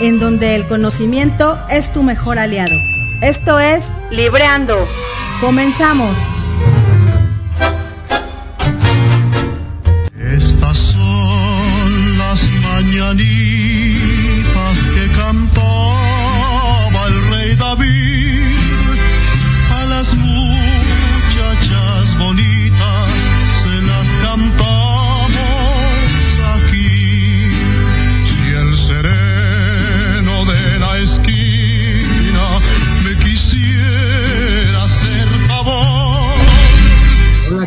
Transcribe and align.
en 0.00 0.18
donde 0.18 0.54
el 0.54 0.66
conocimiento 0.66 1.58
es 1.70 1.92
tu 1.92 2.02
mejor 2.02 2.38
aliado. 2.38 2.76
Esto 3.20 3.58
es 3.58 3.92
Libreando. 4.10 4.86
Comenzamos. 5.40 6.33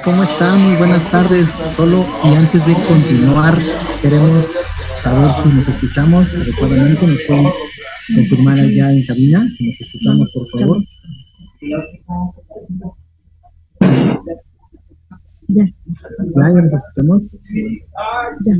¿Cómo 0.07 0.23
están? 0.23 0.61
Muy 0.61 0.77
buenas 0.77 1.11
tardes. 1.11 1.47
Solo 1.75 2.05
y 2.23 2.33
antes 2.33 2.65
de 2.65 2.73
continuar, 2.87 3.53
queremos 4.01 4.55
saber 5.01 5.29
si 5.29 5.49
nos 5.49 5.67
escuchamos 5.67 6.33
adecuadamente. 6.33 7.05
¿Nos 7.05 7.21
pueden 7.27 7.51
confirmar 8.15 8.57
allá 8.57 8.89
en 8.93 9.05
cabina 9.05 9.45
si 9.49 9.67
nos 9.67 9.81
escuchamos, 9.81 10.33
por 10.33 10.61
favor? 10.61 10.77
Ya. 15.49 15.65
¿Ya, 15.65 16.53
nos 16.53 16.73
escuchamos? 16.73 17.37
Ya. 18.45 18.55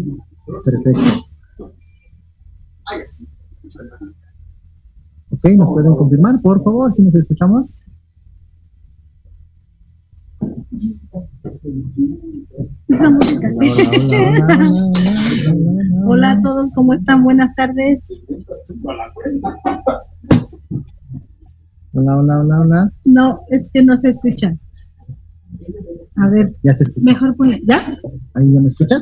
Perfecto. 0.65 1.27
Ok, 5.29 5.43
¿nos 5.57 5.69
pueden 5.69 5.95
confirmar, 5.95 6.41
por 6.41 6.61
favor, 6.61 6.93
si 6.93 7.03
nos 7.03 7.15
escuchamos? 7.15 7.77
Esa 12.87 13.09
música. 13.09 13.49
Hola, 16.05 16.31
a 16.31 16.41
todos, 16.41 16.71
¿cómo 16.73 16.93
están? 16.93 17.23
Buenas 17.23 17.53
tardes. 17.55 18.07
Hola, 21.93 22.17
hola, 22.17 22.39
hola, 22.39 22.59
hola. 22.61 22.91
No, 23.05 23.41
es 23.49 23.69
que 23.73 23.83
no 23.83 23.97
se 23.97 24.09
escucha. 24.09 24.55
A 26.15 26.29
ver, 26.29 26.55
¿Ya 26.63 26.73
se 26.75 26.83
escucha? 26.83 27.05
mejor 27.05 27.35
ponle. 27.35 27.59
¿Ya? 27.67 27.79
¿Ahí 28.33 28.53
ya 28.53 28.59
me 28.61 28.67
escuchan? 28.67 29.01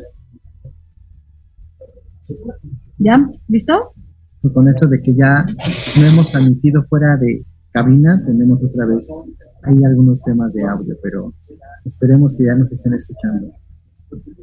¿Ya? 2.98 3.30
¿Listo? 3.48 3.94
Y 4.44 4.50
con 4.52 4.68
eso 4.68 4.88
de 4.88 5.02
que 5.02 5.16
ya 5.16 5.44
no 5.46 6.06
hemos 6.06 6.32
transmitido 6.32 6.84
fuera 6.84 7.18
de 7.18 7.44
cabina, 7.72 8.22
tenemos 8.26 8.62
otra 8.64 8.86
vez 8.86 9.10
hay 9.66 9.84
algunos 9.84 10.22
temas 10.22 10.54
de 10.54 10.64
audio, 10.64 10.96
pero 11.02 11.34
esperemos 11.84 12.36
que 12.36 12.46
ya 12.46 12.56
nos 12.56 12.72
estén 12.72 12.94
escuchando. 12.94 13.54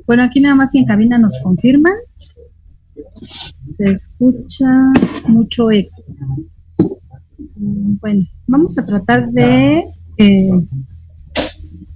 Bueno, 0.06 0.24
aquí 0.24 0.40
nada 0.40 0.54
más 0.56 0.74
y 0.74 0.78
en 0.78 0.86
cabina 0.86 1.18
nos 1.18 1.40
confirman. 1.42 1.94
Se 3.76 3.84
escucha 3.84 4.66
mucho 5.28 5.70
eco. 5.70 6.02
Bueno, 7.56 8.24
vamos 8.46 8.76
a 8.78 8.84
tratar 8.84 9.30
de 9.30 9.84
eh, 10.18 10.50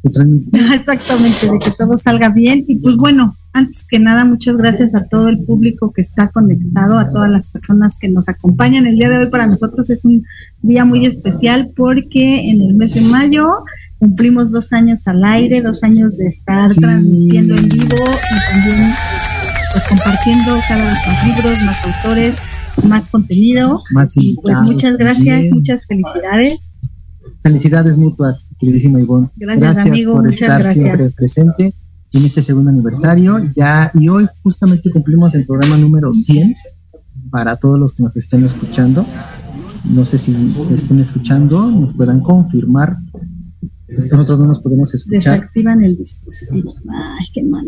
exactamente 0.74 1.50
de 1.50 1.58
que 1.58 1.70
todo 1.76 1.98
salga 1.98 2.30
bien 2.30 2.64
y 2.66 2.76
pues 2.76 2.96
bueno, 2.96 3.34
antes 3.56 3.84
que 3.88 3.98
nada 3.98 4.26
muchas 4.26 4.56
gracias 4.58 4.94
a 4.94 5.04
todo 5.04 5.28
el 5.30 5.42
público 5.44 5.90
que 5.90 6.02
está 6.02 6.28
conectado, 6.28 6.98
a 6.98 7.10
todas 7.10 7.30
las 7.30 7.48
personas 7.48 7.96
que 7.98 8.08
nos 8.10 8.28
acompañan. 8.28 8.86
El 8.86 8.96
día 8.98 9.08
de 9.08 9.16
hoy 9.16 9.30
para 9.30 9.46
nosotros 9.46 9.88
es 9.88 10.04
un 10.04 10.24
día 10.62 10.84
muy 10.84 11.06
especial 11.06 11.72
porque 11.74 12.50
en 12.50 12.60
el 12.60 12.74
mes 12.74 12.92
de 12.92 13.00
mayo 13.02 13.48
cumplimos 13.98 14.50
dos 14.52 14.74
años 14.74 15.08
al 15.08 15.24
aire, 15.24 15.62
dos 15.62 15.82
años 15.82 16.18
de 16.18 16.26
estar 16.26 16.70
Sí. 16.70 16.80
transmitiendo 16.80 17.54
en 17.56 17.68
vivo 17.70 17.96
y 17.96 18.52
también 18.52 18.90
pues 19.72 19.84
compartiendo 19.88 20.52
cada 20.68 20.84
vez 20.84 20.98
más 21.06 21.26
libros, 21.26 21.62
más 21.64 21.76
autores, 21.86 22.34
más 22.86 23.06
contenido. 23.08 23.80
Más 23.92 24.08
Y 24.16 24.36
pues 24.42 24.60
muchas 24.60 24.98
gracias, 24.98 25.50
muchas 25.50 25.86
felicidades. 25.86 26.58
Felicidades 27.42 27.96
mutuas, 27.96 28.48
queridísima 28.60 29.00
Ivonne. 29.00 29.30
Gracias, 29.36 29.78
amigo, 29.86 30.12
por 30.12 30.24
muchas 30.24 30.42
estar 30.42 30.62
gracias. 30.62 30.82
siempre 30.84 31.10
presente 31.16 31.74
en 32.12 32.24
este 32.24 32.42
segundo 32.42 32.70
aniversario. 32.70 33.38
Ya, 33.54 33.90
y 33.94 34.08
hoy 34.08 34.26
justamente 34.42 34.90
cumplimos 34.90 35.34
el 35.34 35.46
programa 35.46 35.76
número 35.78 36.12
100 36.14 36.54
para 37.30 37.56
todos 37.56 37.78
los 37.78 37.94
que 37.94 38.02
nos 38.02 38.16
estén 38.16 38.44
escuchando. 38.44 39.04
No 39.84 40.04
sé 40.04 40.18
si 40.18 40.32
estén 40.72 40.98
escuchando, 40.98 41.70
nos 41.70 41.94
puedan 41.94 42.20
confirmar. 42.20 42.96
Es 43.88 44.04
que 44.06 44.10
nosotros 44.10 44.40
no 44.40 44.46
nos 44.46 44.60
podemos 44.60 44.92
escuchar. 44.94 45.40
Desactivan 45.40 45.84
el 45.84 45.96
dispositivo. 45.96 46.74
Ay, 46.88 47.26
qué 47.32 47.42
mal. 47.44 47.66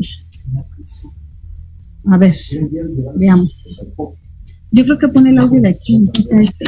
A 2.06 2.18
ver, 2.18 2.34
veamos. 3.16 3.86
Yo 4.70 4.84
creo 4.84 4.98
que 4.98 5.08
pone 5.08 5.30
el 5.30 5.38
audio 5.38 5.60
de 5.60 5.68
aquí 5.68 6.02
quita 6.12 6.40
este. 6.40 6.64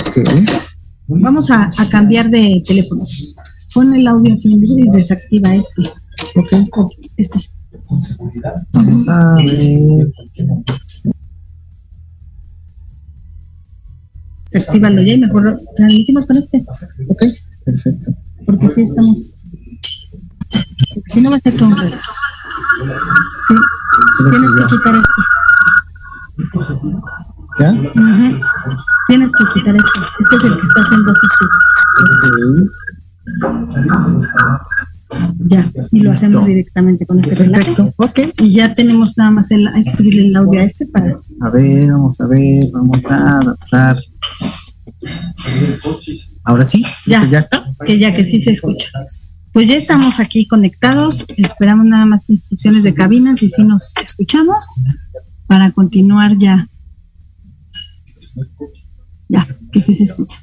Ok. 0.00 0.28
Vamos 1.08 1.50
a, 1.50 1.70
a 1.78 1.88
cambiar 1.88 2.28
de 2.28 2.62
teléfono. 2.66 3.04
Pon 3.72 3.94
el 3.94 4.06
audio 4.06 4.34
vivo 4.44 4.78
y 4.78 4.90
desactiva 4.90 5.54
este. 5.54 5.82
Ok. 6.36 6.52
Ok, 6.72 6.92
Este. 7.16 7.38
Vamos 8.72 9.08
a 9.08 9.34
ver. 9.34 10.12
Actívalo 14.54 15.02
ya 15.02 15.12
y 15.12 15.18
mejor 15.18 15.60
transmitimos 15.76 16.26
con 16.26 16.36
este. 16.36 16.64
Ok, 17.08 17.22
perfecto. 17.64 18.12
Porque 18.46 18.68
sí 18.68 18.82
estamos. 18.82 19.34
Porque 20.94 21.10
si 21.10 21.20
no 21.20 21.30
va 21.30 21.36
a 21.36 21.40
ser 21.40 21.54
todo 21.56 21.68
un 21.68 21.76
reto. 21.76 21.96
Sí, 23.48 23.54
tienes 24.30 24.50
que 24.54 24.64
quitar 24.70 24.94
este. 24.94 25.22
¿Ya? 27.58 27.72
Ujú. 27.72 28.40
Tienes 29.08 29.32
que 29.32 29.44
quitar 29.52 29.76
este. 29.76 30.00
Este 30.20 30.36
es 30.36 30.44
el 30.44 30.54
que 30.54 30.66
está 30.66 30.80
haciendo 30.80 31.12
así. 31.12 31.26
Ok. 33.44 34.97
Ya, 35.38 35.64
y 35.92 36.00
lo 36.00 36.12
hacemos 36.12 36.44
directamente 36.46 37.06
con 37.06 37.20
este. 37.20 37.44
Perfecto. 37.44 37.94
Ok. 37.96 38.20
Y 38.42 38.52
ya 38.52 38.74
tenemos 38.74 39.16
nada 39.16 39.30
más 39.30 39.50
el, 39.50 39.66
hay 39.68 39.84
que 39.84 39.92
subirle 39.92 40.26
el 40.28 40.36
audio 40.36 40.60
a 40.60 40.64
este 40.64 40.86
para. 40.86 41.14
A 41.40 41.50
ver, 41.50 41.90
vamos 41.90 42.20
a 42.20 42.26
ver, 42.26 42.64
vamos 42.72 43.04
a 43.06 43.38
adaptar. 43.38 43.96
Ahora 46.44 46.64
sí, 46.64 46.84
Ya. 47.06 47.26
ya 47.30 47.38
está. 47.38 47.64
que 47.86 47.98
ya 47.98 48.14
que 48.14 48.24
sí 48.24 48.40
se 48.40 48.50
escucha. 48.50 48.88
Pues 49.52 49.68
ya 49.68 49.76
estamos 49.76 50.20
aquí 50.20 50.46
conectados, 50.46 51.24
esperamos 51.36 51.86
nada 51.86 52.04
más 52.06 52.28
instrucciones 52.30 52.82
de 52.82 52.94
cabina, 52.94 53.34
si 53.36 53.48
sí 53.50 53.64
nos 53.64 53.92
escuchamos, 54.02 54.64
para 55.46 55.70
continuar 55.72 56.36
ya. 56.38 56.68
Ya, 59.28 59.46
que 59.72 59.80
sí 59.80 59.94
se 59.94 60.04
escucha. 60.04 60.38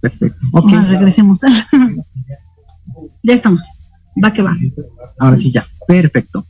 Perfecto. 0.00 0.38
Ok, 0.52 0.72
Ahora 0.72 0.84
regresemos. 0.88 1.40
ya 3.22 3.34
estamos, 3.34 3.62
va 4.22 4.32
que 4.32 4.42
va. 4.42 4.56
ahora 5.18 5.36
sí 5.36 5.50
ya. 5.50 5.64
Perfecto. 5.86 6.46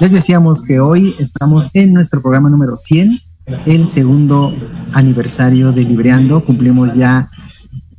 Les 0.00 0.12
decíamos 0.12 0.62
que 0.62 0.80
hoy 0.80 1.14
estamos 1.18 1.70
en 1.74 1.92
nuestro 1.92 2.20
programa 2.22 2.48
número 2.50 2.76
100, 2.76 3.18
el 3.66 3.86
segundo 3.86 4.52
aniversario 4.94 5.72
de 5.72 5.84
Libreando. 5.84 6.44
Cumplimos 6.44 6.94
ya 6.94 7.28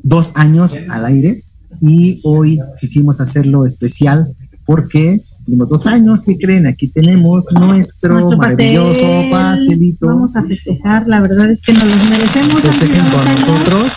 dos 0.01 0.33
años 0.35 0.79
al 0.89 1.05
aire 1.05 1.43
y 1.81 2.19
hoy 2.23 2.59
quisimos 2.79 3.19
hacerlo 3.21 3.65
especial 3.65 4.33
porque 4.65 5.17
cumplimos 5.37 5.69
dos 5.69 5.85
años. 5.87 6.23
¿Qué 6.25 6.37
creen? 6.37 6.65
Aquí 6.67 6.87
tenemos 6.87 7.45
nuestro, 7.51 8.13
Nuestro 8.15 8.37
maravilloso 8.37 8.99
pastel. 8.99 9.31
pastelito. 9.31 10.07
Vamos 10.07 10.35
a 10.35 10.43
festejar, 10.43 11.03
la 11.07 11.21
verdad 11.21 11.51
es 11.51 11.61
que 11.61 11.73
nos 11.73 11.83
los 11.83 12.09
merecemos. 12.09 12.61
Festejen 12.61 13.05
con 13.11 13.25
nosotros. 13.25 13.91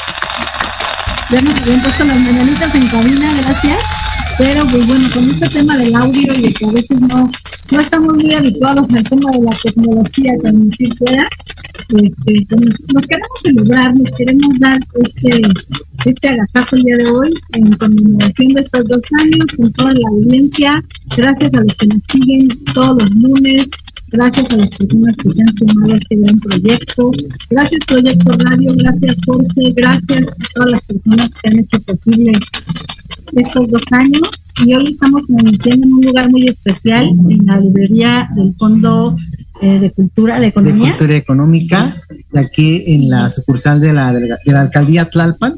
Ya 1.31 1.43
nos 1.43 1.57
habían 1.59 1.83
puesto 1.83 2.05
las 2.05 2.21
mañanitas 2.21 2.75
en 2.75 2.87
cabina, 2.89 3.33
gracias. 3.43 3.79
Pero 4.39 4.65
pues 4.71 4.87
bueno, 4.87 5.09
con 5.13 5.25
este 5.29 5.49
tema 5.49 5.77
del 5.77 5.95
audio 5.97 6.35
y 6.35 6.43
de 6.43 6.53
que 6.53 6.65
a 6.65 6.73
veces 6.73 7.01
no, 7.01 7.29
no 7.73 7.81
estamos 7.81 8.15
muy 8.17 8.33
habituados 8.33 8.89
al 8.95 9.03
tema 9.03 9.31
de 9.33 9.43
la 9.43 9.51
tecnología 9.51 10.33
transmitir 10.39 10.97
fuera, 10.97 11.29
este, 11.89 12.47
pues, 12.49 12.63
nos, 12.95 13.07
queremos 13.07 13.41
celebrar, 13.43 13.95
nos 13.97 14.11
queremos 14.13 14.61
dar 14.61 14.79
este, 14.95 15.43
este 16.05 16.29
agasajo 16.29 16.77
el 16.77 16.83
día 16.83 16.97
de 16.99 17.07
hoy 17.07 17.31
en 17.55 17.73
conmemoración 17.73 18.53
de 18.53 18.61
estos 18.61 18.85
dos 18.85 19.03
años 19.21 19.47
con 19.57 19.73
toda 19.73 19.93
la 19.95 20.09
audiencia. 20.09 20.85
Gracias 21.17 21.55
a 21.55 21.61
los 21.61 21.75
que 21.75 21.87
nos 21.87 22.03
siguen 22.09 22.49
todos 22.75 23.03
los 23.03 23.11
lunes, 23.17 23.69
gracias 24.11 24.53
a 24.53 24.57
las 24.57 24.69
personas 24.71 25.17
que 25.17 25.31
se 25.31 25.43
han 25.43 25.57
sumado 25.59 25.95
este 25.95 26.17
gran 26.17 26.41
proyecto. 26.41 27.11
Gracias 27.51 27.87
Proyecto 27.87 28.31
Radio, 28.45 28.73
gracias 28.77 29.17
Jorge, 29.27 29.73
gracias 29.75 30.27
a 30.33 30.55
todas 30.55 30.71
las 30.73 30.81
personas 30.83 31.31
que 31.43 31.51
han 31.51 31.59
hecho 31.59 31.81
posible 31.81 32.33
estos 33.37 33.69
dos 33.69 33.83
años. 33.93 34.31
Y 34.65 34.75
hoy 34.75 34.85
estamos 34.91 35.25
transmitiendo 35.27 35.87
en 35.87 35.93
un 35.95 36.05
lugar 36.05 36.31
muy 36.31 36.45
especial, 36.47 37.09
en 37.09 37.47
la 37.47 37.61
librería 37.61 38.29
del 38.35 38.55
Fondo 38.57 39.15
eh, 39.61 39.79
de 39.79 39.93
Cultura, 39.93 40.41
de 40.41 40.49
Economía. 40.49 40.87
De 40.87 40.91
Cultura 40.91 41.17
Económica, 41.17 41.95
de 42.33 42.41
aquí 42.41 42.85
en 42.95 43.09
la 43.09 43.29
sucursal 43.31 43.81
de 43.81 43.93
la, 43.93 44.13
de 44.13 44.29
la, 44.47 44.61
alcaldía 44.61 45.05
Tlalpan. 45.05 45.55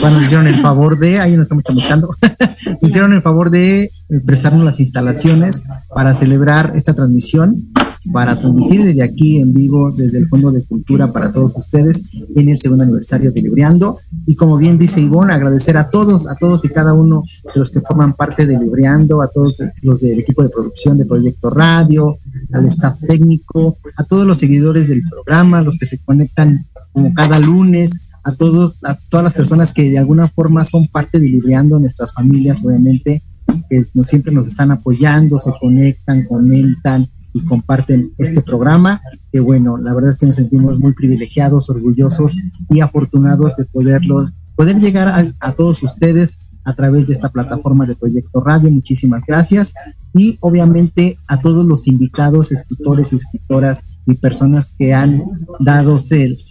Cuando 0.00 0.18
nos 0.18 0.24
hicieron 0.24 0.46
el 0.46 0.54
favor 0.54 0.98
de, 0.98 1.18
ahí 1.20 1.36
nos 1.36 1.44
estamos 1.44 1.64
chamucando, 1.64 2.10
nos 2.82 2.90
hicieron 2.90 3.12
el 3.14 3.22
favor 3.22 3.50
de 3.50 3.90
prestarnos 4.26 4.64
las 4.64 4.78
instalaciones 4.80 5.64
para 5.94 6.12
celebrar 6.12 6.72
esta 6.74 6.94
transmisión 6.94 7.70
para 8.12 8.36
transmitir 8.36 8.84
desde 8.84 9.02
aquí 9.02 9.38
en 9.38 9.52
vivo, 9.52 9.92
desde 9.92 10.18
el 10.18 10.28
Fondo 10.28 10.50
de 10.50 10.64
Cultura 10.64 11.12
para 11.12 11.32
todos 11.32 11.56
ustedes 11.56 12.02
en 12.36 12.48
el 12.48 12.58
segundo 12.58 12.84
aniversario 12.84 13.32
de 13.32 13.42
Libreando. 13.42 13.98
Y 14.26 14.36
como 14.36 14.56
bien 14.56 14.78
dice 14.78 15.00
Ivonne, 15.00 15.32
agradecer 15.32 15.76
a 15.76 15.90
todos, 15.90 16.28
a 16.28 16.34
todos 16.36 16.64
y 16.64 16.68
cada 16.68 16.92
uno 16.92 17.22
de 17.54 17.58
los 17.58 17.70
que 17.70 17.80
forman 17.80 18.14
parte 18.14 18.46
de 18.46 18.58
Libreando, 18.58 19.22
a 19.22 19.28
todos 19.28 19.62
los 19.82 20.00
del 20.00 20.20
equipo 20.20 20.42
de 20.42 20.50
producción 20.50 20.98
de 20.98 21.06
Proyecto 21.06 21.50
Radio, 21.50 22.18
al 22.52 22.64
staff 22.66 23.00
técnico, 23.06 23.78
a 23.96 24.04
todos 24.04 24.26
los 24.26 24.38
seguidores 24.38 24.88
del 24.88 25.02
programa, 25.08 25.62
los 25.62 25.76
que 25.76 25.86
se 25.86 25.98
conectan 25.98 26.66
como 26.92 27.12
cada 27.14 27.38
lunes, 27.38 28.00
a 28.24 28.34
todos, 28.34 28.78
a 28.84 28.94
todas 29.08 29.24
las 29.24 29.34
personas 29.34 29.72
que 29.72 29.90
de 29.90 29.98
alguna 29.98 30.28
forma 30.28 30.64
son 30.64 30.86
parte 30.88 31.18
de 31.18 31.28
Libreando, 31.28 31.78
nuestras 31.78 32.12
familias, 32.12 32.62
obviamente, 32.64 33.22
que 33.70 33.82
no 33.94 34.02
siempre 34.02 34.32
nos 34.32 34.46
están 34.46 34.70
apoyando, 34.70 35.38
se 35.38 35.52
conectan, 35.58 36.24
comentan, 36.24 37.08
comparten 37.44 38.12
este 38.18 38.42
programa, 38.42 39.00
que 39.32 39.40
bueno, 39.40 39.76
la 39.78 39.94
verdad 39.94 40.12
es 40.12 40.18
que 40.18 40.26
nos 40.26 40.36
sentimos 40.36 40.78
muy 40.78 40.92
privilegiados, 40.92 41.70
orgullosos 41.70 42.38
y 42.70 42.80
afortunados 42.80 43.56
de 43.56 43.64
poderlo, 43.64 44.28
poder 44.56 44.76
llegar 44.76 45.08
a, 45.40 45.52
todos 45.52 45.82
ustedes 45.82 46.38
a 46.64 46.74
través 46.74 47.06
de 47.06 47.12
esta 47.12 47.30
plataforma 47.30 47.86
de 47.86 47.96
Proyecto 47.96 48.40
Radio. 48.40 48.70
Muchísimas 48.70 49.22
gracias. 49.26 49.74
Y 50.14 50.36
obviamente 50.40 51.16
a 51.28 51.40
todos 51.40 51.64
los 51.64 51.86
invitados, 51.86 52.52
escritores, 52.52 53.12
escritoras 53.12 53.84
y 54.06 54.14
personas 54.16 54.68
que 54.78 54.92
han 54.92 55.22
dado 55.60 55.96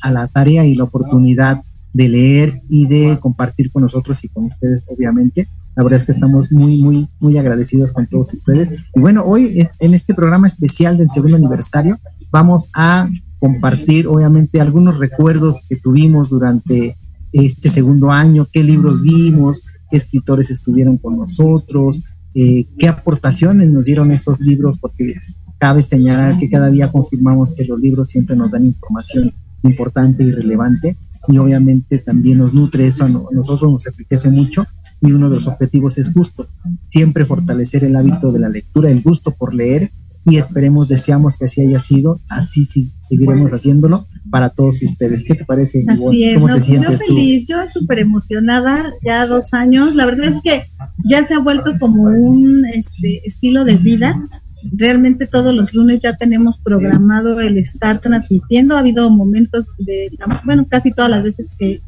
a 0.04 0.12
la 0.12 0.28
tarea 0.28 0.66
y 0.66 0.76
la 0.76 0.86
oportunidad 0.86 1.62
de 1.94 2.10
leer 2.10 2.62
y 2.70 2.88
de 2.88 3.18
compartir 3.20 3.72
con 3.72 3.84
nosotros 3.84 4.24
y 4.24 4.30
con 4.30 4.46
ustedes, 4.46 4.84
obviamente. 4.88 5.48
La 5.78 5.84
verdad 5.84 6.00
es 6.00 6.06
que 6.06 6.12
estamos 6.12 6.52
muy, 6.52 6.82
muy, 6.82 7.08
muy 7.20 7.38
agradecidos 7.38 7.92
con 7.92 8.08
todos 8.08 8.34
ustedes. 8.34 8.74
Y 8.96 9.00
bueno, 9.00 9.22
hoy 9.24 9.64
en 9.80 9.94
este 9.94 10.16
programa 10.16 10.48
especial 10.48 10.98
del 10.98 11.12
segundo 11.12 11.38
aniversario 11.38 12.00
vamos 12.32 12.68
a 12.74 13.08
compartir, 13.40 14.08
obviamente, 14.08 14.60
algunos 14.60 14.98
recuerdos 14.98 15.62
que 15.70 15.76
tuvimos 15.76 16.32
durante 16.32 16.98
este 17.32 17.70
segundo 17.70 18.10
año, 18.10 18.48
qué 18.52 18.64
libros 18.64 19.04
vimos, 19.04 19.66
qué 19.92 19.98
escritores 19.98 20.50
estuvieron 20.50 20.98
con 20.98 21.20
nosotros, 21.20 22.04
eh, 22.34 22.68
qué 22.80 22.88
aportaciones 22.88 23.72
nos 23.72 23.86
dieron 23.86 24.12
esos 24.12 24.40
libros, 24.40 24.80
porque 24.80 25.14
cabe 25.60 25.84
señalar 25.84 26.40
que 26.40 26.50
cada 26.50 26.72
día 26.72 26.92
confirmamos 26.92 27.54
que 27.54 27.66
los 27.66 27.80
libros 27.80 28.08
siempre 28.10 28.36
nos 28.36 28.50
dan 28.50 28.66
información 28.66 29.32
importante 29.62 30.24
y 30.24 30.32
relevante 30.32 30.98
y 31.28 31.38
obviamente 31.38 31.98
también 32.00 32.40
nos 32.40 32.54
nutre 32.54 32.88
eso, 32.88 33.06
a 33.06 33.10
nosotros 33.10 33.72
nos 33.72 33.88
enriquece 33.88 34.30
mucho 34.30 34.66
y 35.02 35.12
uno 35.12 35.30
de 35.30 35.36
los 35.36 35.48
objetivos 35.48 35.98
es 35.98 36.12
justo, 36.12 36.48
siempre 36.90 37.26
fortalecer 37.26 37.84
el 37.84 37.96
hábito 37.96 38.32
de 38.32 38.40
la 38.40 38.50
lectura, 38.50 38.90
el 38.90 39.02
gusto 39.02 39.32
por 39.32 39.54
leer 39.54 39.92
y 40.30 40.36
esperemos, 40.36 40.90
deseamos 40.90 41.38
que 41.38 41.46
así 41.46 41.62
haya 41.62 41.80
sido, 41.80 42.20
así 42.30 42.66
sí, 42.66 42.92
seguiremos 43.00 43.50
haciéndolo 43.52 44.08
para 44.30 44.50
todos 44.50 44.82
ustedes. 44.82 45.24
¿Qué 45.24 45.36
te 45.36 45.46
parece? 45.46 45.86
Así 45.88 46.34
¿Cómo 46.34 46.48
te 46.48 46.54
pues 46.54 46.66
sientes 46.66 47.00
yo 47.00 47.06
feliz, 47.06 47.48
yo 47.48 47.68
súper 47.68 48.00
emocionada, 48.00 48.92
ya 49.06 49.26
dos 49.26 49.54
años, 49.54 49.96
la 49.96 50.06
verdad 50.06 50.26
es 50.26 50.42
que 50.44 50.64
ya 51.06 51.24
se 51.24 51.34
ha 51.34 51.40
vuelto 51.40 51.78
como 51.80 52.04
un 52.10 52.66
este, 52.66 53.22
estilo 53.26 53.64
de 53.64 53.76
vida 53.76 54.22
realmente 54.72 55.28
todos 55.28 55.54
los 55.54 55.74
lunes 55.74 56.02
ya 56.02 56.16
tenemos 56.16 56.58
programado 56.60 57.40
el 57.42 57.58
estar 57.58 58.00
transmitiendo. 58.00 58.76
Ha 58.76 58.80
habido 58.80 59.10
momentos 59.10 59.68
de, 59.78 60.12
bueno, 60.46 60.66
casi 60.70 60.92
todas 60.92 61.12
las 61.12 61.24
veces 61.24 61.56
que, 61.58 61.82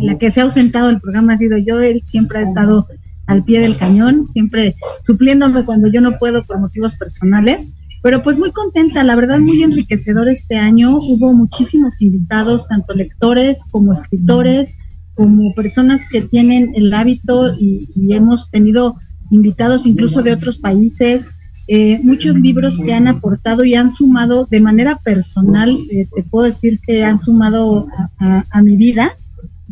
la 0.00 0.18
que 0.18 0.30
se 0.30 0.40
ha 0.40 0.44
ausentado 0.44 0.90
el 0.90 1.00
programa 1.00 1.34
ha 1.34 1.38
sido 1.38 1.58
yo, 1.58 1.80
él 1.80 2.02
siempre 2.04 2.40
ha 2.40 2.42
estado 2.42 2.86
al 3.26 3.44
pie 3.44 3.60
del 3.60 3.76
cañón, 3.76 4.26
siempre 4.26 4.74
supliéndome 5.02 5.64
cuando 5.64 5.88
yo 5.88 6.00
no 6.00 6.18
puedo 6.18 6.42
por 6.42 6.58
motivos 6.58 6.96
personales. 6.96 7.72
Pero 8.00 8.22
pues 8.22 8.38
muy 8.38 8.52
contenta, 8.52 9.02
la 9.02 9.16
verdad 9.16 9.40
muy 9.40 9.62
enriquecedor 9.62 10.28
este 10.28 10.56
año. 10.56 10.98
Hubo 10.98 11.32
muchísimos 11.32 12.00
invitados, 12.00 12.68
tanto 12.68 12.94
lectores 12.94 13.64
como 13.70 13.92
escritores, 13.92 14.76
como 15.14 15.52
personas 15.54 16.08
que 16.08 16.22
tienen 16.22 16.70
el 16.76 16.94
hábito 16.94 17.52
y 17.58 18.14
hemos 18.14 18.50
tenido 18.50 18.96
invitados 19.30 19.86
incluso 19.86 20.22
de 20.22 20.32
otros 20.32 20.58
países, 20.58 21.36
eh, 21.66 21.98
muchos 22.02 22.36
libros 22.36 22.80
que 22.84 22.94
han 22.94 23.08
aportado 23.08 23.64
y 23.64 23.74
han 23.74 23.90
sumado 23.90 24.46
de 24.50 24.60
manera 24.60 24.96
personal, 24.96 25.70
eh, 25.92 26.06
te 26.14 26.22
puedo 26.22 26.46
decir 26.46 26.80
que 26.80 27.04
han 27.04 27.18
sumado 27.18 27.86
a, 28.18 28.62
mi 28.62 28.76
vida, 28.76 29.12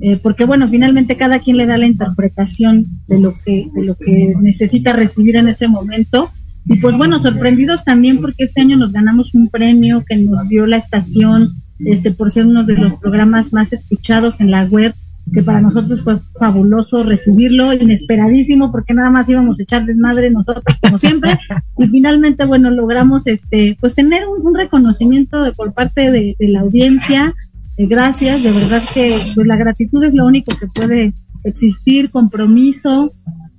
eh, 0.00 0.18
porque 0.22 0.44
bueno, 0.44 0.68
finalmente 0.68 1.16
cada 1.16 1.38
quien 1.38 1.56
le 1.56 1.66
da 1.66 1.78
la 1.78 1.86
interpretación 1.86 2.86
de 3.06 3.20
lo 3.20 3.32
que, 3.44 3.70
de 3.74 3.84
lo 3.84 3.96
que 3.96 4.34
necesita 4.40 4.92
recibir 4.92 5.36
en 5.36 5.48
ese 5.48 5.68
momento. 5.68 6.30
Y 6.66 6.76
pues 6.80 6.96
bueno, 6.96 7.18
sorprendidos 7.18 7.84
también 7.84 8.20
porque 8.20 8.44
este 8.44 8.60
año 8.60 8.76
nos 8.76 8.92
ganamos 8.92 9.34
un 9.34 9.48
premio 9.48 10.04
que 10.06 10.16
nos 10.16 10.48
dio 10.48 10.66
la 10.66 10.76
estación 10.76 11.48
este, 11.78 12.10
por 12.10 12.30
ser 12.30 12.46
uno 12.46 12.64
de 12.64 12.76
los 12.76 12.94
programas 12.94 13.52
más 13.52 13.72
escuchados 13.72 14.40
en 14.40 14.50
la 14.50 14.64
web 14.64 14.94
que 15.32 15.42
para 15.42 15.60
nosotros 15.60 16.02
fue 16.02 16.18
fabuloso 16.38 17.02
recibirlo, 17.02 17.72
inesperadísimo, 17.72 18.70
porque 18.70 18.94
nada 18.94 19.10
más 19.10 19.28
íbamos 19.28 19.58
a 19.58 19.62
echar 19.62 19.84
desmadre 19.84 20.30
nosotros 20.30 20.64
como 20.80 20.98
siempre, 20.98 21.30
y 21.78 21.88
finalmente, 21.88 22.46
bueno, 22.46 22.70
logramos 22.70 23.26
este, 23.26 23.76
pues 23.80 23.94
tener 23.94 24.22
un, 24.28 24.54
reconocimiento 24.54 25.42
de, 25.42 25.52
por 25.52 25.72
parte 25.72 26.10
de, 26.10 26.36
la 26.38 26.60
audiencia, 26.60 27.34
eh, 27.76 27.86
gracias, 27.86 28.42
de 28.42 28.52
verdad 28.52 28.82
que 28.94 29.14
pues 29.34 29.46
la 29.46 29.56
gratitud 29.56 30.02
es 30.04 30.14
lo 30.14 30.26
único 30.26 30.52
que 30.58 30.68
puede 30.68 31.12
existir, 31.44 32.10
compromiso, 32.10 33.12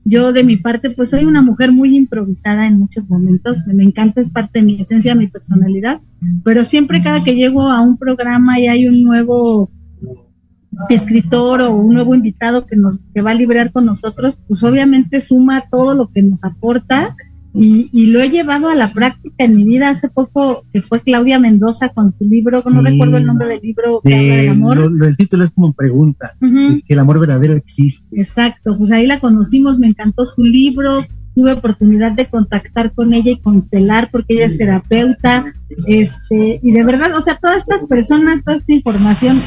yo 0.06 0.32
de 0.32 0.46
mi 0.46 0.56
parte, 0.56 0.90
pues 0.92 1.10
soy 1.10 1.26
una 1.26 1.42
mujer 1.42 1.74
muy 1.74 1.98
improvisada 1.98 2.66
en 2.66 2.80
muchos 2.80 3.10
momentos, 3.10 3.58
me 3.68 3.84
encanta, 3.84 4.22
es 4.22 4.30
parte 4.30 4.60
de 4.60 4.66
mi 4.66 4.82
esencia, 4.82 5.16
mi 5.16 5.28
personalidad, 5.28 6.00
pero 6.46 6.64
siempre 6.64 7.04
cada 7.04 7.22
que 7.22 7.36
llego 7.36 7.64
a 7.64 7.82
un 7.82 7.98
programa 7.98 8.58
y 8.58 8.68
hay 8.68 8.88
un 8.88 9.04
nuevo 9.04 9.70
escritor 10.90 11.62
o 11.62 11.76
un 11.76 11.94
nuevo 11.94 12.16
invitado 12.16 12.66
que 12.66 12.76
nos 12.76 13.00
que 13.14 13.22
va 13.22 13.32
a 13.32 13.36
librar 13.36 13.72
con 13.72 13.86
nosotros, 13.86 14.38
pues 14.48 14.64
obviamente 14.64 15.22
suma 15.22 15.66
todo 15.70 15.94
lo 15.94 16.12
que 16.12 16.22
nos 16.22 16.44
aporta 16.44 17.16
y, 17.60 17.90
y, 17.92 18.08
lo 18.12 18.22
he 18.22 18.30
llevado 18.30 18.70
a 18.70 18.76
la 18.76 18.94
práctica 18.94 19.46
en 19.46 19.56
mi 19.56 19.64
vida. 19.64 19.90
Hace 19.90 20.10
poco 20.10 20.66
que 20.72 20.82
fue 20.84 21.02
Claudia 21.02 21.40
Mendoza 21.40 21.90
con 21.90 22.12
su 22.12 22.26
libro, 22.26 22.64
no 22.72 22.82
recuerdo 22.82 23.18
el 23.18 23.26
nombre 23.26 23.48
del 23.48 23.62
libro 23.62 24.02
que 24.04 24.14
habla 24.14 24.36
del 24.36 24.50
amor. 24.50 24.92
el 25.04 25.18
título 25.18 25.46
es 25.46 25.52
como 25.52 25.74
pregunta, 25.74 26.36
si 26.40 26.94
el 26.94 27.00
amor 27.00 27.20
verdadero 27.20 27.54
existe. 27.54 28.06
Exacto, 28.16 28.78
pues 28.78 28.92
ahí 28.92 29.08
la 29.08 29.20
conocimos, 29.20 29.80
me 29.80 29.88
encantó 29.88 30.28
su 30.28 30.44
libro, 30.44 31.04
tuve 31.34 31.54
oportunidad 31.54 32.12
de 32.12 32.28
contactar 32.28 32.94
con 32.94 33.14
ella 33.14 33.32
y 33.32 33.40
constelar 33.40 34.10
porque 34.12 34.36
ella 34.36 34.46
es 34.46 34.58
terapeuta, 34.58 35.54
este, 35.88 36.60
y 36.62 36.72
de 36.72 36.84
verdad, 36.84 37.10
o 37.18 37.22
sea, 37.22 37.36
todas 37.42 37.58
estas 37.58 37.86
personas, 37.86 38.44
toda 38.44 38.58
esta 38.58 38.74
información 38.74 39.40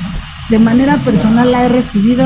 de 0.50 0.58
manera 0.58 0.96
personal 1.04 1.52
la 1.52 1.64
he 1.64 1.68
recibido, 1.68 2.24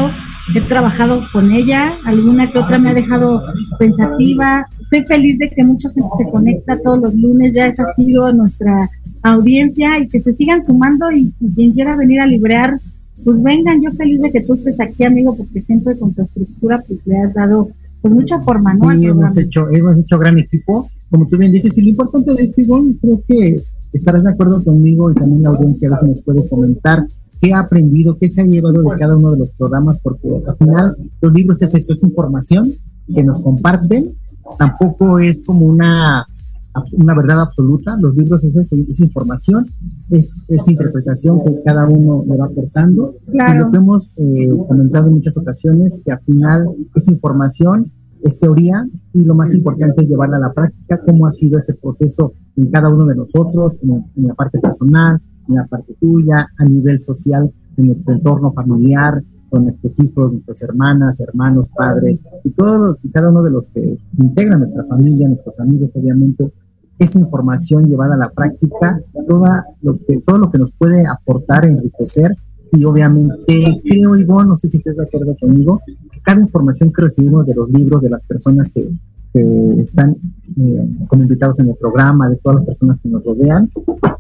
he 0.55 0.61
trabajado 0.63 1.21
con 1.31 1.53
ella, 1.53 1.93
alguna 2.05 2.51
que 2.51 2.59
otra 2.59 2.79
me 2.79 2.91
ha 2.91 2.95
dejado 2.95 3.43
pensativa. 3.79 4.67
Estoy 4.81 5.05
feliz 5.05 5.39
de 5.39 5.51
que 5.51 5.63
mucha 5.63 5.91
gente 5.91 6.09
se 6.17 6.31
conecta 6.31 6.81
todos 6.83 7.01
los 7.01 7.15
lunes, 7.15 7.55
ya 7.55 7.67
esa 7.67 7.85
ha 7.85 7.95
sido 7.95 8.33
nuestra 8.33 8.91
audiencia 9.23 9.99
y 9.99 10.09
que 10.09 10.21
se 10.21 10.35
sigan 10.35 10.63
sumando 10.63 11.11
y, 11.13 11.33
quien 11.55 11.73
quiera 11.73 11.97
venir 11.97 12.21
a 12.21 12.27
librear, 12.27 12.79
pues 13.25 13.43
vengan, 13.43 13.83
yo 13.83 13.91
feliz 13.93 14.21
de 14.21 14.31
que 14.31 14.43
tú 14.43 14.55
estés 14.55 14.81
aquí, 14.81 15.05
amigo, 15.05 15.37
porque 15.37 15.61
siempre 15.61 15.99
con 15.99 16.15
tu 16.15 16.23
estructura 16.23 16.83
pues 16.87 17.01
le 17.07 17.19
has 17.19 17.35
dado 17.35 17.69
pues 18.01 18.13
mucha 18.13 18.41
forma, 18.41 18.75
¿no? 18.75 18.91
Sí, 18.91 19.07
hemos 19.07 19.37
hecho, 19.37 19.69
hemos 19.71 19.99
hecho 19.99 20.19
gran 20.19 20.39
equipo, 20.39 20.91
como 21.11 21.27
tú 21.27 21.39
bien 21.39 21.53
dices, 21.53 21.77
y 21.79 21.83
lo 21.83 21.91
importante 21.91 22.35
de 22.35 22.43
esto, 22.43 22.61
Ivonne, 22.61 22.97
creo 23.01 23.21
que 23.27 23.63
estarás 23.93 24.25
de 24.25 24.31
acuerdo 24.31 24.63
conmigo 24.63 25.11
y 25.11 25.15
también 25.15 25.43
la 25.43 25.51
audiencia 25.51 25.89
a 25.89 25.93
veces 25.93 26.09
nos 26.09 26.21
puede 26.21 26.49
comentar 26.49 27.07
qué 27.45 27.53
ha 27.53 27.61
aprendido, 27.61 28.17
qué 28.19 28.29
se 28.29 28.43
ha 28.43 28.47
llevado 28.47 28.83
de 28.83 28.97
cada 28.99 29.17
uno 29.17 29.33
de 29.33 29.39
los 29.39 29.53
programas, 29.53 29.99
porque 30.03 30.29
al 30.47 30.57
final 30.57 30.97
los 31.21 31.33
libros 31.33 31.61
es 31.63 31.75
esto, 31.75 31.93
es 31.93 32.03
información 32.03 32.73
que 33.15 33.23
nos 33.23 33.41
comparten, 33.41 34.15
tampoco 34.59 35.19
es 35.19 35.43
como 35.45 35.67
una 35.67 36.27
una 36.93 37.15
verdad 37.15 37.43
absoluta, 37.43 37.97
los 38.01 38.17
libros 38.17 38.43
es, 38.43 38.73
es 38.73 39.01
información, 39.01 39.65
es, 40.11 40.43
es, 40.49 40.69
interpretación 40.69 41.45
que 41.45 41.63
cada 41.65 41.87
uno 41.87 42.25
le 42.27 42.37
va 42.37 42.47
aportando. 42.47 43.15
Y 43.33 43.59
lo 43.59 43.71
que 43.71 43.79
hemos 43.79 44.13
eh, 44.17 44.49
comentado 44.67 45.07
en 45.07 45.13
muchas 45.13 45.37
ocasiones, 45.37 46.03
que 46.05 46.11
al 46.11 46.21
final 46.23 46.67
es 46.93 47.09
información, 47.09 47.93
es 48.25 48.41
teoría 48.41 48.85
y 49.13 49.21
lo 49.21 49.37
más 49.37 49.55
importante 49.55 50.03
es 50.03 50.09
llevarla 50.09 50.39
a 50.39 50.41
la 50.41 50.53
práctica, 50.53 51.01
cómo 51.07 51.29
ha 51.29 51.31
sido 51.31 51.59
ese 51.59 51.75
proceso 51.75 52.33
en 52.57 52.69
cada 52.73 52.89
uno 52.89 53.05
de 53.07 53.15
nosotros, 53.15 53.79
en, 53.83 54.05
en 54.17 54.27
la 54.27 54.35
parte 54.35 54.59
personal, 54.59 55.21
en 55.49 55.55
la 55.55 55.67
parte 55.67 55.95
tuya, 56.01 56.49
a 56.57 56.65
nivel 56.65 57.01
social, 57.01 57.53
en 57.77 57.87
nuestro 57.87 58.15
entorno 58.15 58.53
familiar, 58.53 59.21
con 59.51 59.65
nuestros 59.65 60.01
hijos, 60.01 60.33
nuestras 60.33 60.63
hermanas, 60.63 61.21
hermanos, 61.21 61.71
padres 61.77 62.21
y 62.43 62.51
todo 62.51 62.99
y 63.03 63.09
cada 63.11 63.31
uno 63.31 63.43
de 63.43 63.51
los 63.51 63.71
que 63.71 63.99
integran 64.19 64.61
nuestra 64.61 64.85
familia, 64.85 65.29
nuestros 65.29 65.59
amigos, 65.61 65.91
obviamente, 65.95 66.53
esa 66.99 67.19
información 67.21 67.85
llevada 67.85 68.15
a 68.15 68.19
la 68.19 68.31
práctica, 68.31 69.01
toda 69.29 69.65
lo 69.83 69.99
que, 69.99 70.19
todo 70.27 70.39
lo 70.39 70.51
que 70.51 70.59
nos 70.59 70.75
puede 70.75 71.07
aportar, 71.07 71.65
enriquecer 71.65 72.37
y 72.73 72.85
obviamente 72.85 73.81
creo, 73.85 74.17
Ivonne, 74.17 74.49
no 74.51 74.57
sé 74.57 74.69
si 74.69 74.79
estás 74.79 74.97
de 74.97 75.05
acuerdo 75.05 75.37
conmigo, 75.41 75.81
que 75.87 76.21
cada 76.21 76.41
información 76.41 76.93
que 76.93 77.03
recibimos 77.03 77.47
de 77.47 77.55
los 77.55 77.71
libros, 77.71 78.03
de 78.03 78.11
las 78.11 78.25
personas 78.25 78.73
que, 78.73 78.89
que 79.35 79.43
están 79.75 80.17
eh, 80.57 80.89
como 81.09 81.25
invitados 81.25 81.59
en 81.59 81.69
el 81.69 81.75
programa, 81.75 82.29
de 82.29 82.37
todas 82.37 82.59
las 82.59 82.67
personas 82.67 82.99
que 83.03 83.09
nos 83.09 83.25
rodean, 83.25 83.69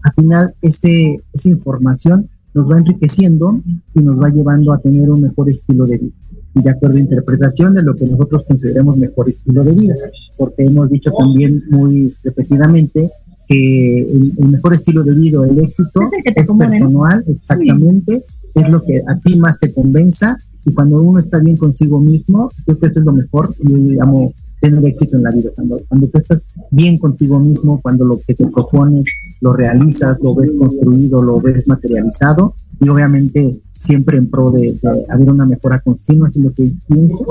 al 0.02 0.12
final 0.14 0.54
ese, 0.60 1.20
esa 1.32 1.48
información 1.48 2.28
nos 2.52 2.68
va 2.68 2.78
enriqueciendo 2.78 3.60
y 3.94 4.00
nos 4.00 4.20
va 4.20 4.28
llevando 4.28 4.72
a 4.72 4.80
tener 4.80 5.08
un 5.08 5.22
mejor 5.22 5.48
estilo 5.48 5.86
de 5.86 5.98
vida. 5.98 6.12
Y 6.56 6.62
de 6.62 6.70
acuerdo 6.70 6.96
a 6.96 7.00
interpretación 7.00 7.74
de 7.74 7.82
lo 7.82 7.94
que 7.94 8.06
nosotros 8.06 8.44
consideremos 8.44 8.96
mejor 8.96 9.28
estilo 9.28 9.62
de 9.64 9.72
vida, 9.72 9.94
porque 10.36 10.64
hemos 10.64 10.90
dicho 10.90 11.12
también 11.16 11.62
muy 11.70 12.12
repetidamente 12.22 13.10
que 13.48 14.00
el, 14.02 14.48
mejor 14.48 14.74
estilo 14.74 15.04
de 15.04 15.14
vida, 15.14 15.46
el 15.48 15.58
éxito 15.58 16.00
es, 16.02 16.52
personal, 16.56 17.24
exactamente, 17.28 18.22
es 18.54 18.68
lo 18.68 18.82
que 18.82 19.02
a 19.06 19.16
ti 19.18 19.36
más 19.36 19.58
te 19.60 19.72
convenza. 19.72 20.36
Y 20.64 20.72
cuando 20.72 21.00
uno 21.02 21.18
está 21.18 21.38
bien 21.38 21.56
consigo 21.56 22.00
mismo, 22.00 22.50
creo 22.64 22.78
que 22.78 22.86
esto 22.86 23.00
es 23.00 23.06
lo 23.06 23.12
mejor, 23.12 23.54
yo 23.58 23.76
llamo 23.76 24.32
tener 24.60 24.84
éxito 24.86 25.16
en 25.16 25.22
la 25.22 25.30
vida, 25.30 25.50
cuando, 25.54 25.80
cuando 25.88 26.08
tú 26.08 26.18
estás 26.18 26.48
bien 26.70 26.98
contigo 26.98 27.38
mismo, 27.38 27.80
cuando 27.80 28.04
lo 28.04 28.18
que 28.18 28.34
te 28.34 28.46
propones 28.46 29.06
lo 29.40 29.52
realizas, 29.52 30.18
lo 30.22 30.34
ves 30.34 30.54
construido, 30.58 31.22
lo 31.22 31.40
ves 31.40 31.68
materializado 31.68 32.54
y 32.80 32.88
obviamente 32.88 33.60
siempre 33.72 34.16
en 34.16 34.30
pro 34.30 34.50
de, 34.50 34.78
haber 35.08 35.30
una 35.30 35.44
mejora 35.44 35.80
continua, 35.80 36.28
es 36.28 36.36
lo 36.36 36.52
que 36.52 36.70
pienso. 36.88 37.24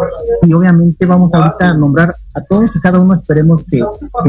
Y 0.44 0.54
obviamente 0.54 1.06
vamos 1.06 1.34
ahorita 1.34 1.72
a 1.72 1.78
nombrar 1.78 2.14
a 2.34 2.42
todos 2.42 2.76
y 2.76 2.80
cada 2.80 3.00
uno, 3.00 3.14
esperemos 3.14 3.66
que, 3.66 3.80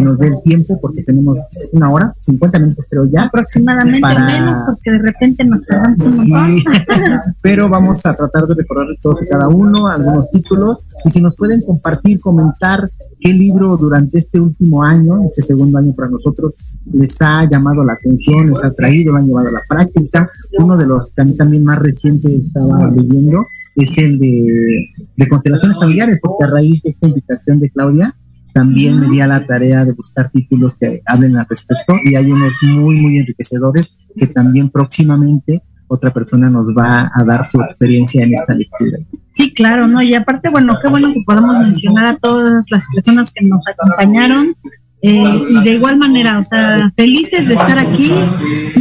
nos 0.01 0.19
dé 0.19 0.29
el 0.29 0.43
tiempo, 0.45 0.79
porque 0.81 1.03
tenemos 1.03 1.39
una 1.73 1.91
hora, 1.91 2.15
50 2.19 2.59
minutos 2.59 2.85
creo 2.89 3.07
ya. 3.07 3.25
Aproximadamente 3.25 4.01
menos, 4.01 4.59
porque 4.67 4.93
de 4.93 4.99
repente 4.99 5.45
nos 5.45 5.65
tardamos 5.65 6.01
un 6.01 6.13
sí, 6.13 6.65
pero 7.43 7.69
vamos 7.69 8.05
a 8.05 8.15
tratar 8.15 8.47
de 8.47 8.55
recordar 8.55 8.89
todos 9.01 9.23
y 9.23 9.27
cada 9.27 9.49
uno, 9.49 9.87
algunos 9.87 10.31
títulos, 10.31 10.83
y 11.05 11.11
si 11.11 11.23
nos 11.23 11.35
pueden 11.37 11.63
compartir, 11.63 12.21
comentar 12.21 12.91
qué 13.21 13.33
libro 13.33 13.77
durante 13.77 14.19
este 14.19 14.39
último 14.39 14.83
año, 14.83 15.25
este 15.25 15.41
segundo 15.41 15.79
año 15.79 15.95
para 15.95 16.11
nosotros, 16.11 16.59
les 16.93 17.21
ha 17.23 17.49
llamado 17.49 17.85
la 17.85 17.95
atención, 17.95 18.49
les 18.49 18.65
ha 18.65 18.75
traído, 18.75 19.13
lo 19.13 19.19
han 19.19 19.27
llevado 19.27 19.49
a 19.49 19.53
la 19.53 19.63
práctica. 19.67 20.27
Uno 20.59 20.77
de 20.77 20.87
los 20.87 21.13
también, 21.13 21.39
también 21.39 21.65
más 21.65 21.79
recientes 21.79 22.33
estaba 22.33 22.91
leyendo 22.91 23.47
es 23.77 23.99
el 23.99 24.19
de, 24.19 24.89
de 25.17 25.29
constelaciones 25.29 25.79
familiares, 25.79 26.19
porque 26.23 26.45
a 26.45 26.51
raíz 26.51 26.83
de 26.83 26.91
esta 26.91 27.09
invitación 27.09 27.61
de 27.61 27.71
Claudia, 27.71 28.15
también 28.53 29.01
me 29.01 29.09
di 29.09 29.21
a 29.21 29.27
la 29.27 29.45
tarea 29.45 29.85
de 29.85 29.93
buscar 29.93 30.31
títulos 30.31 30.77
que 30.77 31.03
hablen 31.07 31.37
al 31.37 31.47
respecto 31.49 31.97
y 32.05 32.15
hay 32.15 32.31
unos 32.31 32.55
muy, 32.63 33.01
muy 33.01 33.19
enriquecedores 33.19 33.99
que 34.17 34.29
también 34.29 34.69
próximamente 34.69 35.63
otra 35.89 36.13
persona 36.13 36.49
nos 36.49 36.69
va 36.69 37.11
a 37.13 37.25
dar 37.25 37.45
su 37.45 37.61
experiencia 37.61 38.23
en 38.23 38.35
esta 38.35 38.55
lectura. 38.55 38.99
Sí, 39.33 39.53
claro, 39.53 39.89
¿no? 39.89 40.01
Y 40.03 40.15
aparte, 40.15 40.51
bueno, 40.51 40.79
qué 40.81 40.89
bueno 40.89 41.13
que 41.13 41.23
podamos 41.27 41.59
mencionar 41.59 42.07
a 42.07 42.17
todas 42.17 42.65
las 42.71 42.85
personas 42.95 43.35
que 43.35 43.47
nos 43.47 43.67
acompañaron 43.67 44.55
eh, 45.07 45.43
y 45.51 45.65
de 45.65 45.75
igual 45.75 45.99
manera, 45.99 46.39
o 46.39 46.45
sea, 46.45 46.91
felices 46.97 47.49
de 47.49 47.55
estar 47.55 47.79
aquí. 47.79 48.11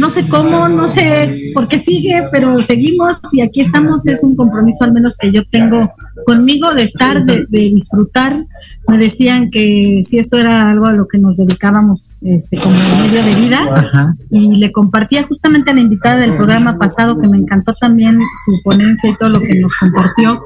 No 0.00 0.08
sé 0.08 0.26
cómo, 0.28 0.68
no 0.68 0.88
sé 0.88 1.50
por 1.52 1.68
qué 1.68 1.78
sigue, 1.78 2.22
pero 2.32 2.62
seguimos 2.62 3.18
y 3.32 3.42
aquí 3.42 3.60
estamos. 3.60 4.06
Es 4.06 4.22
un 4.22 4.34
compromiso 4.34 4.84
al 4.84 4.94
menos 4.94 5.18
que 5.18 5.30
yo 5.32 5.42
tengo 5.50 5.92
conmigo 6.26 6.72
de 6.74 6.82
estar, 6.84 7.24
de, 7.24 7.46
disfrutar. 7.48 8.46
Me 8.88 8.98
decían 8.98 9.50
que 9.50 10.00
si 10.04 10.18
esto 10.18 10.38
era 10.38 10.70
algo 10.70 10.86
a 10.86 10.92
lo 10.92 11.08
que 11.08 11.18
nos 11.18 11.36
dedicábamos 11.36 12.18
este, 12.22 12.56
como 12.58 12.74
medio 12.74 13.24
de 13.24 13.34
vida. 13.42 14.16
Y 14.30 14.56
le 14.56 14.72
compartía 14.72 15.22
justamente 15.24 15.70
a 15.70 15.74
la 15.74 15.80
invitada 15.80 16.18
del 16.18 16.36
programa 16.36 16.78
pasado 16.78 17.20
que 17.20 17.28
me 17.28 17.38
encantó 17.38 17.72
también 17.74 18.18
su 18.44 18.52
ponencia 18.62 19.10
y 19.10 19.16
todo 19.16 19.30
lo 19.30 19.40
que 19.40 19.58
nos 19.60 19.74
compartió. 19.74 20.42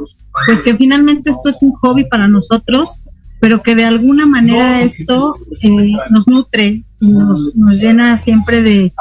Pues 0.46 0.62
que 0.62 0.76
finalmente 0.76 1.30
esto 1.30 1.48
es 1.48 1.58
un 1.62 1.72
hobby 1.72 2.04
para 2.08 2.28
nosotros 2.28 3.02
pero 3.40 3.62
que 3.62 3.74
de 3.74 3.84
alguna 3.84 4.26
manera 4.26 4.80
esto 4.80 5.36
eh, 5.62 5.92
nos 6.10 6.26
nutre 6.26 6.84
y 7.00 7.10
nos, 7.10 7.54
nos 7.54 7.80
llena 7.80 8.16
siempre 8.16 8.62
de, 8.62 8.92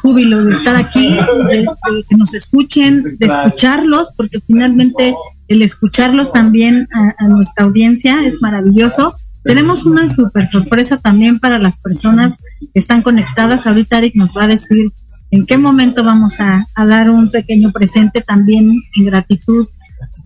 júbilo 0.00 0.44
de 0.44 0.52
estar 0.52 0.76
aquí, 0.76 1.16
de, 1.48 1.66
que 2.08 2.16
nos 2.16 2.34
escuchen, 2.34 3.16
de 3.18 3.26
escucharlos, 3.26 4.12
porque 4.16 4.40
finalmente 4.40 5.14
el 5.48 5.62
escucharlos 5.62 6.32
también 6.32 6.88
a, 6.92 7.26
nuestra 7.26 7.64
audiencia 7.64 8.24
es 8.24 8.40
maravilloso. 8.42 9.16
Tenemos 9.42 9.86
una 9.86 10.08
super 10.08 10.46
sorpresa 10.46 10.98
también 10.98 11.40
para 11.40 11.58
las 11.58 11.80
personas 11.80 12.38
que 12.60 12.78
están 12.78 13.02
conectadas. 13.02 13.66
Ahorita 13.66 13.98
Eric 13.98 14.14
nos 14.14 14.36
va 14.36 14.44
a 14.44 14.48
decir 14.48 14.92
en 15.32 15.46
qué 15.46 15.58
momento 15.58 16.04
vamos 16.04 16.40
a, 16.40 16.66
a 16.74 16.86
dar 16.86 17.10
un 17.10 17.28
pequeño 17.28 17.72
presente 17.72 18.20
también 18.20 18.80
en 18.94 19.04
gratitud 19.06 19.66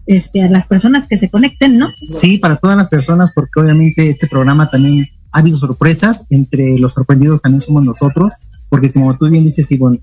este, 0.07 0.43
a 0.43 0.51
las 0.51 0.67
personas 0.67 1.07
que 1.07 1.17
se 1.17 1.31
conecten, 1.31 1.79
¿no? 1.79 1.93
Sí, 2.07 2.39
para 2.39 2.57
todas 2.57 2.77
las 2.77 2.89
personas, 2.89 3.31
porque 3.35 3.61
obviamente 3.61 4.11
este 4.11 4.27
programa 4.27 4.69
también 4.69 5.09
ha 5.35 5.41
habido 5.41 5.59
sorpresas, 5.59 6.27
entre 6.31 6.79
los 6.79 6.95
sorprendidos 6.95 7.43
también 7.43 7.61
somos 7.61 7.85
nosotros, 7.85 8.35
porque 8.69 8.93
como 8.93 9.19
tú 9.19 9.29
bien 9.29 9.45
dices, 9.45 9.71
Ivonne, 9.73 10.01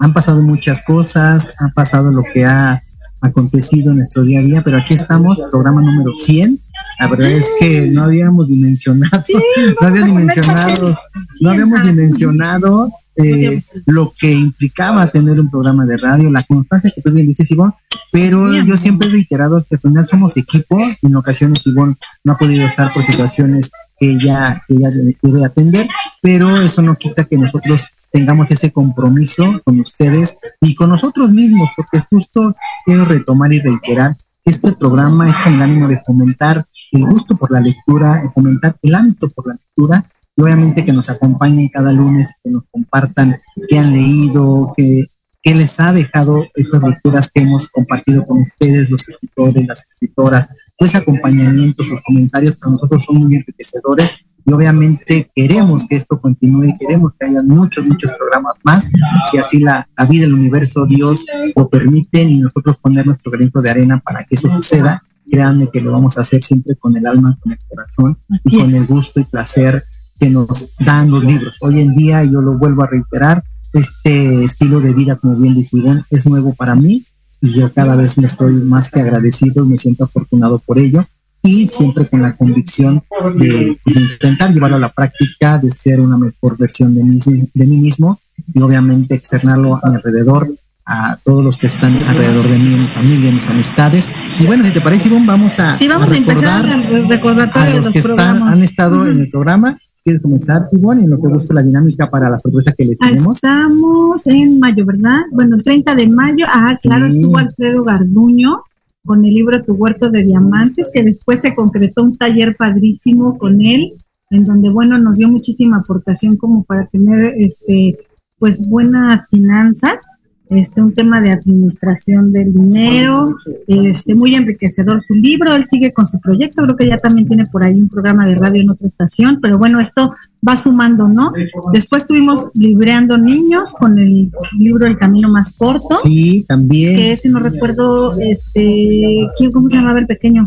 han 0.00 0.12
pasado 0.12 0.42
muchas 0.42 0.82
cosas, 0.82 1.54
ha 1.60 1.68
pasado 1.72 2.10
lo 2.10 2.22
que 2.34 2.44
ha 2.44 2.82
acontecido 3.20 3.92
en 3.92 3.98
nuestro 3.98 4.24
día 4.24 4.40
a 4.40 4.42
día, 4.42 4.62
pero 4.64 4.78
aquí 4.78 4.94
estamos, 4.94 5.46
programa 5.52 5.80
número 5.80 6.12
100. 6.12 6.58
La 6.98 7.06
verdad 7.06 7.30
es 7.30 7.48
que 7.60 7.88
no 7.92 8.02
habíamos 8.02 8.48
dimensionado, 8.48 9.22
no 9.80 9.86
habíamos 9.86 10.08
dimensionado, 10.08 10.98
no 11.40 11.50
habíamos 11.50 11.82
dimensionado 11.84 12.92
eh, 13.20 13.62
lo 13.86 14.14
que 14.16 14.32
implicaba 14.32 15.08
tener 15.08 15.40
un 15.40 15.50
programa 15.50 15.84
de 15.86 15.96
radio, 15.96 16.30
la 16.30 16.44
constancia 16.44 16.92
que 16.94 17.02
tú 17.02 17.10
bien 17.10 17.26
dices, 17.26 17.50
Ivonne, 17.50 17.74
pero 18.12 18.52
yo 18.52 18.76
siempre 18.76 19.08
he 19.08 19.10
reiterado 19.10 19.64
que 19.68 19.74
al 19.74 19.80
final 19.80 20.06
somos 20.06 20.36
equipo, 20.36 20.78
en 21.02 21.16
ocasiones 21.16 21.66
Ivonne 21.66 21.96
no 22.22 22.32
ha 22.34 22.36
podido 22.36 22.64
estar 22.64 22.92
por 22.94 23.02
situaciones 23.02 23.72
que 23.98 24.12
ella, 24.12 24.62
que 24.68 24.74
ella 24.74 24.90
debe 25.20 25.44
atender, 25.44 25.88
pero 26.22 26.56
eso 26.58 26.80
no 26.82 26.94
quita 26.94 27.24
que 27.24 27.36
nosotros 27.36 27.88
tengamos 28.12 28.52
ese 28.52 28.70
compromiso 28.70 29.60
con 29.64 29.80
ustedes 29.80 30.38
y 30.60 30.76
con 30.76 30.90
nosotros 30.90 31.32
mismos, 31.32 31.70
porque 31.76 32.00
justo 32.08 32.54
quiero 32.84 33.04
retomar 33.04 33.52
y 33.52 33.60
reiterar 33.60 34.14
que 34.44 34.50
este 34.52 34.72
programa 34.74 35.28
es 35.28 35.36
con 35.38 35.54
el 35.54 35.62
ánimo 35.62 35.88
de 35.88 36.00
fomentar 36.06 36.64
el 36.92 37.04
gusto 37.04 37.36
por 37.36 37.50
la 37.50 37.60
lectura, 37.60 38.22
de 38.22 38.30
fomentar 38.30 38.76
el 38.80 38.94
hábito 38.94 39.28
por 39.30 39.48
la 39.48 39.54
lectura 39.54 40.04
y 40.38 40.42
obviamente 40.42 40.84
que 40.84 40.92
nos 40.92 41.10
acompañen 41.10 41.68
cada 41.68 41.92
lunes, 41.92 42.36
que 42.44 42.50
nos 42.50 42.62
compartan 42.70 43.34
qué 43.68 43.76
han 43.76 43.92
leído, 43.92 44.72
qué, 44.76 45.04
qué 45.42 45.52
les 45.52 45.80
ha 45.80 45.92
dejado 45.92 46.46
esas 46.54 46.80
lecturas 46.80 47.28
que 47.34 47.40
hemos 47.40 47.66
compartido 47.66 48.24
con 48.24 48.42
ustedes, 48.42 48.88
los 48.88 49.08
escritores, 49.08 49.66
las 49.66 49.88
escritoras, 49.88 50.48
ese 50.78 50.98
acompañamiento, 50.98 51.82
sus 51.82 52.00
comentarios 52.02 52.56
para 52.56 52.70
nosotros 52.70 53.02
son 53.02 53.16
muy 53.16 53.34
enriquecedores. 53.34 54.26
Y 54.46 54.52
obviamente 54.52 55.28
queremos 55.34 55.84
que 55.88 55.96
esto 55.96 56.20
continúe, 56.20 56.72
queremos 56.78 57.16
que 57.18 57.26
haya 57.26 57.42
muchos, 57.42 57.84
muchos 57.84 58.12
programas 58.12 58.54
más, 58.62 58.88
si 59.28 59.38
así 59.38 59.58
la, 59.58 59.88
la 59.98 60.06
vida, 60.06 60.26
el 60.26 60.34
universo, 60.34 60.86
Dios 60.86 61.26
lo 61.56 61.68
permiten 61.68 62.30
y 62.30 62.38
nosotros 62.38 62.78
poner 62.78 63.04
nuestro 63.04 63.32
granito 63.32 63.60
de 63.60 63.70
arena 63.70 63.98
para 63.98 64.22
que 64.22 64.36
eso 64.36 64.48
suceda, 64.48 65.02
créanme 65.28 65.68
que 65.72 65.80
lo 65.80 65.90
vamos 65.90 66.16
a 66.16 66.20
hacer 66.20 66.44
siempre 66.44 66.76
con 66.76 66.96
el 66.96 67.04
alma, 67.08 67.36
con 67.42 67.50
el 67.50 67.58
corazón 67.68 68.18
y 68.44 68.56
con 68.56 68.72
el 68.72 68.86
gusto 68.86 69.18
y 69.18 69.24
placer 69.24 69.84
que 70.18 70.30
nos 70.30 70.70
dan 70.78 71.10
los 71.10 71.24
libros. 71.24 71.58
Hoy 71.60 71.80
en 71.80 71.94
día, 71.94 72.24
yo 72.24 72.40
lo 72.40 72.58
vuelvo 72.58 72.82
a 72.82 72.86
reiterar, 72.86 73.42
este 73.72 74.44
estilo 74.44 74.80
de 74.80 74.94
vida, 74.94 75.16
como 75.16 75.36
bien 75.36 75.54
dice 75.54 75.76
es 76.10 76.26
nuevo 76.26 76.54
para 76.54 76.74
mí 76.74 77.04
y 77.40 77.52
yo 77.52 77.72
cada 77.72 77.96
vez 77.96 78.18
me 78.18 78.26
estoy 78.26 78.54
más 78.54 78.90
que 78.90 79.00
agradecido 79.00 79.64
y 79.64 79.68
me 79.68 79.78
siento 79.78 80.04
afortunado 80.04 80.58
por 80.58 80.78
ello 80.78 81.04
y 81.42 81.68
siempre 81.68 82.06
con 82.08 82.22
la 82.22 82.36
convicción 82.36 83.02
de 83.36 83.78
pues, 83.84 83.96
intentar 83.96 84.52
llevarlo 84.52 84.76
a 84.76 84.80
la 84.80 84.92
práctica, 84.92 85.58
de 85.58 85.70
ser 85.70 86.00
una 86.00 86.18
mejor 86.18 86.56
versión 86.56 86.94
de 86.94 87.04
mí, 87.04 87.18
de 87.54 87.66
mí 87.66 87.76
mismo 87.76 88.20
y 88.54 88.60
obviamente 88.60 89.14
externarlo 89.14 89.76
a 89.76 89.88
mi 89.88 89.96
alrededor, 89.96 90.52
a 90.84 91.16
todos 91.22 91.44
los 91.44 91.56
que 91.56 91.66
están 91.66 91.94
alrededor 92.08 92.46
de 92.48 92.58
mí, 92.58 92.74
mi 92.74 92.86
familia, 92.86 93.30
mis 93.30 93.48
amistades. 93.50 94.10
Y 94.40 94.46
bueno, 94.46 94.64
si 94.64 94.70
te 94.70 94.80
parece, 94.80 95.08
Ivonne, 95.08 95.26
vamos 95.26 95.60
a, 95.60 95.76
sí, 95.76 95.86
vamos 95.86 96.10
a, 96.10 96.16
empezar 96.16 96.66
a, 96.66 97.06
recordar 97.06 97.50
a 97.54 97.70
los, 97.76 97.90
que 97.90 97.98
están, 97.98 98.42
han 98.42 98.62
estado 98.62 99.06
en 99.06 99.20
el 99.20 99.30
programa 99.30 99.78
quieres 100.08 100.22
comenzar, 100.22 100.68
Ivonne, 100.72 101.04
en 101.04 101.10
lo 101.10 101.20
que 101.20 101.28
busco 101.28 101.52
la 101.52 101.62
dinámica 101.62 102.08
para 102.08 102.30
la 102.30 102.38
sorpresa 102.38 102.72
que 102.76 102.86
les 102.86 102.98
tenemos. 102.98 103.36
Estamos 103.36 104.26
en 104.26 104.58
mayo, 104.58 104.84
¿verdad? 104.86 105.22
Bueno, 105.32 105.56
el 105.56 105.64
30 105.64 105.94
de 105.94 106.08
mayo, 106.08 106.46
ah, 106.48 106.74
claro, 106.82 107.06
estuvo 107.06 107.36
Alfredo 107.36 107.84
Garduño 107.84 108.62
con 109.04 109.24
el 109.24 109.34
libro 109.34 109.62
Tu 109.62 109.72
huerto 109.72 110.10
de 110.10 110.24
diamantes, 110.24 110.90
que 110.92 111.02
después 111.02 111.40
se 111.40 111.54
concretó 111.54 112.02
un 112.02 112.16
taller 112.16 112.56
padrísimo 112.56 113.38
con 113.38 113.60
él, 113.62 113.92
en 114.30 114.44
donde, 114.44 114.70
bueno, 114.70 114.98
nos 114.98 115.18
dio 115.18 115.28
muchísima 115.28 115.78
aportación 115.78 116.36
como 116.36 116.64
para 116.64 116.86
tener, 116.86 117.34
este, 117.36 117.98
pues, 118.38 118.68
buenas 118.68 119.28
finanzas 119.28 120.04
este, 120.50 120.80
un 120.80 120.94
tema 120.94 121.20
de 121.20 121.32
administración 121.32 122.32
del 122.32 122.52
dinero, 122.52 123.36
este, 123.66 124.14
muy 124.14 124.34
enriquecedor 124.34 125.00
su 125.02 125.14
libro, 125.14 125.54
él 125.54 125.64
sigue 125.64 125.92
con 125.92 126.06
su 126.06 126.18
proyecto, 126.20 126.62
creo 126.62 126.76
que 126.76 126.88
ya 126.88 126.98
también 126.98 127.26
tiene 127.26 127.46
por 127.46 127.64
ahí 127.64 127.80
un 127.80 127.88
programa 127.88 128.26
de 128.26 128.34
radio 128.34 128.62
en 128.62 128.70
otra 128.70 128.86
estación, 128.86 129.38
pero 129.40 129.58
bueno, 129.58 129.80
esto 129.80 130.10
va 130.46 130.56
sumando, 130.56 131.08
¿no? 131.08 131.32
Después 131.72 132.02
estuvimos 132.02 132.50
libreando 132.54 133.18
niños 133.18 133.74
con 133.78 133.98
el 133.98 134.30
libro 134.56 134.86
El 134.86 134.98
Camino 134.98 135.28
Más 135.28 135.54
Corto. 135.54 135.96
Sí, 136.02 136.44
también. 136.48 136.96
Que 136.96 137.12
ese 137.12 137.28
no 137.28 137.40
recuerdo, 137.40 138.18
este, 138.18 139.26
¿cómo 139.52 139.68
se 139.68 139.76
llamaba 139.76 139.98
el 139.98 140.06
pequeño? 140.06 140.44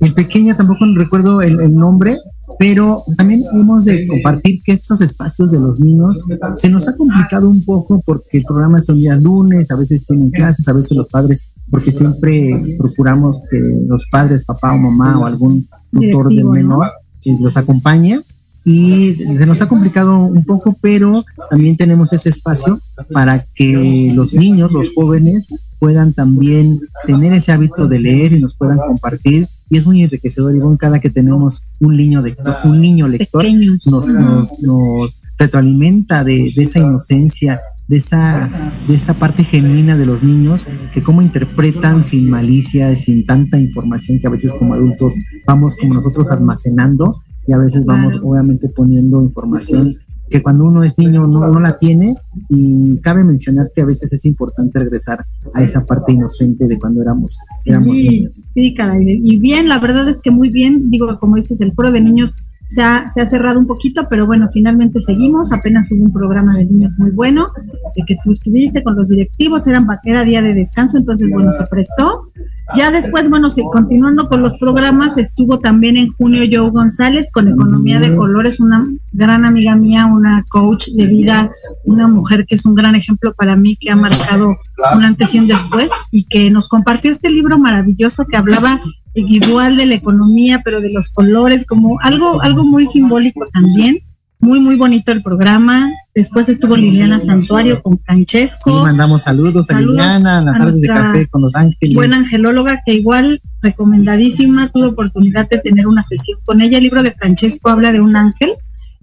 El 0.00 0.14
pequeño 0.14 0.56
tampoco 0.56 0.86
recuerdo 0.94 1.42
el 1.42 1.74
nombre, 1.74 2.14
pero 2.60 3.04
también 3.16 3.42
hemos 3.54 3.86
de 3.86 4.06
compartir 4.06 4.62
que 4.62 4.72
estos 4.72 5.00
espacios 5.00 5.50
de 5.50 5.58
los 5.58 5.80
niños 5.80 6.20
se 6.56 6.68
nos 6.68 6.86
ha 6.88 6.94
complicado 6.94 7.48
un 7.48 7.64
poco 7.64 8.02
porque 8.04 8.36
el 8.36 8.44
programa 8.44 8.78
son 8.80 8.98
días 8.98 9.22
lunes, 9.22 9.70
a 9.70 9.76
veces 9.76 10.04
tienen 10.04 10.30
clases, 10.30 10.68
a 10.68 10.74
veces 10.74 10.94
los 10.94 11.08
padres, 11.08 11.54
porque 11.70 11.90
siempre 11.90 12.76
procuramos 12.76 13.40
que 13.50 13.58
los 13.88 14.06
padres, 14.10 14.44
papá 14.44 14.74
o 14.74 14.76
mamá 14.76 15.18
o 15.18 15.24
algún 15.24 15.66
tutor 15.90 16.28
del 16.28 16.50
menor 16.50 16.92
los 17.40 17.56
acompañe. 17.56 18.20
Y 18.62 19.14
se 19.14 19.46
nos 19.46 19.62
ha 19.62 19.66
complicado 19.68 20.18
un 20.18 20.44
poco, 20.44 20.76
pero 20.82 21.24
también 21.48 21.78
tenemos 21.78 22.12
ese 22.12 22.28
espacio 22.28 22.78
para 23.10 23.42
que 23.54 24.12
los 24.14 24.34
niños, 24.34 24.70
los 24.70 24.92
jóvenes, 24.94 25.48
puedan 25.78 26.12
también 26.12 26.78
tener 27.06 27.32
ese 27.32 27.52
hábito 27.52 27.88
de 27.88 28.00
leer 28.00 28.34
y 28.34 28.40
nos 28.42 28.54
puedan 28.54 28.76
compartir 28.76 29.48
y 29.70 29.78
es 29.78 29.86
muy 29.86 30.02
enriquecedor, 30.02 30.54
y 30.56 30.60
cada 30.76 31.00
que 31.00 31.10
tenemos 31.10 31.62
un 31.78 31.96
niño 31.96 32.20
lector, 32.20 32.56
un 32.64 32.80
niño 32.80 33.08
lector 33.08 33.44
nos, 33.86 34.08
nos, 34.08 34.58
nos, 34.60 35.16
retroalimenta 35.38 36.22
de, 36.22 36.52
de, 36.54 36.62
esa 36.62 36.80
inocencia, 36.80 37.60
de 37.88 37.96
esa, 37.96 38.50
de 38.86 38.94
esa 38.94 39.14
parte 39.14 39.42
genuina 39.42 39.96
de 39.96 40.04
los 40.04 40.22
niños, 40.22 40.66
que 40.92 41.02
cómo 41.02 41.22
interpretan 41.22 42.04
sin 42.04 42.28
malicia, 42.28 42.94
sin 42.94 43.24
tanta 43.24 43.58
información 43.58 44.18
que 44.18 44.26
a 44.26 44.30
veces 44.30 44.52
como 44.52 44.74
adultos 44.74 45.14
vamos 45.46 45.76
como 45.76 45.94
nosotros 45.94 46.30
almacenando 46.30 47.14
y 47.46 47.52
a 47.52 47.58
veces 47.58 47.86
vamos 47.86 48.20
obviamente 48.22 48.68
poniendo 48.68 49.22
información 49.22 49.88
que 50.30 50.42
cuando 50.42 50.64
uno 50.64 50.82
es 50.82 50.96
niño 50.96 51.26
no, 51.26 51.40
no 51.48 51.60
la 51.60 51.76
tiene 51.76 52.14
y 52.48 52.98
cabe 53.00 53.24
mencionar 53.24 53.72
que 53.74 53.82
a 53.82 53.84
veces 53.84 54.12
es 54.12 54.24
importante 54.24 54.78
regresar 54.78 55.26
a 55.54 55.62
esa 55.62 55.84
parte 55.84 56.12
inocente 56.12 56.68
de 56.68 56.78
cuando 56.78 57.02
éramos, 57.02 57.40
éramos 57.66 57.88
niños. 57.88 58.40
Sí, 58.54 58.74
caray, 58.74 59.20
y 59.22 59.36
bien, 59.38 59.68
la 59.68 59.78
verdad 59.80 60.08
es 60.08 60.20
que 60.20 60.30
muy 60.30 60.48
bien, 60.50 60.88
digo, 60.88 61.18
como 61.18 61.36
dices, 61.36 61.60
el 61.60 61.72
foro 61.72 61.90
de 61.90 62.00
niños 62.00 62.36
se 62.70 62.82
ha, 62.82 63.26
cerrado 63.26 63.58
un 63.58 63.66
poquito, 63.66 64.06
pero 64.08 64.26
bueno, 64.28 64.48
finalmente 64.52 65.00
seguimos. 65.00 65.50
Apenas 65.50 65.90
hubo 65.90 66.04
un 66.04 66.12
programa 66.12 66.54
de 66.54 66.66
niños 66.66 66.92
muy 66.98 67.10
bueno, 67.10 67.48
de 67.96 68.04
que 68.06 68.16
tú 68.22 68.32
estuviste 68.32 68.84
con 68.84 68.94
los 68.94 69.08
directivos, 69.08 69.64
era 70.04 70.24
día 70.24 70.40
de 70.40 70.54
descanso, 70.54 70.96
entonces 70.96 71.28
bueno, 71.32 71.52
se 71.52 71.66
prestó. 71.66 72.30
Ya 72.76 72.92
después, 72.92 73.28
bueno, 73.28 73.48
continuando 73.72 74.28
con 74.28 74.42
los 74.42 74.60
programas, 74.60 75.18
estuvo 75.18 75.58
también 75.58 75.96
en 75.96 76.12
junio 76.12 76.44
Joe 76.48 76.70
González 76.70 77.32
con 77.32 77.48
Economía 77.48 77.98
de 77.98 78.14
Colores, 78.14 78.60
una 78.60 78.86
gran 79.12 79.44
amiga 79.44 79.74
mía, 79.74 80.06
una 80.06 80.44
coach 80.48 80.90
de 80.90 81.08
vida, 81.08 81.50
una 81.84 82.06
mujer 82.06 82.46
que 82.46 82.54
es 82.54 82.64
un 82.66 82.76
gran 82.76 82.94
ejemplo 82.94 83.34
para 83.34 83.56
mí, 83.56 83.74
que 83.74 83.90
ha 83.90 83.96
marcado 83.96 84.56
un 84.94 85.04
antes 85.04 85.34
y 85.34 85.40
un 85.40 85.48
después, 85.48 85.90
y 86.12 86.22
que 86.22 86.52
nos 86.52 86.68
compartió 86.68 87.10
este 87.10 87.30
libro 87.30 87.58
maravilloso 87.58 88.26
que 88.26 88.36
hablaba 88.36 88.80
igual 89.14 89.76
de 89.76 89.86
la 89.86 89.94
economía, 89.94 90.60
pero 90.64 90.80
de 90.80 90.90
los 90.90 91.08
colores, 91.08 91.66
como 91.66 91.98
algo, 92.00 92.40
algo 92.42 92.64
muy 92.64 92.86
simbólico 92.86 93.44
también. 93.52 93.98
Muy, 94.42 94.58
muy 94.58 94.76
bonito 94.76 95.12
el 95.12 95.22
programa. 95.22 95.92
Después 96.14 96.48
estuvo 96.48 96.74
Liliana 96.74 97.20
Santuario 97.20 97.82
con 97.82 97.98
Francesco. 97.98 98.70
Sí, 98.70 98.82
mandamos 98.82 99.22
saludos, 99.22 99.70
a 99.70 99.78
Liliana, 99.78 100.40
la 100.40 100.52
tarde 100.58 100.80
de 100.80 100.88
café 100.88 101.26
con 101.26 101.42
Los 101.42 101.54
Ángeles. 101.56 101.94
Buena 101.94 102.16
angelóloga 102.16 102.80
que 102.86 102.94
igual 102.94 103.42
recomendadísima, 103.60 104.68
tuve 104.68 104.86
oportunidad 104.86 105.46
de 105.50 105.58
tener 105.58 105.86
una 105.86 106.02
sesión 106.02 106.38
con 106.46 106.62
ella. 106.62 106.78
El 106.78 106.84
libro 106.84 107.02
de 107.02 107.10
Francesco 107.12 107.68
habla 107.68 107.92
de 107.92 108.00
un 108.00 108.16
ángel 108.16 108.52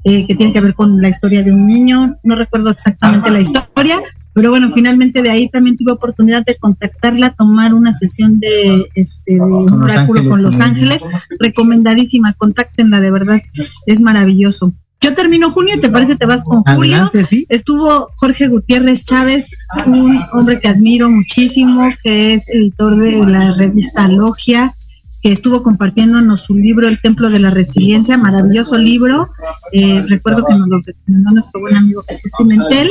eh, 0.04 0.26
que 0.26 0.36
tiene 0.36 0.54
que 0.54 0.62
ver 0.62 0.74
con 0.74 1.02
la 1.02 1.10
historia 1.10 1.44
de 1.44 1.52
un 1.52 1.68
niño. 1.68 2.18
No 2.24 2.36
recuerdo 2.36 2.72
exactamente 2.72 3.30
la 3.30 3.40
historia, 3.40 3.96
pero 4.38 4.52
bueno, 4.52 4.70
finalmente 4.72 5.24
de 5.24 5.32
ahí 5.32 5.50
también 5.50 5.78
tuve 5.78 5.94
oportunidad 5.94 6.46
de 6.46 6.56
contactarla, 6.58 7.32
tomar 7.32 7.74
una 7.74 7.96
sesión 7.96 8.40
de 8.40 8.88
este 8.94 9.34
de 9.34 9.42
oráculo 9.42 10.30
con 10.30 10.44
Los 10.44 10.60
Ángeles, 10.60 11.02
recomendadísima, 11.40 12.34
contáctenla 12.34 13.02
de 13.02 13.10
verdad, 13.10 13.42
es 13.88 14.02
maravilloso. 14.02 14.76
Yo 15.02 15.16
termino 15.16 15.50
junio 15.50 15.74
y 15.76 15.82
te 15.82 15.90
parece 15.90 16.18
te 16.18 16.28
vas 16.28 16.44
con 16.44 16.62
julio. 16.62 17.10
¿sí? 17.26 17.48
Estuvo 17.50 18.10
Jorge 18.18 18.48
Gutiérrez 18.48 19.06
Chávez, 19.06 19.56
un 19.88 20.22
hombre 20.34 20.60
que 20.60 20.68
admiro 20.68 21.10
muchísimo, 21.10 21.90
que 22.04 22.36
es 22.36 22.48
editor 22.48 22.96
de 22.96 23.26
la 23.26 23.54
revista 23.54 24.08
Logia, 24.08 24.76
que 25.24 25.32
estuvo 25.32 25.64
compartiéndonos 25.64 26.44
su 26.44 26.54
libro 26.54 26.88
El 26.88 27.02
Templo 27.02 27.32
de 27.32 27.40
la 27.40 27.50
Resiliencia, 27.50 28.20
maravilloso 28.20 28.78
libro. 28.78 29.32
Eh, 29.72 30.06
recuerdo 30.08 30.46
que 30.46 30.54
nos 30.54 30.68
lo 30.68 30.80
recomendó 30.80 31.32
nuestro 31.32 31.60
buen 31.60 31.76
amigo 31.76 32.04
Jesús 32.08 32.32
Pimentel 32.38 32.88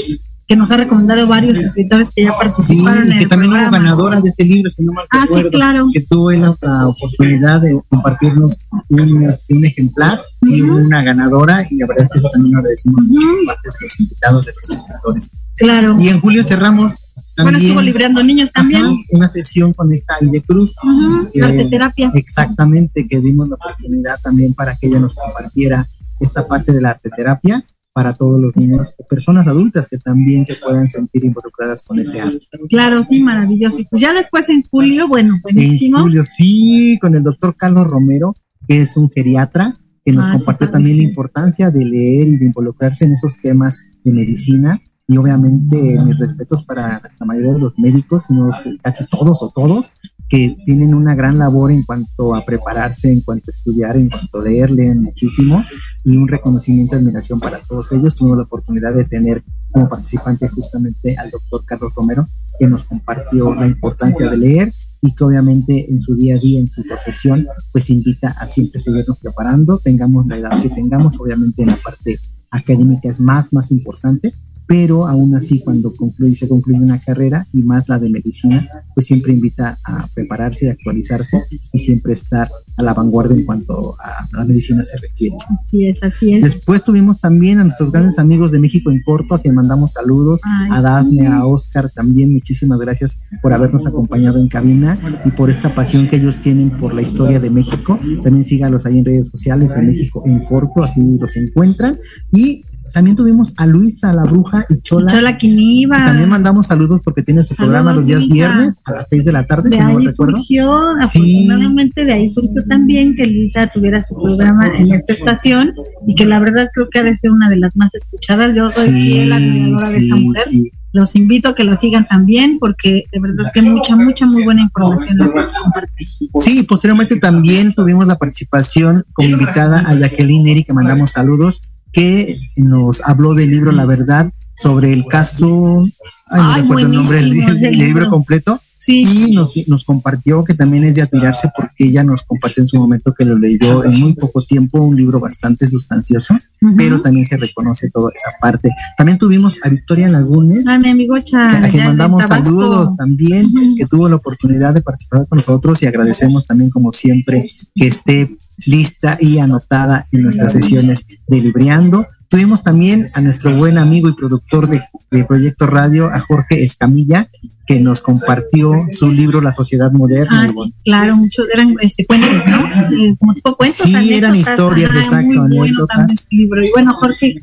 que 0.47 0.55
nos 0.55 0.71
ha 0.71 0.77
recomendado 0.77 1.27
varios 1.27 1.59
escritores 1.59 2.13
que 2.15 2.25
ya 2.25 2.37
participaron 2.37 3.11
en 3.11 3.19
que 3.19 3.27
también 3.27 3.53
hubo 3.53 3.71
ganadora 3.71 4.21
de 4.21 4.31
ese 4.31 4.45
libro, 4.45 4.71
si 4.71 4.85
no 4.85 4.93
mal 4.93 5.05
ah, 5.11 5.25
sí, 5.29 5.51
claro. 5.51 5.89
que 5.93 6.01
tuvo 6.03 6.31
la, 6.31 6.51
oportunidad 6.87 7.61
de 7.61 7.79
compartirnos 7.89 8.59
un, 8.89 9.25
este, 9.25 9.55
un 9.55 9.65
ejemplar 9.65 10.17
y 10.43 10.61
una 10.63 11.03
ganadora, 11.03 11.59
y 11.69 11.79
la 11.79 11.87
verdad 11.87 12.05
es 12.05 12.11
que 12.11 12.19
eso 12.19 12.31
también 12.31 12.53
lo 12.53 12.59
agradecemos 12.61 13.05
mucho 13.05 13.27
parte 13.47 13.69
de 13.69 13.75
los 13.81 14.01
invitados 14.01 14.47
de 14.47 14.53
los 14.55 14.79
escritores. 14.79 15.31
Claro. 15.57 15.97
Y 15.99 16.09
en 16.09 16.21
julio 16.21 16.43
cerramos 16.45 16.99
también, 17.35 17.55
bueno, 17.55 17.59
estuvo 17.59 17.83
libreando 17.83 18.23
niños 18.23 18.53
también. 18.53 18.85
una 19.11 19.29
sesión 19.29 19.75
con 19.75 19.93
esta 19.93 20.17
Aide 20.21 20.43
Cruz. 20.43 20.75
Uh 20.83 21.29
terapia. 21.71 22.13
Exactamente, 22.15 23.07
que 23.09 23.21
dimos 23.21 23.49
la 23.49 23.57
oportunidad 23.57 24.21
también 24.23 24.55
para 24.55 24.77
que 24.77 24.87
ella 24.87 25.01
nos 25.01 25.15
compartiera 25.15 25.87
esta 26.21 26.47
parte 26.47 26.73
de 26.73 26.81
la 26.81 26.91
arteterapia 26.91 27.63
para 27.97 28.13
todos 28.13 28.39
los 28.39 28.55
niños 28.57 28.93
o 28.99 29.07
personas 29.07 29.47
adultas 29.47 29.89
que 29.89 29.97
también 29.97 30.45
se 30.45 30.55
puedan 30.63 30.87
sentir 30.91 31.25
involucradas 31.25 31.83
con 31.83 31.99
ese 31.99 32.21
arte. 32.21 32.47
Claro, 32.69 33.03
sí, 33.03 33.23
maravilloso. 33.23 33.81
Y 33.81 33.87
pues 33.87 34.03
ya 34.03 34.13
después 34.13 34.51
en 34.51 34.63
julio, 34.65 35.09
bueno, 35.09 35.35
buenísimo. 35.43 35.97
En 35.97 36.03
julio, 36.03 36.23
sí, 36.23 36.99
con 37.01 37.17
el 37.17 37.23
doctor 37.23 37.57
Carlos 37.57 37.87
Romero, 37.87 38.37
que 38.69 38.83
es 38.83 38.99
un 38.99 39.09
geriatra, 39.09 39.75
que 40.05 40.13
nos 40.13 40.29
ah, 40.29 40.33
compartió 40.33 40.71
también 40.71 40.99
la 40.99 41.05
importancia 41.05 41.71
de 41.71 41.87
leer 41.87 42.29
y 42.29 42.37
de 42.37 42.45
involucrarse 42.45 43.07
en 43.07 43.15
esos 43.15 43.39
temas 43.39 43.79
de 44.05 44.13
medicina. 44.13 44.79
Y 45.09 45.17
obviamente 45.17 45.99
mis 46.05 46.19
respetos 46.19 46.65
para 46.65 47.01
la 47.19 47.25
mayoría 47.25 47.55
de 47.55 47.61
los 47.61 47.79
médicos, 47.79 48.25
sino 48.25 48.51
casi 48.83 49.07
todos 49.07 49.43
o 49.43 49.51
todos, 49.55 49.95
que 50.29 50.57
tienen 50.65 50.95
una 50.95 51.15
gran 51.15 51.39
labor 51.39 51.71
en 51.71 51.85
cuanto 51.85 52.35
a 52.35 52.45
prepararse, 52.45 53.13
en 53.13 53.21
cuanto 53.21 53.51
a 53.51 53.53
estudiar, 53.53 53.97
en 53.97 54.09
cuanto 54.09 54.41
a 54.41 54.45
leer, 54.45 54.71
leen 54.71 55.03
muchísimo 55.03 55.63
y 56.05 56.17
un 56.17 56.27
reconocimiento 56.27 56.97
y 56.97 56.99
admiración 56.99 57.39
para 57.39 57.59
todos 57.59 57.93
ellos. 57.93 58.15
Tuvimos 58.15 58.39
la 58.39 58.45
oportunidad 58.45 58.95
de 58.95 59.05
tener 59.05 59.45
como 59.71 59.89
participante 59.89 60.49
justamente 60.49 61.17
al 61.17 61.31
doctor 61.31 61.65
Carlos 61.65 61.93
Romero, 61.95 62.29
que 62.59 62.67
nos 62.67 62.85
compartió 62.85 63.55
la 63.55 63.67
importancia 63.67 64.29
de 64.29 64.37
leer 64.37 64.73
y 65.03 65.15
que 65.15 65.25
obviamente 65.25 65.91
en 65.91 66.01
su 66.01 66.17
día 66.17 66.37
a 66.37 66.39
día, 66.39 66.59
en 66.59 66.71
su 66.71 66.83
profesión, 66.83 67.47
pues 67.71 67.91
invita 67.91 68.31
a 68.31 68.47
siempre 68.47 68.81
seguirnos 68.81 69.19
preparando, 69.19 69.79
tengamos 69.79 70.27
la 70.27 70.39
edad 70.39 70.63
que 70.63 70.71
tengamos, 70.71 71.21
obviamente 71.21 71.63
en 71.63 71.69
la 71.69 71.77
parte 71.85 72.19
académica 72.51 73.09
es 73.09 73.21
más, 73.21 73.53
más 73.53 73.71
importante, 73.71 74.33
pero 74.67 75.07
aún 75.07 75.35
así 75.35 75.61
cuando 75.61 75.93
concluye, 75.93 76.35
se 76.35 76.49
concluye 76.49 76.81
una 76.81 76.99
carrera 76.99 77.47
y 77.53 77.63
más 77.63 77.89
la 77.89 77.99
de 77.99 78.11
medicina, 78.11 78.61
pues 78.95 79.07
siempre 79.07 79.33
invita 79.33 79.79
a 79.85 80.07
prepararse, 80.15 80.69
a 80.69 80.73
actualizarse 80.73 81.45
y 81.73 81.79
siempre 81.79 82.13
estar 82.13 82.51
a 82.77 82.83
la 82.83 82.93
vanguardia 82.93 83.37
en 83.37 83.47
cuanto 83.47 83.97
a 84.01 84.27
la 84.37 84.45
medicina 84.45 84.83
se 84.83 84.99
requiere. 84.99 85.37
Así 85.55 85.87
es, 85.87 86.03
así 86.03 86.35
es. 86.35 86.43
Después 86.43 86.83
tuvimos 86.83 87.21
también 87.21 87.59
a 87.59 87.65
nuestros 87.65 87.93
grandes 87.93 88.19
amigos 88.19 88.53
de 88.53 88.59
México 88.59 88.91
en 88.91 89.03
Corto, 89.03 89.35
a 89.35 89.41
quien 89.41 89.55
mandamos 89.55 89.93
saludos, 89.93 90.41
a 90.71 90.81
Dafne, 90.83 91.27
a 91.27 91.47
Oscar, 91.47 91.91
también 91.95 92.33
muchísimas 92.33 92.79
gracias 92.79 93.19
por 93.43 93.53
habernos 93.53 93.87
acompañado 93.87 94.41
en 94.41 94.49
cabina 94.49 94.99
y 95.25 95.31
por 95.31 95.49
esta 95.49 95.75
pasión 95.75 96.07
que 96.07 96.17
ellos 96.17 96.39
tienen 96.39 96.71
por 96.71 96.93
la 96.93 97.03
historia 97.03 97.41
de 97.41 97.51
México. 97.51 97.99
También 98.23 98.45
sígalos 98.45 98.85
ahí 98.85 98.99
en 98.99 99.05
redes 99.05 99.29
sociales, 99.29 99.75
en 99.77 99.87
México 99.87 100.23
en 100.27 100.41
Corto, 100.45 100.83
así 100.83 101.19
los 101.19 101.37
encuentran. 101.37 101.99
Y 102.33 102.65
también 102.97 103.15
tuvimos 103.15 103.53
a 103.59 103.67
Luisa, 103.67 104.15
la 104.15 104.25
bruja 104.25 104.65
y 104.71 104.81
Chola. 104.81 105.07
Chola 105.13 105.37
Quiniva. 105.37 105.99
También 105.99 106.31
mandamos 106.31 106.69
saludos 106.69 107.03
porque 107.05 107.23
tiene 107.23 107.43
su 107.43 107.55
programa 107.55 107.93
los 107.93 108.07
días 108.07 108.27
viernes 108.27 108.81
a 108.87 108.93
las 108.93 109.11
6 109.11 109.23
de 109.23 109.33
la 109.33 109.47
tarde, 109.47 109.69
de 109.69 109.77
si 109.77 109.83
no 109.83 109.89
ahí 109.89 109.97
me 109.97 110.05
recuerdo. 110.07 110.37
surgió, 110.37 110.73
afortunadamente 110.99 112.07
de 112.07 112.13
ahí 112.15 112.27
surgió 112.27 112.65
también 112.67 113.15
que 113.15 113.27
Luisa 113.27 113.67
tuviera 113.67 114.03
su 114.03 114.15
programa 114.15 114.69
en 114.79 114.95
esta 114.95 115.13
estación 115.13 115.75
y 116.07 116.15
que 116.15 116.25
la 116.25 116.39
verdad 116.39 116.71
creo 116.73 116.89
que 116.89 117.01
ha 117.01 117.03
de 117.03 117.15
ser 117.15 117.33
una 117.33 117.51
de 117.51 117.59
las 117.59 117.77
más 117.77 117.95
escuchadas. 117.95 118.55
Yo 118.55 118.67
soy 118.67 118.89
fiel 118.89 119.31
admiradora 119.31 119.91
de 119.91 119.99
esa 119.99 120.17
mujer. 120.17 120.43
sí. 120.47 120.73
Los 120.93 121.15
invito 121.17 121.51
a 121.51 121.55
que 121.55 121.65
la 121.65 121.77
sigan 121.77 122.07
también 122.07 122.57
porque 122.59 123.03
de 123.13 123.21
verdad 123.21 123.51
que 123.53 123.61
mucha, 123.61 123.95
mucha, 123.95 124.25
muy 124.25 124.43
buena 124.43 124.63
información 124.63 125.19
la 125.19 125.31
puedes 125.31 125.53
compartir. 125.53 126.09
Sí, 126.09 126.63
posteriormente 126.67 127.17
también 127.17 127.75
tuvimos 127.75 128.07
la 128.07 128.17
participación 128.17 129.05
como 129.13 129.29
invitada 129.29 129.81
a 129.81 129.95
Jacqueline 129.95 130.45
Neri, 130.45 130.65
que 130.65 130.73
mandamos 130.73 131.11
saludos, 131.11 131.61
que 131.97 132.39
nos 132.57 133.01
habló 133.09 133.33
del 133.33 133.51
libro 133.51 133.73
La 133.73 133.87
Verdad 133.87 134.31
sobre 134.55 134.93
el 134.93 135.07
caso, 135.07 135.81
ay, 136.27 136.41
no 136.43 136.53
Ay, 136.53 136.61
recuerdo 136.61 136.87
el 136.87 136.93
nombre 136.93 137.17
del, 137.17 137.31
libro 137.31 137.71
libro. 137.71 138.11
completo, 138.11 138.61
Sí, 138.79 139.29
y 139.29 139.35
nos, 139.35 139.57
nos 139.67 139.85
compartió 139.85 140.45
que 140.45 140.53
también 140.53 140.85
es 140.85 140.95
de 140.97 141.03
admirarse 141.03 141.49
porque 141.57 141.87
ella 141.87 142.05
nos 142.05 142.23
compartió 142.23 142.63
en 142.63 142.69
su 142.69 142.77
momento 142.77 143.15
que 143.15 143.25
lo 143.25 143.39
leyó 143.39 143.83
en 143.83 143.99
muy 143.99 144.13
poco 144.13 144.43
tiempo, 144.43 144.79
un 144.79 144.95
libro 144.95 145.19
bastante 145.19 145.67
sustancioso, 145.67 146.37
pero 146.77 147.01
también 147.01 147.25
se 147.25 147.39
reconoce 147.39 147.89
toda 147.91 148.11
esa 148.15 148.33
parte. 148.39 148.69
También 148.99 149.17
tuvimos 149.17 149.59
a 149.65 149.71
Victoria 149.71 150.09
Lagunes, 150.09 150.69
Ay, 150.69 150.79
mi 150.81 150.91
amigo 150.91 151.19
Cha, 151.19 151.57
a 151.57 151.61
la 151.61 151.71
que 151.71 151.79
de 151.79 151.85
mandamos 151.85 152.23
saludos 152.25 152.95
también, 152.97 153.51
que 153.77 153.87
tuvo 153.87 154.09
la 154.11 154.17
oportunidad 154.17 154.75
de 154.75 154.83
participar 154.83 155.27
con 155.27 155.39
nosotros 155.39 155.83
y 155.83 155.87
agradecemos 155.87 156.47
también 156.47 156.69
como 156.69 156.93
siempre 156.93 157.47
que 157.75 157.87
esté 157.87 158.37
lista 158.65 159.17
y 159.21 159.39
anotada 159.39 160.07
en 160.13 160.23
nuestras 160.25 160.53
sesiones 160.53 161.07
de 161.27 161.41
Libriando. 161.41 162.07
Tuvimos 162.29 162.65
también 162.65 163.11
a 163.15 163.21
nuestro 163.21 163.55
buen 163.57 163.79
amigo 163.79 164.09
y 164.09 164.15
productor 164.15 164.69
de, 164.69 164.81
de 165.13 165.25
Proyecto 165.25 165.67
Radio, 165.67 166.11
a 166.13 166.21
Jorge 166.21 166.65
Escamilla, 166.65 167.29
que 167.67 167.79
nos 167.79 168.01
compartió 168.01 168.73
su 168.91 169.13
libro 169.13 169.41
La 169.41 169.53
Sociedad 169.53 169.93
Moderna. 169.93 170.45
Ah, 170.45 170.49
sí, 170.49 170.75
claro, 170.85 171.17
muchos 171.17 171.47
eran 171.53 171.77
este, 171.81 172.05
cuentos, 172.05 172.45
¿no? 172.47 172.67
Eh, 172.97 173.17
como 173.19 173.33
tipo 173.33 173.57
cuentos. 173.57 173.79
Sí, 173.79 174.15
eran 174.15 174.35
historias, 174.35 174.91
ajá, 174.91 175.01
exacto, 175.01 175.49
Muy 175.49 175.69
anécdotas. 175.69 176.21
su 176.21 176.27
libro. 176.31 176.65
Y 176.65 176.71
bueno, 176.73 176.95
Jorge, 176.95 177.35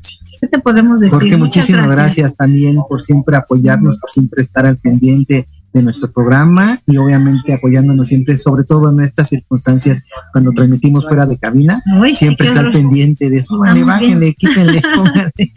¿qué 0.41 0.47
te 0.47 0.59
podemos 0.59 0.99
decir? 0.99 1.13
Jorge, 1.13 1.37
muchísimas 1.37 1.95
gracias. 1.95 2.35
también 2.35 2.77
por 2.87 3.01
siempre 3.01 3.37
apoyarnos, 3.37 3.97
por 3.97 4.09
siempre 4.09 4.41
estar 4.41 4.65
al 4.65 4.77
pendiente 4.77 5.47
de 5.73 5.81
nuestro 5.83 6.11
programa 6.11 6.79
y 6.85 6.97
obviamente 6.97 7.53
apoyándonos 7.53 8.07
siempre, 8.07 8.37
sobre 8.37 8.63
todo 8.63 8.91
en 8.91 8.99
estas 9.01 9.29
circunstancias 9.29 10.03
cuando 10.31 10.51
transmitimos 10.51 11.07
fuera 11.07 11.25
de 11.25 11.37
cabina, 11.37 11.81
siempre 12.13 12.45
estar 12.47 12.65
horror. 12.65 12.73
pendiente 12.73 13.29
de 13.29 13.37
eso. 13.37 13.57
Vale, 13.59 13.83
Vamos 13.83 13.99
bien. 13.99 14.11
bájenle, 14.19 14.33
quítenle, 14.35 14.81
pónganle. 14.95 15.53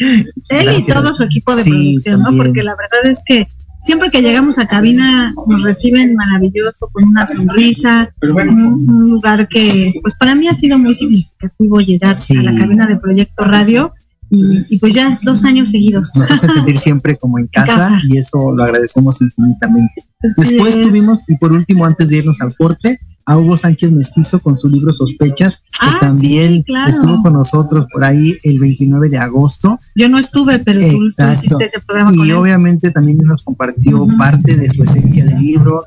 Él 0.49 0.69
y 0.79 0.87
todo 0.87 1.13
su 1.15 1.23
equipo 1.25 1.55
de 1.55 1.63
Sí, 1.63 1.71
producción, 1.71 2.21
¿no? 2.23 2.37
Porque 2.43 2.63
la 2.63 2.73
verdad 2.77 3.13
es 3.13 3.23
que 3.27 3.47
siempre 3.79 4.11
que 4.11 4.23
llegamos 4.23 4.59
a 4.59 4.67
cabina 4.67 5.35
nos 5.47 5.63
reciben 5.63 6.15
maravilloso, 6.15 6.89
con 6.93 7.05
una 7.07 7.27
sonrisa, 7.27 8.11
un, 8.23 8.89
un 8.91 9.11
lugar 9.11 9.47
que, 9.49 9.93
pues 10.03 10.15
para 10.17 10.35
mí 10.35 10.49
ha 10.49 10.55
sido 10.55 10.79
muy 10.79 10.95
significativo 10.95 11.79
llegar 11.81 12.19
Sí. 12.19 12.37
a 12.39 12.43
la 12.43 12.57
cabina 12.57 12.87
de 12.87 12.97
Proyecto 12.99 13.45
Radio 13.45 13.93
y, 14.31 14.59
y 14.71 14.79
pues 14.79 14.95
ya 14.95 15.17
dos 15.23 15.45
años 15.45 15.71
seguidos. 15.71 16.11
Nos 16.17 16.31
hace 16.31 16.49
sentir 16.49 16.77
siempre 16.79 17.17
como 17.17 17.39
en 17.39 17.47
casa, 17.49 17.73
casa. 17.75 18.01
y 18.09 18.19
eso 18.19 18.53
lo 18.53 18.65
agradecemos 18.65 19.21
infinitamente. 19.23 19.93
Así 20.39 20.55
Después 20.55 20.77
es. 20.77 20.87
tuvimos, 20.87 21.21
y 21.29 21.37
por 21.37 21.53
último, 21.53 21.85
antes 21.85 22.09
de 22.09 22.19
irnos 22.19 22.41
al 22.41 22.55
corte, 22.57 22.99
a 23.29 23.37
Hugo 23.39 23.57
Sánchez 23.57 23.91
Mestizo 23.93 24.39
con 24.41 24.57
su 24.57 24.69
libro 24.69 24.93
Sospechas, 24.93 25.57
que 25.59 25.65
Ah, 25.81 25.97
también 26.01 26.53
sí, 26.53 26.65
claro. 26.65 26.91
estuvo 26.91 27.23
con 27.23 27.33
nosotros 27.33 27.87
por 27.93 28.05
ahí 28.05 28.37
el 28.45 28.61
29 28.61 29.09
de 29.09 29.19
agosto. 29.19 29.81
Yo 29.97 30.09
no 30.09 30.19
estuve, 30.19 30.61
pero 30.61 30.79
tú, 30.81 30.87
tú 31.17 31.25
hiciste 31.33 31.65
ese 31.65 31.81
programa 31.85 32.13
con 32.17 32.25
Y 32.27 32.31
él. 32.31 32.37
obviamente 32.37 32.91
también 32.93 33.19
nos 33.19 33.43
compartió 33.43 34.07
parte 34.19 34.55
de 34.57 34.71
su 34.71 34.83
esencia 34.85 35.25
del 35.25 35.39
libro, 35.41 35.83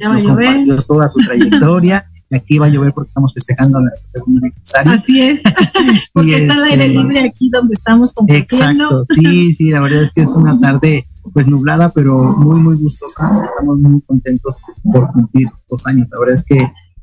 Ya 0.00 0.08
nos 0.08 0.22
compartió 0.24 0.82
toda 0.82 1.08
su 1.08 1.18
trayectoria. 1.20 2.04
Aquí 2.32 2.58
va 2.58 2.66
a 2.66 2.68
llover 2.68 2.92
porque 2.92 3.08
estamos 3.08 3.32
festejando 3.34 3.80
nuestro 3.80 4.08
segundo 4.08 4.40
aniversario. 4.42 4.92
Así 4.92 5.20
es, 5.20 5.42
porque 6.12 6.30
Y 6.30 6.34
está 6.34 6.54
al 6.54 6.68
este, 6.68 6.82
aire 6.82 6.88
libre 6.88 7.20
aquí 7.20 7.50
donde 7.50 7.74
estamos 7.74 8.12
compartiendo. 8.12 8.84
Exacto, 8.84 9.06
sí, 9.14 9.52
sí, 9.52 9.70
la 9.70 9.80
verdad 9.80 10.02
es 10.02 10.12
que 10.12 10.22
es 10.22 10.30
una 10.32 10.58
tarde 10.58 11.06
pues 11.32 11.46
nublada, 11.46 11.90
pero 11.90 12.36
muy, 12.36 12.58
muy 12.58 12.76
gustosa. 12.76 13.28
Estamos 13.44 13.78
muy 13.78 14.00
contentos 14.02 14.60
por 14.82 15.10
cumplir 15.12 15.48
dos 15.68 15.86
años. 15.86 16.08
La 16.10 16.18
verdad 16.18 16.34
es 16.34 16.42
que 16.42 16.58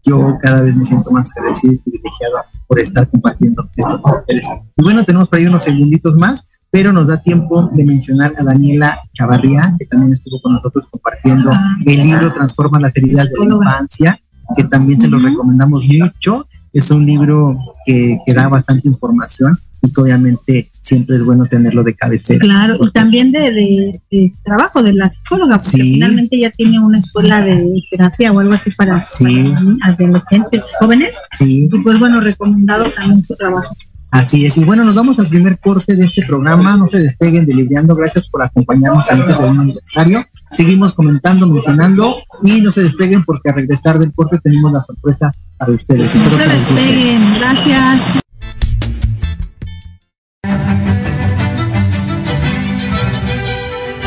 yo 0.05 0.37
cada 0.41 0.61
vez 0.61 0.75
me 0.75 0.83
siento 0.83 1.11
más 1.11 1.29
agradecido 1.35 1.73
y 1.73 1.77
privilegiado 1.77 2.37
por 2.67 2.79
estar 2.79 3.09
compartiendo 3.09 3.69
esto 3.75 4.01
con 4.01 4.17
ustedes. 4.17 4.47
Y 4.77 4.83
bueno, 4.83 5.03
tenemos 5.03 5.29
por 5.29 5.39
ahí 5.39 5.45
unos 5.45 5.63
segunditos 5.63 6.15
más, 6.17 6.47
pero 6.71 6.93
nos 6.93 7.07
da 7.07 7.21
tiempo 7.21 7.69
de 7.73 7.83
mencionar 7.83 8.33
a 8.37 8.43
Daniela 8.43 8.99
Chavarría, 9.13 9.75
que 9.79 9.85
también 9.85 10.13
estuvo 10.13 10.41
con 10.41 10.53
nosotros 10.53 10.87
compartiendo 10.89 11.49
Ah, 11.53 11.77
el 11.85 12.03
libro 12.03 12.31
Transforma 12.33 12.79
las 12.79 12.95
heridas 12.97 13.29
de 13.31 13.47
la 13.47 13.55
infancia, 13.55 14.19
que 14.55 14.63
también 14.65 14.99
se 14.99 15.07
lo 15.07 15.17
Ujú. 15.17 15.27
recomendamos 15.27 15.85
mucho. 15.88 16.47
Es 16.73 16.91
un 16.91 17.05
libro 17.05 17.57
que, 17.85 18.17
que 18.25 18.33
da 18.33 18.47
bastante 18.47 18.88
información 18.88 19.57
y 19.81 19.91
que 19.93 20.01
obviamente 20.01 20.69
siempre 20.81 21.15
es 21.15 21.23
bueno 21.23 21.45
tenerlo 21.45 21.83
de 21.83 21.95
cabecera. 21.95 22.39
Claro, 22.39 22.77
y 22.81 22.91
también 22.91 23.31
de, 23.31 23.39
de- 23.51 24.01
de 24.12 24.33
trabajo 24.43 24.83
de 24.83 24.93
la 24.93 25.09
psicóloga, 25.09 25.55
porque 25.57 25.69
Sí. 25.81 25.93
finalmente 25.93 26.38
ya 26.39 26.51
tiene 26.51 26.79
una 26.79 26.99
escuela 26.99 27.41
de 27.43 27.65
terapia 27.89 28.31
o 28.33 28.39
algo 28.39 28.53
así 28.53 28.71
para, 28.71 28.99
Sí. 28.99 29.53
para 29.81 29.93
adolescentes, 29.93 30.63
jóvenes, 30.79 31.15
Sí, 31.38 31.69
y 31.71 31.79
pues 31.81 31.97
bueno, 31.99 32.19
recomendado 32.21 32.85
también 32.91 33.21
su 33.21 33.35
trabajo. 33.35 33.73
Así 34.12 34.45
es. 34.45 34.58
Y 34.58 34.63
bueno, 34.63 34.84
nos 34.84 34.95
vamos 34.95 35.19
al 35.19 35.28
primer 35.28 35.60
corte 35.60 35.95
de 35.95 36.06
este 36.06 36.26
programa. 36.26 36.78
No 36.78 36.88
se 36.88 37.00
despeguen 37.00 37.45
de 37.45 37.54
Libriando. 37.54 37.95
Gracias 37.95 38.28
por 38.30 38.41
acompañarnos 38.43 39.10
en 39.12 39.22
este 39.22 39.34
segundo 39.34 39.62
aniversario. 39.62 40.24
Seguimos 40.52 40.93
comentando, 40.93 41.48
mencionando 41.48 42.15
y 42.43 42.62
no 42.62 42.72
se 42.72 42.84
despeguen 42.84 43.24
porque 43.24 43.50
al 43.50 43.56
regresar 43.56 44.00
del 44.00 44.13
corte 44.13 44.39
tenemos 44.43 44.72
la 44.72 44.84
sorpresa 44.84 45.34
para 45.58 45.72
ustedes. 45.72 46.13
No 46.15 46.22
Espero 46.22 46.50
se 46.50 46.58
despeguen, 46.58 47.22
gracias. 47.39 48.19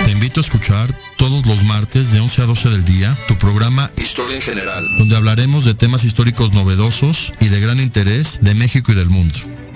Te 0.05 0.11
invito 0.11 0.41
a 0.41 0.43
escuchar 0.43 0.89
todos 1.17 1.47
los 1.47 1.63
martes 1.65 2.11
de 2.11 2.21
11 2.21 2.43
a 2.43 2.47
12 2.47 2.69
del 2.71 2.85
día 2.85 3.17
tu 3.29 3.37
programa 3.37 3.91
Historia 3.97 4.37
en 4.37 4.43
General, 4.43 4.85
donde 4.99 5.17
hablaremos 5.17 5.65
de 5.65 5.75
temas 5.75 6.03
históricos 6.05 6.53
novedosos 6.53 7.33
y 7.41 7.49
de 7.49 7.61
gran 7.61 7.79
interés 7.79 8.41
de 8.43 8.55
México 8.55 8.91
y 8.91 8.97
del 8.97 9.09
mundo. 9.09 9.39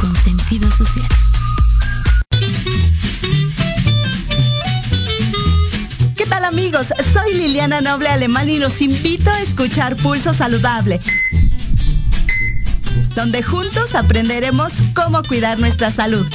con 0.00 0.16
sentido 0.16 0.70
social. 0.70 1.08
¿Qué 6.16 6.26
tal 6.26 6.44
amigos? 6.44 6.86
Soy 7.12 7.34
Liliana 7.34 7.80
Noble 7.80 8.08
Alemán 8.08 8.48
y 8.48 8.58
los 8.58 8.80
invito 8.80 9.30
a 9.30 9.40
escuchar 9.40 9.96
Pulso 9.96 10.32
Saludable, 10.32 11.00
donde 13.14 13.42
juntos 13.42 13.94
aprenderemos 13.94 14.72
cómo 14.94 15.22
cuidar 15.22 15.58
nuestra 15.58 15.90
salud. 15.90 16.26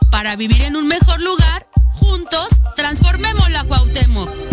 Para 0.09 0.35
vivir 0.35 0.63
en 0.63 0.75
un 0.75 0.87
mejor 0.87 1.21
lugar, 1.21 1.67
juntos 1.91 2.47
transformemos 2.75 3.51
la 3.51 3.63
Cuauhtémoc. 3.63 4.52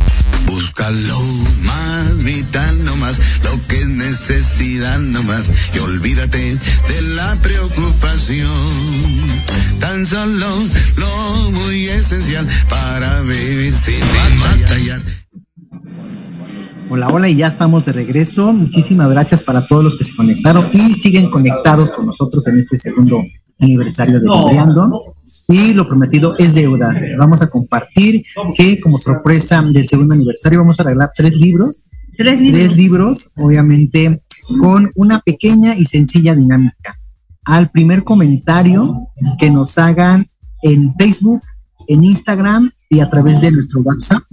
Búscalo 0.51 1.21
más 1.63 2.23
vital 2.25 2.83
nomás, 2.83 3.19
lo 3.45 3.67
que 3.69 3.79
es 3.79 3.87
necesidad 3.87 4.99
nomás, 4.99 5.49
y 5.73 5.79
olvídate 5.79 6.57
de 6.89 7.01
la 7.15 7.37
preocupación. 7.41 8.51
Tan 9.79 10.05
solo 10.05 10.47
lo 10.97 11.51
muy 11.51 11.85
esencial 11.85 12.45
para 12.69 13.21
vivir 13.21 13.73
sin 13.73 14.01
batallar. 14.41 15.01
Hola, 16.89 17.07
hola, 17.07 17.29
y 17.29 17.37
ya 17.37 17.47
estamos 17.47 17.85
de 17.85 17.93
regreso. 17.93 18.51
Muchísimas 18.51 19.09
gracias 19.09 19.43
para 19.43 19.65
todos 19.65 19.85
los 19.85 19.95
que 19.95 20.03
se 20.03 20.13
conectaron 20.13 20.69
y 20.73 20.95
siguen 20.95 21.29
conectados 21.29 21.91
con 21.91 22.07
nosotros 22.07 22.45
en 22.47 22.57
este 22.57 22.77
segundo 22.77 23.23
aniversario 23.61 24.19
de 24.19 24.27
Libreando. 24.27 25.15
Y 25.47 25.73
lo 25.73 25.87
prometido 25.87 26.35
es 26.37 26.55
deuda. 26.55 26.93
Vamos 27.17 27.41
a 27.41 27.47
compartir 27.47 28.23
que 28.55 28.79
como 28.81 28.97
sorpresa 28.97 29.61
del 29.61 29.87
segundo 29.87 30.15
aniversario 30.15 30.59
vamos 30.59 30.79
a 30.79 30.83
regalar 30.83 31.11
tres 31.15 31.37
libros. 31.37 31.87
Tres 32.17 32.39
libros. 32.39 32.61
Tres 32.61 32.77
libros, 32.77 33.31
obviamente, 33.37 34.23
con 34.59 34.89
una 34.95 35.19
pequeña 35.19 35.75
y 35.75 35.85
sencilla 35.85 36.35
dinámica. 36.35 36.99
Al 37.45 37.69
primer 37.71 38.03
comentario 38.03 39.09
que 39.39 39.49
nos 39.49 39.77
hagan 39.77 40.27
en 40.63 40.93
Facebook, 40.97 41.41
en 41.87 42.03
Instagram 42.03 42.71
y 42.89 42.99
a 42.99 43.09
través 43.09 43.41
de 43.41 43.51
nuestro 43.51 43.81
WhatsApp 43.81 44.23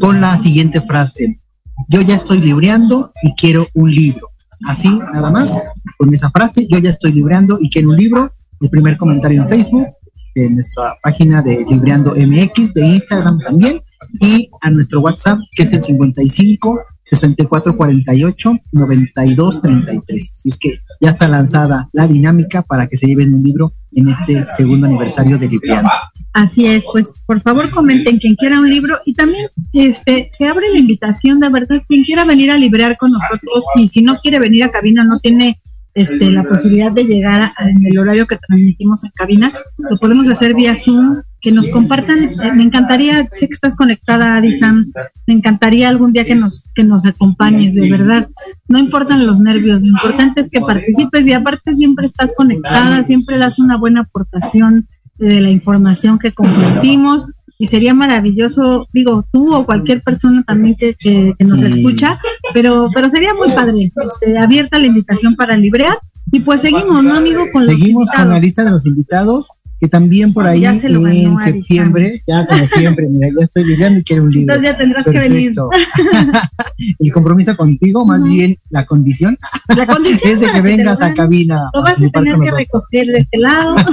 con 0.00 0.20
la 0.20 0.36
siguiente 0.36 0.80
frase. 0.80 1.40
Yo 1.88 2.00
ya 2.02 2.14
estoy 2.14 2.40
libreando 2.40 3.12
y 3.22 3.34
quiero 3.34 3.66
un 3.74 3.90
libro. 3.90 4.33
Así, 4.66 4.98
nada 5.12 5.30
más, 5.30 5.58
con 5.98 6.12
esa 6.12 6.30
frase, 6.30 6.66
yo 6.68 6.78
ya 6.78 6.90
estoy 6.90 7.12
libreando 7.12 7.58
y 7.60 7.70
quiero 7.70 7.90
un 7.90 7.96
libro. 7.96 8.32
El 8.60 8.70
primer 8.70 8.96
comentario 8.96 9.42
en 9.42 9.48
Facebook, 9.48 9.88
de 10.34 10.50
nuestra 10.50 10.96
página 11.02 11.42
de 11.42 11.64
Libreando 11.68 12.14
MX, 12.14 12.74
de 12.74 12.86
Instagram 12.86 13.38
también, 13.40 13.80
y 14.20 14.48
a 14.62 14.70
nuestro 14.70 15.00
WhatsApp, 15.00 15.38
que 15.52 15.64
es 15.64 15.72
el 15.72 15.82
55 15.82 16.80
64 17.14 17.76
48 17.76 18.58
92 18.72 19.60
33. 19.62 20.30
Así 20.34 20.48
es 20.48 20.58
que 20.58 20.70
ya 21.00 21.10
está 21.10 21.28
lanzada 21.28 21.88
la 21.92 22.06
dinámica 22.06 22.62
para 22.62 22.86
que 22.86 22.96
se 22.96 23.06
lleven 23.06 23.34
un 23.34 23.42
libro 23.42 23.72
en 23.92 24.08
este 24.08 24.44
segundo 24.56 24.86
aniversario 24.86 25.38
de 25.38 25.48
Libreando. 25.48 25.90
Así 26.32 26.66
es, 26.66 26.84
pues 26.90 27.14
por 27.26 27.40
favor 27.40 27.70
comenten 27.70 28.18
quien 28.18 28.34
quiera 28.34 28.58
un 28.58 28.68
libro 28.68 28.96
y 29.06 29.14
también 29.14 29.46
este 29.72 30.30
se 30.36 30.48
abre 30.48 30.66
la 30.72 30.78
invitación 30.78 31.38
de 31.38 31.48
verdad 31.48 31.76
quien 31.86 32.02
quiera 32.02 32.24
venir 32.24 32.50
a 32.50 32.58
librear 32.58 32.96
con 32.96 33.12
nosotros 33.12 33.64
y 33.76 33.86
si 33.86 34.02
no 34.02 34.18
quiere 34.18 34.40
venir 34.40 34.64
a 34.64 34.72
cabina 34.72 35.04
no 35.04 35.20
tiene 35.20 35.60
este 35.94 36.30
la 36.32 36.42
posibilidad 36.44 36.90
de 36.92 37.04
llegar 37.04 37.40
a- 37.40 37.54
en 37.68 37.86
el 37.86 37.98
horario 37.98 38.26
que 38.26 38.36
transmitimos 38.36 39.04
en 39.04 39.10
cabina, 39.14 39.52
lo 39.78 39.96
podemos 39.98 40.28
hacer 40.28 40.54
vía 40.54 40.74
Zoom, 40.76 41.22
que 41.40 41.52
nos 41.52 41.68
compartan, 41.68 42.22
eh, 42.24 42.52
me 42.54 42.62
encantaría, 42.64 43.22
sé 43.22 43.46
que 43.48 43.54
estás 43.54 43.76
conectada 43.76 44.36
Adi 44.36 44.52
Sam, 44.52 44.86
me 45.26 45.34
encantaría 45.34 45.88
algún 45.88 46.12
día 46.12 46.24
que 46.24 46.34
nos 46.34 46.70
que 46.74 46.82
nos 46.84 47.04
acompañes, 47.06 47.74
de 47.76 47.90
verdad. 47.90 48.28
No 48.66 48.78
importan 48.78 49.26
los 49.26 49.38
nervios, 49.40 49.82
lo 49.82 49.88
importante 49.88 50.40
es 50.40 50.50
que 50.50 50.60
participes 50.60 51.26
y 51.26 51.32
aparte 51.32 51.74
siempre 51.74 52.06
estás 52.06 52.34
conectada, 52.36 53.02
siempre 53.04 53.38
das 53.38 53.58
una 53.58 53.76
buena 53.76 54.00
aportación 54.00 54.88
de 55.18 55.40
la 55.42 55.50
información 55.50 56.18
que 56.18 56.32
compartimos 56.32 57.26
y 57.56 57.68
sería 57.68 57.94
maravilloso, 57.94 58.88
digo, 58.92 59.28
tú 59.32 59.54
o 59.54 59.64
cualquier 59.64 60.02
persona 60.02 60.42
también 60.44 60.74
que, 60.76 60.94
que- 60.98 61.34
que 61.38 61.44
nos 61.44 61.60
Sí. 61.60 61.66
escucha, 61.66 62.18
pero, 62.52 62.88
pero 62.94 63.08
sería 63.08 63.34
muy 63.34 63.48
padre, 63.48 63.72
este, 63.78 64.38
abierta 64.38 64.78
la 64.78 64.86
invitación 64.86 65.36
para 65.36 65.56
librear 65.56 65.96
y 66.30 66.40
pues 66.40 66.60
seguimos, 66.62 67.02
¿no, 67.02 67.14
amigo? 67.14 67.44
Con 67.52 67.66
los 67.66 67.74
Seguimos 67.74 68.08
con 68.10 68.28
la 68.28 68.38
lista 68.38 68.64
de 68.64 68.70
los 68.70 68.86
invitados, 68.86 69.50
que 69.84 69.88
también 69.90 70.32
por 70.32 70.46
ahí 70.46 70.64
se 70.78 70.88
ganó 70.88 71.06
en 71.08 71.38
septiembre, 71.38 72.22
ya 72.26 72.46
como 72.46 72.64
siempre, 72.64 73.06
mira, 73.06 73.28
ya 73.38 73.44
estoy 73.44 73.64
librando 73.64 74.00
y 74.00 74.02
quiero 74.02 74.22
un 74.22 74.30
libro. 74.30 74.54
Entonces 74.54 74.72
ya 74.72 74.78
tendrás 74.78 75.04
que 75.04 75.18
venir. 75.18 75.52
El 76.98 77.12
compromiso 77.12 77.54
contigo, 77.56 78.06
más 78.06 78.22
bien 78.24 78.56
la 78.70 78.84
condición, 78.86 79.36
La 79.76 79.86
condición 79.86 80.32
es 80.34 80.40
de 80.40 80.46
que 80.52 80.60
vengas 80.62 81.02
a 81.02 81.12
cabina. 81.14 81.70
Lo 81.74 81.82
vas 81.82 82.02
a 82.02 82.08
tener 82.08 82.36
que 82.38 82.50
recoger 82.50 83.06
de 83.08 83.18
este 83.18 83.38
lado. 83.38 83.76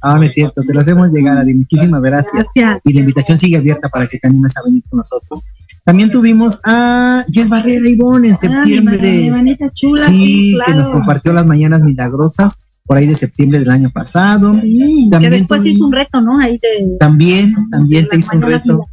Ah, 0.00 0.16
no 0.18 0.22
es 0.22 0.32
cierto, 0.32 0.62
te 0.62 0.72
lo 0.72 0.80
hacemos 0.80 1.10
llegar, 1.10 1.36
Adi. 1.38 1.54
Muchísimas 1.54 2.00
gracias. 2.02 2.48
Gracias. 2.54 2.80
Y 2.84 2.92
la 2.92 3.00
invitación 3.00 3.38
sigue 3.38 3.56
abierta 3.56 3.88
para 3.88 4.06
que 4.06 4.18
te 4.18 4.28
animes 4.28 4.56
a 4.56 4.62
venir 4.64 4.82
con 4.88 4.98
nosotros. 4.98 5.42
También 5.84 6.10
tuvimos 6.10 6.60
a 6.64 7.24
Jess 7.30 7.48
Barrera 7.48 7.88
Ivonne 7.88 8.28
en 8.28 8.34
Ah, 8.34 8.38
mi 8.42 8.48
septiembre. 8.48 9.30
ma- 9.30 9.42
mi 9.42 9.56
chula, 9.74 10.06
sí, 10.06 10.52
sí, 10.52 10.58
que 10.66 10.74
nos 10.74 10.88
compartió 10.88 11.32
las 11.32 11.46
mañanas 11.46 11.82
milagrosas 11.82 12.60
por 12.86 12.98
ahí 12.98 13.06
de 13.06 13.14
septiembre 13.14 13.60
del 13.60 13.70
año 13.70 13.90
pasado. 13.90 14.52
Sí, 14.54 15.04
que 15.04 15.10
También 15.10 15.32
después 15.32 15.64
hizo 15.66 15.86
un 15.86 15.92
reto, 15.92 16.20
¿no? 16.20 16.38
Ahí 16.38 16.58
de 16.58 16.96
También, 16.98 17.54
también 17.70 18.06
se 18.08 18.18
hizo 18.18 18.36
un 18.36 18.42
reto, 18.42 18.86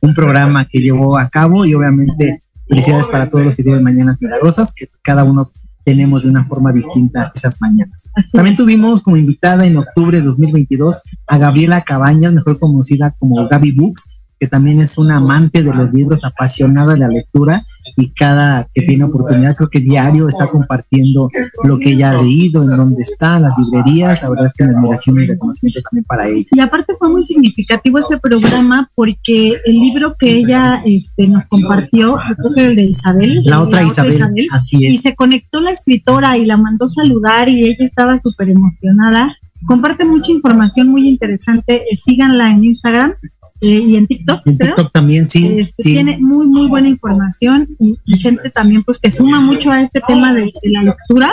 un 0.00 0.14
programa 0.14 0.64
que 0.64 0.80
llevó 0.80 1.18
a 1.18 1.28
cabo 1.28 1.64
y 1.64 1.74
obviamente 1.74 2.40
felicidades 2.68 3.08
para 3.08 3.28
todos 3.28 3.44
los 3.44 3.56
que 3.56 3.62
tienen 3.62 3.82
mañanas 3.82 4.20
milagrosas, 4.20 4.72
que 4.72 4.88
cada 5.02 5.24
uno 5.24 5.50
tenemos 5.84 6.22
de 6.22 6.30
una 6.30 6.44
forma 6.46 6.72
distinta 6.72 7.30
esas 7.34 7.58
mañanas. 7.60 8.04
Así 8.14 8.30
También 8.32 8.56
tuvimos 8.56 9.02
como 9.02 9.18
invitada 9.18 9.66
en 9.66 9.76
octubre 9.76 10.18
de 10.18 10.24
2022 10.24 11.02
a 11.26 11.38
Gabriela 11.38 11.82
Cabañas, 11.82 12.32
mejor 12.32 12.58
conocida 12.58 13.14
como 13.18 13.46
Gaby 13.48 13.72
Books, 13.72 14.04
que 14.40 14.48
también 14.48 14.80
es 14.80 14.96
una 14.96 15.16
amante 15.16 15.62
de 15.62 15.74
los 15.74 15.92
libros, 15.92 16.24
apasionada 16.24 16.94
de 16.94 17.00
la 17.00 17.08
lectura 17.08 17.62
y 17.96 18.10
cada 18.10 18.68
que 18.74 18.82
tiene 18.82 19.04
oportunidad, 19.04 19.54
creo 19.56 19.68
que 19.68 19.80
diario 19.80 20.28
está 20.28 20.46
compartiendo 20.46 21.28
lo 21.62 21.78
que 21.78 21.92
ella 21.92 22.10
ha 22.10 22.22
leído, 22.22 22.62
en 22.62 22.76
dónde 22.76 23.02
está, 23.02 23.38
las 23.38 23.52
librerías, 23.58 24.22
la 24.22 24.30
verdad 24.30 24.46
es 24.46 24.54
que 24.54 24.64
una 24.64 24.78
admiración 24.78 25.20
y 25.20 25.26
reconocimiento 25.26 25.80
también 25.82 26.04
para 26.04 26.26
ella. 26.26 26.46
Y 26.50 26.60
aparte 26.60 26.94
fue 26.98 27.08
muy 27.08 27.24
significativo 27.24 27.98
ese 27.98 28.18
programa 28.18 28.90
porque 28.94 29.52
el 29.64 29.74
libro 29.74 30.14
que 30.18 30.32
ella 30.32 30.82
este, 30.84 31.28
nos 31.28 31.46
compartió, 31.46 32.16
yo 32.28 32.36
creo 32.36 32.54
que 32.54 32.60
era 32.60 32.70
el 32.70 32.76
de 32.76 32.84
Isabel. 32.84 33.42
La 33.44 33.60
otra 33.60 33.82
Isabel, 33.82 34.46
así 34.52 34.78
Y 34.84 34.96
es. 34.96 35.02
se 35.02 35.14
conectó 35.14 35.60
la 35.60 35.70
escritora 35.70 36.36
y 36.36 36.46
la 36.46 36.56
mandó 36.56 36.88
saludar 36.88 37.48
y 37.48 37.64
ella 37.64 37.84
estaba 37.84 38.20
súper 38.20 38.50
emocionada. 38.50 39.36
Comparte 39.66 40.04
mucha 40.04 40.30
información 40.32 40.88
muy 40.88 41.08
interesante. 41.08 41.76
eh, 41.76 41.96
síganla 41.96 42.50
en 42.50 42.64
Instagram 42.64 43.14
eh, 43.60 43.78
y 43.86 43.96
en 43.96 44.06
TikTok. 44.06 44.46
En 44.46 44.56
creo. 44.56 44.74
TikTok 44.74 44.92
también, 44.92 45.26
sí, 45.26 45.58
Este, 45.58 45.82
sí. 45.82 45.92
Tiene 45.94 46.18
muy, 46.18 46.46
muy 46.46 46.66
buena 46.66 46.88
información 46.88 47.68
y, 47.78 47.98
y 48.04 48.16
gente 48.18 48.50
también 48.50 48.82
pues 48.84 48.98
que 48.98 49.10
suma 49.10 49.40
mucho 49.40 49.70
a 49.70 49.80
este 49.80 50.00
tema 50.06 50.34
de, 50.34 50.44
de 50.44 50.70
la 50.70 50.82
lectura, 50.82 51.28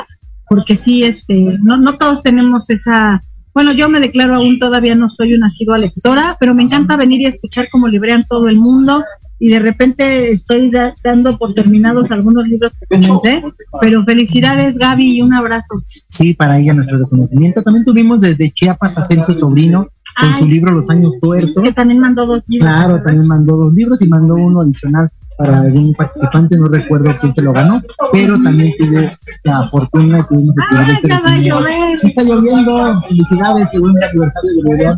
porque 0.49 0.75
sí, 0.75 1.03
este, 1.03 1.57
no, 1.61 1.77
no 1.77 1.93
todos 1.93 2.23
tenemos 2.23 2.69
esa, 2.69 3.21
bueno, 3.53 3.71
yo 3.73 3.89
me 3.89 3.99
declaro 3.99 4.35
aún 4.35 4.59
todavía 4.59 4.95
no 4.95 5.09
soy 5.09 5.33
una 5.33 5.47
asidua 5.47 5.77
lectora, 5.77 6.37
pero 6.39 6.53
me 6.53 6.63
encanta 6.63 6.97
venir 6.97 7.21
y 7.21 7.25
escuchar 7.25 7.67
cómo 7.71 7.87
librean 7.87 8.25
todo 8.29 8.47
el 8.49 8.57
mundo 8.57 9.03
y 9.43 9.49
de 9.49 9.57
repente 9.59 10.31
estoy 10.31 10.69
da- 10.69 10.93
dando 11.03 11.35
por 11.39 11.51
terminados 11.55 12.11
algunos 12.11 12.47
libros 12.47 12.71
que 12.79 12.85
comencé, 13.01 13.43
pero 13.81 14.03
felicidades 14.03 14.77
Gaby 14.77 15.17
y 15.17 15.21
un 15.23 15.33
abrazo. 15.33 15.81
Sí, 16.09 16.35
para 16.35 16.59
ella 16.59 16.75
nuestro 16.75 16.99
reconocimiento. 16.99 17.63
También 17.63 17.83
tuvimos 17.83 18.21
desde 18.21 18.51
Chiapas 18.51 18.99
a 18.99 19.01
Sergio 19.01 19.33
Sobrino 19.35 19.87
con 20.19 20.29
Ay, 20.29 20.33
su 20.35 20.47
libro 20.47 20.71
Los 20.71 20.91
años 20.91 21.13
tuertos. 21.19 21.63
Que 21.63 21.73
también 21.73 21.99
mandó 21.99 22.27
dos 22.27 22.43
libros. 22.47 22.69
Claro, 22.69 23.01
también 23.03 23.27
mandó 23.27 23.57
dos 23.57 23.73
libros 23.73 23.99
y 24.03 24.07
mandó 24.07 24.35
uno 24.35 24.61
adicional 24.61 25.09
para 25.39 25.61
algún 25.61 25.91
participante, 25.95 26.55
no 26.55 26.67
recuerdo 26.67 27.17
quién 27.19 27.33
se 27.33 27.41
lo 27.41 27.51
ganó, 27.51 27.81
pero 28.11 28.35
también 28.43 28.71
tuve 28.77 29.09
la 29.43 29.67
fortuna 29.69 30.19
y 30.19 30.23
tuvimos 30.27 30.55
el 30.55 30.77
Ah, 30.77 30.83
de 30.83 31.07
ya 31.09 31.19
va 31.19 31.29
a 31.31 31.33
tener- 31.33 31.43
llover. 31.49 31.99
Está 32.03 32.23
lloviendo, 32.23 33.01
felicidades, 33.07 33.69
segundo 33.71 33.99
aniversario 34.07 34.51
de 34.53 34.95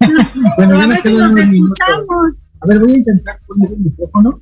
bueno, 0.56 0.78
ya 0.80 0.86
me 0.88 0.96
quedo 1.02 1.20
nos 1.20 1.30
unos 1.32 1.46
minutos. 1.46 1.78
escuchamos. 1.88 2.32
A 2.60 2.66
ver, 2.66 2.80
voy 2.80 2.92
a 2.92 2.96
intentar 2.96 3.38
poner 3.46 3.72
el 3.72 3.78
micrófono, 3.80 4.40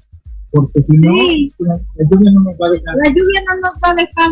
porque 0.50 0.82
si 0.82 0.92
no, 0.96 1.12
Sí. 1.12 1.48
la, 1.58 1.74
la 1.74 2.04
lluvia 2.10 2.30
no 2.32 2.40
nos 2.42 2.54
va 2.54 2.66
a 2.66 2.70
dejar. 2.70 2.94
La 2.96 3.08
lluvia 3.10 3.40
no 3.48 3.54
nos 3.56 3.74
va 3.82 3.90
a 3.90 3.94
dejar, 3.94 4.30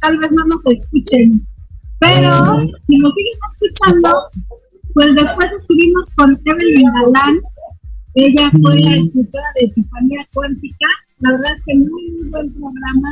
tal 0.00 0.18
vez 0.18 0.32
no 0.32 0.44
nos 0.46 0.60
escuchen. 0.76 1.46
Pero 2.00 2.30
si 2.86 2.98
nos 2.98 3.14
siguen 3.14 3.38
escuchando, 3.52 4.08
pues 4.94 5.14
después 5.14 5.48
estuvimos 5.56 6.10
con 6.16 6.30
Evelyn 6.44 6.92
Galán. 6.92 7.36
Ella 8.14 8.50
fue 8.50 8.78
la 8.80 8.94
escritora 8.96 9.46
de 9.58 9.66
Epifanía 9.66 10.18
Cuántica. 10.34 10.88
La 11.20 11.30
verdad 11.30 11.52
es 11.56 11.62
que 11.64 11.78
muy, 11.78 12.10
muy 12.10 12.28
buen 12.30 12.52
programa. 12.52 13.08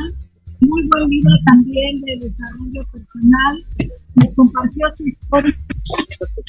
Muy 0.59 0.87
buen 0.89 1.09
libro 1.09 1.33
también 1.45 2.01
de 2.01 2.17
desarrollo 2.17 2.83
personal. 2.91 3.65
Nos 4.15 4.35
compartió 4.35 4.85
su 4.95 5.07
historia. 5.07 5.57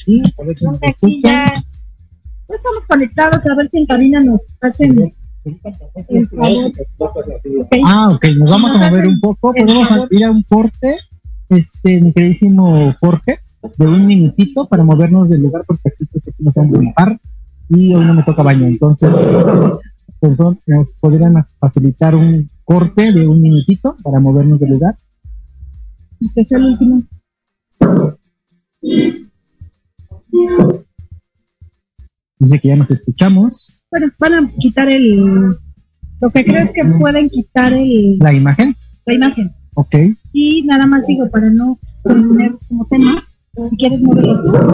Sí, 0.05 0.21
a 0.37 0.43
ver 0.45 0.55
si 0.57 0.65
nos 0.65 0.75
Aquí 0.83 1.21
ya, 1.23 1.45
escuchan. 1.45 1.63
Ya 2.53 2.57
estamos 2.57 2.83
conectados 2.87 3.47
a 3.47 3.55
ver 3.55 3.69
si 3.71 3.79
en 3.79 3.85
cabina 3.85 4.21
nos 4.21 4.41
hacen. 4.61 5.11
Ah, 7.85 8.11
ok, 8.13 8.25
nos 8.37 8.49
vamos 8.49 8.71
Nos 8.71 8.81
a 8.81 8.89
mover 8.89 9.07
un 9.07 9.19
poco. 9.19 9.53
Podemos 9.53 10.07
ir 10.11 10.25
a 10.25 10.31
un 10.31 10.43
corte, 10.43 10.97
este, 11.49 12.01
mi 12.01 12.13
queridísimo 12.13 12.93
Jorge. 12.99 13.39
de 13.77 13.87
un 13.87 14.05
minutito 14.05 14.67
para 14.67 14.83
movernos 14.83 15.29
del 15.29 15.41
lugar 15.41 15.63
porque 15.65 15.89
aquí 15.89 16.05
nos 16.39 16.53
vamos 16.53 16.77
a 16.77 16.93
par 16.93 17.19
y 17.69 17.93
hoy 17.95 18.05
no 18.05 18.13
me 18.13 18.23
toca 18.23 18.43
baño. 18.43 18.65
Entonces, 18.65 19.15
perdón, 20.19 20.59
nos 20.67 20.95
podrían 20.97 21.33
facilitar 21.59 22.15
un 22.15 22.47
corte 22.65 23.11
de 23.11 23.27
un 23.27 23.41
minutito 23.41 23.95
para 24.03 24.19
movernos 24.19 24.59
del 24.59 24.71
lugar. 24.71 24.95
Este 26.19 26.41
es 26.41 26.51
el 26.51 26.65
último. 26.65 27.03
Dice 32.43 32.59
que 32.59 32.67
ya 32.67 32.75
nos 32.75 32.91
escuchamos. 32.91 33.83
Bueno, 33.89 34.11
van 34.19 34.33
a 34.33 34.51
quitar 34.59 34.89
el. 34.89 35.57
Lo 36.19 36.29
que 36.29 36.43
creo 36.43 36.61
es 36.61 36.73
que 36.73 36.83
pueden 36.99 37.29
quitar 37.29 37.73
el. 37.73 38.17
La 38.19 38.33
imagen. 38.33 38.75
La 39.05 39.13
imagen. 39.13 39.53
Ok. 39.75 39.95
Y 40.33 40.63
nada 40.65 40.85
más 40.87 41.07
digo, 41.07 41.29
para 41.29 41.49
no 41.49 41.79
poner 42.03 42.51
como 42.67 42.85
tema, 42.87 43.13
si 43.69 43.77
quieres 43.77 44.01
moverlo 44.01 44.43
tú. 44.43 44.72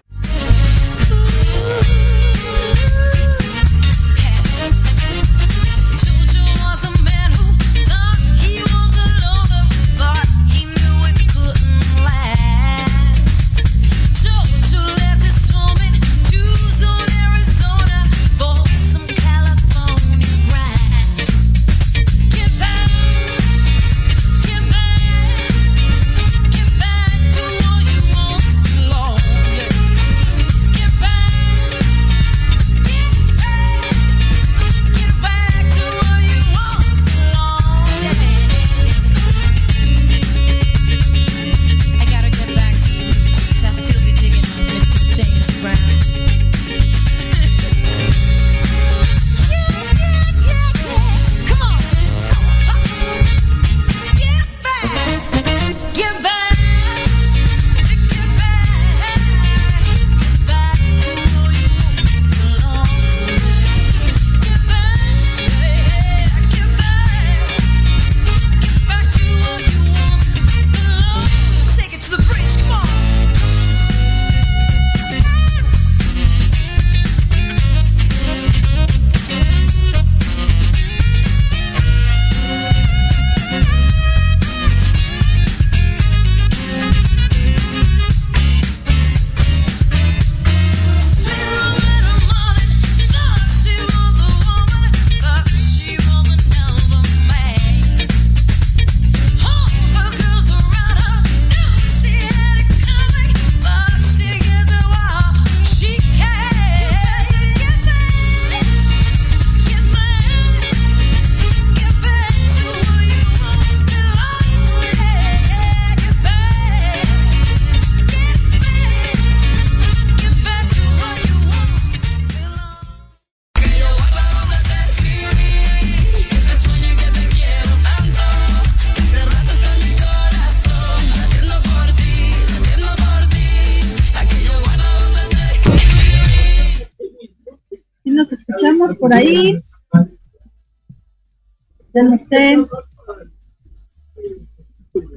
Por 139.00 139.14
ahí. 139.14 139.60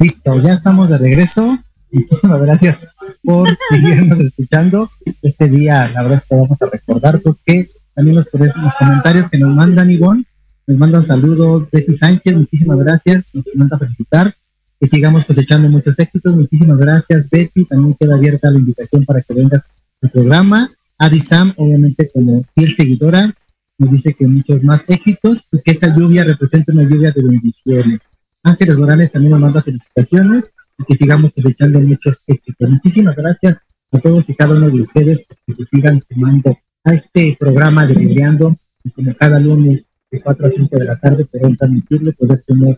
Listo, 0.01 0.41
ya 0.41 0.53
estamos 0.53 0.91
de 0.91 0.99
regreso. 0.99 1.59
Muchísimas 1.91 2.41
gracias 2.41 2.83
por 3.23 3.49
seguirnos 3.71 4.21
escuchando. 4.21 4.91
Este 5.21 5.49
día, 5.49 5.91
la 5.93 6.03
verdad 6.03 6.19
es 6.23 6.29
que 6.29 6.35
vamos 6.35 6.63
a 6.63 6.67
recordar 6.67 7.21
porque 7.23 7.69
también 7.95 8.17
los, 8.17 8.27
los 8.33 8.75
comentarios 8.75 9.29
que 9.29 9.39
nos 9.39 9.55
mandan 9.55 9.91
Ivonne, 9.91 10.25
nos 10.67 10.79
mandan 10.79 11.03
saludos 11.03 11.69
Betty 11.71 11.95
Sánchez, 11.95 12.37
muchísimas 12.37 12.79
gracias, 12.79 13.25
nos 13.35 13.45
manda 13.55 13.79
felicitar, 13.79 14.35
que 14.81 14.87
sigamos 14.87 15.27
cosechando 15.27 15.69
muchos 15.69 15.99
éxitos, 15.99 16.35
muchísimas 16.35 16.79
gracias 16.79 17.29
Betty, 17.29 17.67
también 17.67 17.95
queda 18.01 18.15
abierta 18.15 18.51
la 18.51 18.59
invitación 18.59 19.05
para 19.05 19.21
que 19.21 19.35
vengas 19.35 19.63
al 20.01 20.11
programa. 20.11 20.71
Adi 20.99 21.21
Sam, 21.21 21.53
obviamente 21.57 22.11
como 22.15 22.45
fiel 22.55 22.75
seguidora, 22.75 23.33
nos 23.79 23.91
dice 23.91 24.15
que 24.15 24.27
muchos 24.27 24.63
más 24.63 24.89
éxitos 24.89 25.47
y 25.53 25.61
que 25.63 25.71
esta 25.73 25.95
lluvia 25.97 26.25
representa 26.25 26.73
una 26.73 26.85
lluvia 26.85 27.11
de 27.13 27.23
bendiciones. 27.23 28.01
Ángeles 28.43 28.79
Morales 28.79 29.13
también 29.13 29.33
nos 29.33 29.41
manda 29.41 29.63
felicitaciones 29.63 30.51
y 30.79 30.85
que 30.85 30.95
sigamos 30.95 31.33
cosechando 31.35 31.81
muchos 31.81 32.23
éxitos. 32.27 32.69
Muchísimas 32.69 33.17
gracias 33.17 33.59
a 33.93 33.99
todos 33.99 34.29
y 34.29 34.35
cada 34.35 34.55
uno 34.55 34.71
de 34.71 34.83
ustedes 34.83 35.27
que 35.47 35.55
se 35.55 35.65
sigan 35.67 36.01
sumando 36.03 36.57
a 36.85 36.93
este 36.93 37.37
programa 37.39 37.87
de 37.87 37.95
Vibrando 37.95 38.57
y 38.85 38.91
como 38.91 39.15
cada 39.15 39.39
lunes 39.39 39.89
de 40.11 40.21
4 40.21 40.47
a 40.47 40.51
5 40.51 40.79
de 40.79 40.85
la 40.85 40.97
tarde 40.97 41.25
podrán 41.25 41.57
transmitirle, 41.57 42.13
poder 42.13 42.43
tener 42.43 42.77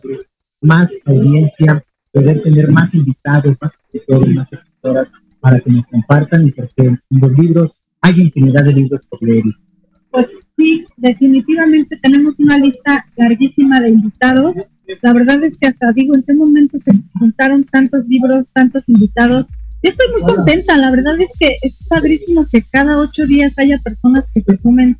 más 0.61 0.97
audiencia, 1.05 1.83
poder 2.11 2.41
tener 2.41 2.71
más 2.71 2.93
invitados, 2.93 3.55
más 3.59 3.71
escritores, 3.73 4.35
más 4.35 4.53
escritoras 4.53 5.07
para 5.39 5.59
que 5.59 5.71
nos 5.71 5.85
compartan 5.87 6.47
y 6.47 6.51
porque 6.51 6.87
en 6.87 6.99
los 7.09 7.31
libros 7.37 7.81
hay 8.01 8.21
infinidad 8.21 8.63
de 8.63 8.73
libros 8.73 9.01
por 9.09 9.21
leer. 9.21 9.43
Pues 10.11 10.27
sí, 10.57 10.85
definitivamente 10.97 11.97
tenemos 11.97 12.33
una 12.37 12.57
lista 12.57 13.05
larguísima 13.17 13.79
de 13.81 13.89
invitados. 13.89 14.55
La 15.01 15.13
verdad 15.13 15.43
es 15.43 15.57
que 15.57 15.67
hasta 15.67 15.91
digo, 15.93 16.15
¿en 16.15 16.23
qué 16.23 16.33
momento 16.33 16.79
se 16.79 16.91
juntaron 17.19 17.63
tantos 17.63 18.05
libros, 18.07 18.51
tantos 18.53 18.83
invitados? 18.87 19.47
Yo 19.83 19.89
estoy 19.91 20.07
muy 20.11 20.21
contenta, 20.21 20.77
la 20.77 20.91
verdad 20.91 21.19
es 21.19 21.33
que 21.39 21.57
es 21.61 21.75
padrísimo 21.87 22.47
que 22.51 22.63
cada 22.63 22.99
ocho 22.99 23.25
días 23.25 23.53
haya 23.57 23.79
personas 23.79 24.25
que 24.33 24.41
se 24.41 24.57
sumen 24.57 24.97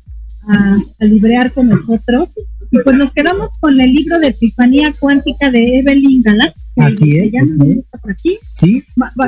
a, 0.48 0.76
librear 1.00 1.52
con 1.52 1.68
nosotros. 1.68 2.30
Y 2.70 2.78
pues 2.80 2.96
nos 2.96 3.12
quedamos 3.12 3.50
con 3.60 3.80
el 3.80 3.92
libro 3.92 4.18
de 4.18 4.28
Epifanía 4.28 4.92
Cuántica 4.98 5.50
de 5.50 5.78
Evelyn 5.78 6.22
Galá. 6.22 6.52
Así 6.76 7.16
es. 7.16 7.32
Ya 7.32 7.40
está 7.40 7.98
por 7.98 8.12
aquí. 8.12 8.38
Sí. 8.54 8.82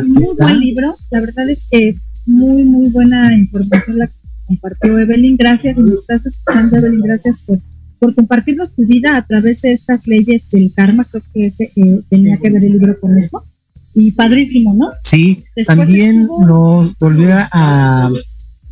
muy 0.07 0.35
buen 0.37 0.61
libro, 0.61 0.97
la 1.11 1.21
verdad 1.21 1.49
es 1.49 1.63
que 1.71 1.95
muy, 2.27 2.65
muy 2.65 2.91
buena 2.91 3.35
información 3.35 3.99
la 3.99 4.11
compartió 4.49 4.99
Evelyn. 4.99 5.37
Gracias, 5.37 5.77
nos 5.77 6.01
estás 6.01 6.27
escuchando, 6.27 6.77
Evelyn. 6.77 7.03
Gracias 7.03 7.39
por, 7.47 7.61
por 8.01 8.15
compartirnos 8.15 8.75
tu 8.75 8.85
vida 8.87 9.17
a 9.17 9.23
través 9.25 9.61
de 9.61 9.73
estas 9.73 10.05
leyes 10.07 10.49
del 10.51 10.73
karma. 10.75 11.05
Creo 11.05 11.23
que 11.33 11.47
ese, 11.47 11.73
eh, 11.77 12.01
tenía 12.09 12.37
que 12.37 12.51
ver 12.51 12.65
el 12.65 12.73
libro 12.73 12.99
con 13.01 13.17
eso. 13.17 13.45
Y 13.95 14.13
padrísimo, 14.13 14.75
¿no? 14.75 14.91
Sí, 15.01 15.45
también 15.67 16.27
nos 16.27 16.97
volvió 16.99 17.31
a, 17.53 18.11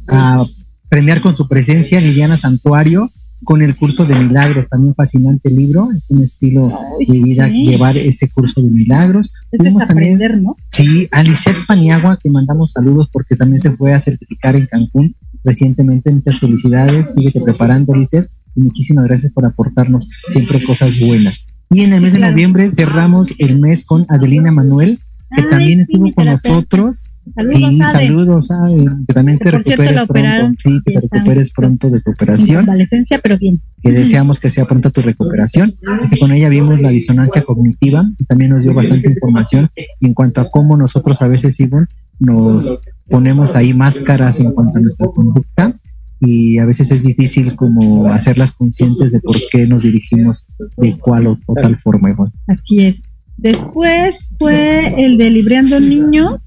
a 0.09 0.45
premiar 0.89 1.21
con 1.21 1.37
su 1.37 1.49
presencia 1.49 2.01
Liliana 2.01 2.37
Santuario 2.37 3.11
con 3.45 3.63
el 3.63 3.77
curso 3.77 4.05
de 4.07 4.15
milagros, 4.15 4.67
también 4.69 4.95
fascinante 4.95 5.51
libro, 5.51 5.91
es 5.97 6.09
un 6.09 6.23
estilo 6.23 6.73
de 6.99 7.23
vida 7.23 7.49
llevar 7.49 7.97
ese 7.97 8.29
curso 8.31 8.63
de 8.63 8.71
milagros. 8.71 9.33
Es 9.53 9.81
aprender, 9.81 10.41
¿no? 10.41 10.57
Sí, 10.71 11.09
a 11.13 11.23
Paniagua, 11.67 12.19
que 12.23 12.31
mandamos 12.31 12.73
saludos 12.73 13.09
porque 13.13 13.37
también 13.37 13.61
se 13.61 13.71
fue 13.71 13.93
a 13.93 14.01
certificar 14.01 14.57
en 14.57 14.67
Cancún 14.67 15.15
recientemente. 15.47 16.13
Muchas 16.13 16.39
felicidades, 16.39 17.15
síguete 17.15 17.41
preparando, 17.41 17.95
Lisset, 17.95 18.29
y 18.55 18.61
muchísimas 18.61 19.07
gracias 19.07 19.33
por 19.33 19.47
aportarnos 19.47 20.09
siempre 20.29 20.63
cosas 20.63 20.99
buenas. 21.01 21.47
Y 21.71 21.83
en 21.83 21.95
el 21.95 22.03
mes 22.03 22.13
de 22.13 22.21
noviembre 22.21 22.71
cerramos 22.71 23.35
el 23.39 23.59
mes 23.59 23.85
con 23.85 24.05
Adelina 24.09 24.53
Manuel, 24.53 24.99
que 25.35 25.43
también 25.45 25.81
estuvo 25.81 26.13
con 26.13 26.27
nosotros 26.27 27.03
Saludos, 27.35 27.59
sí, 27.59 27.83
Ade. 27.83 28.07
saludos, 28.07 28.51
Ade, 28.51 28.85
que 29.09 29.15
también 29.15 29.39
Que 29.39 29.51
te 29.51 29.63
cierto 29.63 29.83
recuperes 29.83 30.07
pronto, 30.07 30.63
sí, 30.63 30.81
que 30.85 30.93
te 30.93 31.01
recuperes 31.01 31.51
pronto 31.51 31.91
de 31.91 32.01
tu 32.01 32.11
operación, 32.13 32.65
convalecencia, 32.65 33.19
pero 33.19 33.37
bien. 33.37 33.61
que 33.83 33.91
deseamos 33.91 34.39
que 34.39 34.49
sea 34.49 34.65
pronto 34.65 34.91
tu 34.93 35.03
recuperación, 35.03 35.75
que 36.09 36.17
con 36.19 36.31
ella 36.31 36.49
vimos 36.49 36.81
la 36.81 36.91
disonancia 36.91 37.43
cognitiva 37.43 38.05
y 38.17 38.25
también 38.27 38.53
nos 38.53 38.63
dio 38.63 38.75
bastante 38.75 39.09
información 39.09 39.69
en 40.01 40.15
cuanto 40.15 40.41
a 40.41 40.49
cómo 40.49 40.77
nosotros 40.77 41.21
a 41.21 41.29
veces, 41.29 41.59
Ivonne, 41.59 41.87
nos 42.21 42.79
ponemos 43.09 43.55
ahí 43.55 43.73
máscaras 43.75 44.41
en 44.41 44.51
cuanto 44.53 44.79
a 44.79 44.81
nuestra 44.81 45.07
conducta 45.09 45.79
y 46.21 46.59
a 46.59 46.65
veces 46.67 46.91
es 46.91 47.03
difícil 47.05 47.55
como 47.57 48.09
hacerlas 48.11 48.53
conscientes 48.53 49.13
de 49.13 49.21
por 49.21 49.37
qué 49.51 49.67
nos 49.67 49.83
dirigimos 49.83 50.45
de 50.79 50.97
cual 50.99 51.27
o, 51.27 51.39
o 51.47 51.55
tal 51.55 51.79
forma, 51.81 52.11
Ivonne. 52.11 52.33
Así 52.47 52.81
es. 52.87 53.01
Después 53.37 54.31
fue 54.39 55.05
el 55.05 55.19
de 55.19 55.31
Libreando 55.31 55.79
Niño. 55.79 56.39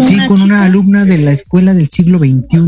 Sí, 0.00 0.16
con 0.28 0.40
una 0.42 0.64
alumna 0.64 1.04
de 1.04 1.18
la 1.18 1.32
escuela 1.32 1.74
del 1.74 1.88
siglo 1.88 2.18
XXI. 2.18 2.58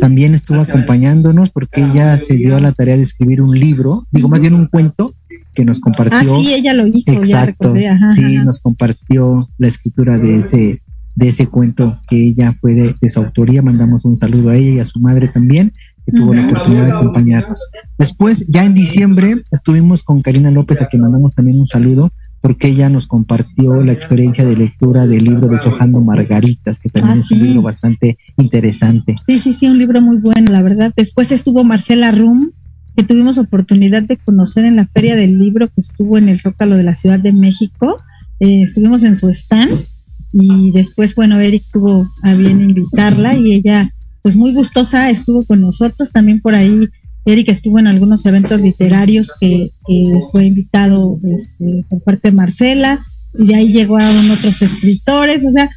También 0.00 0.34
estuvo 0.34 0.60
acompañándonos 0.60 1.50
porque 1.50 1.82
ella 1.82 2.16
se 2.16 2.36
dio 2.36 2.56
a 2.56 2.60
la 2.60 2.72
tarea 2.72 2.96
de 2.96 3.02
escribir 3.02 3.40
un 3.40 3.58
libro, 3.58 4.06
digo 4.10 4.28
más 4.28 4.40
bien 4.40 4.54
un 4.54 4.66
cuento 4.66 5.14
que 5.54 5.64
nos 5.64 5.78
Ah, 5.78 5.80
compartió. 5.84 6.36
sí, 6.36 6.52
ella 6.54 6.74
lo 6.74 6.86
hizo, 6.88 7.12
ya 7.12 7.18
Exacto. 7.44 7.68
recordé. 7.68 7.88
Ajá, 7.88 8.12
sí, 8.12 8.36
ajá. 8.36 8.44
nos 8.44 8.58
compartió 8.58 9.48
la 9.56 9.68
escritura 9.68 10.18
de 10.18 10.40
ese 10.40 10.82
de 11.14 11.28
ese 11.28 11.46
cuento 11.46 11.92
que 12.08 12.28
ella 12.28 12.54
fue 12.60 12.74
de, 12.74 12.94
de 13.00 13.08
su 13.08 13.20
autoría. 13.20 13.62
Mandamos 13.62 14.04
un 14.04 14.16
saludo 14.16 14.50
a 14.50 14.56
ella 14.56 14.70
y 14.70 14.78
a 14.80 14.84
su 14.84 15.00
madre 15.00 15.28
también, 15.28 15.72
que 16.04 16.12
tuvo 16.12 16.34
la 16.34 16.46
oportunidad 16.46 16.86
de 16.86 16.92
acompañarnos. 16.92 17.60
Después, 17.98 18.46
ya 18.48 18.64
en 18.64 18.74
diciembre, 18.74 19.34
estuvimos 19.50 20.02
con 20.02 20.22
Karina 20.22 20.50
López, 20.50 20.82
a 20.82 20.86
quien 20.86 21.02
mandamos 21.02 21.34
también 21.34 21.60
un 21.60 21.66
saludo, 21.66 22.12
porque 22.40 22.68
ella 22.68 22.90
nos 22.90 23.06
compartió 23.06 23.82
la 23.82 23.92
experiencia 23.94 24.44
de 24.44 24.56
lectura 24.56 25.06
del 25.06 25.24
libro 25.24 25.48
Deshojando 25.48 26.02
Margaritas, 26.04 26.78
que 26.78 26.90
también 26.90 27.16
Ah, 27.16 27.20
es 27.20 27.30
un 27.30 27.38
sí. 27.38 27.44
libro 27.44 27.62
bastante 27.62 28.18
interesante. 28.36 29.14
Sí, 29.26 29.38
sí, 29.38 29.54
sí, 29.54 29.66
un 29.66 29.78
libro 29.78 30.02
muy 30.02 30.18
bueno, 30.18 30.52
la 30.52 30.62
verdad. 30.62 30.92
Después 30.94 31.32
estuvo 31.32 31.64
Marcela 31.64 32.10
Rum, 32.10 32.50
que 32.96 33.02
tuvimos 33.02 33.38
oportunidad 33.38 34.02
de 34.02 34.18
conocer 34.18 34.66
en 34.66 34.76
la 34.76 34.86
Feria 34.86 35.16
del 35.16 35.38
Libro 35.38 35.68
que 35.68 35.80
estuvo 35.80 36.18
en 36.18 36.28
el 36.28 36.38
Zócalo 36.38 36.76
de 36.76 36.82
la 36.84 36.94
Ciudad 36.94 37.18
de 37.18 37.32
México. 37.32 37.96
Eh, 38.40 38.62
estuvimos 38.62 39.04
en 39.04 39.16
su 39.16 39.28
stand 39.30 39.72
y 40.36 40.72
después, 40.72 41.14
bueno, 41.14 41.38
Eric 41.38 41.62
tuvo 41.72 42.10
a 42.22 42.34
bien 42.34 42.60
invitarla 42.60 43.36
y 43.36 43.54
ella, 43.54 43.94
pues 44.20 44.34
muy 44.34 44.52
gustosa, 44.52 45.08
estuvo 45.10 45.44
con 45.44 45.60
nosotros. 45.60 46.10
También 46.10 46.40
por 46.40 46.56
ahí, 46.56 46.88
Eric 47.24 47.50
estuvo 47.50 47.78
en 47.78 47.86
algunos 47.86 48.26
eventos 48.26 48.60
literarios 48.60 49.32
que, 49.40 49.72
que 49.86 50.12
fue 50.32 50.46
invitado 50.46 51.18
este, 51.36 51.84
por 51.88 52.02
parte 52.02 52.30
de 52.30 52.36
Marcela 52.36 52.98
y 53.38 53.46
de 53.46 53.54
ahí 53.54 53.72
llegaron 53.72 54.30
otros 54.32 54.60
escritores. 54.60 55.44
O 55.44 55.52
sea, 55.52 55.70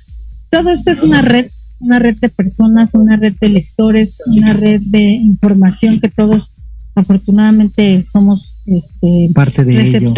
todo 0.49 0.71
esto 0.71 0.89
es 0.89 1.03
una 1.03 1.21
red 1.21 1.47
una 1.79 1.99
red 1.99 2.17
de 2.19 2.29
personas, 2.29 2.93
una 2.93 3.17
red 3.17 3.33
de 3.39 3.49
lectores, 3.49 4.17
una 4.25 4.53
red 4.53 4.81
de 4.81 5.01
información 5.01 5.99
que 5.99 6.09
todos 6.09 6.55
afortunadamente 6.95 8.03
somos 8.11 8.55
este, 8.65 9.29
Parte 9.33 9.63
de 9.63 9.73
ello. 9.73 10.13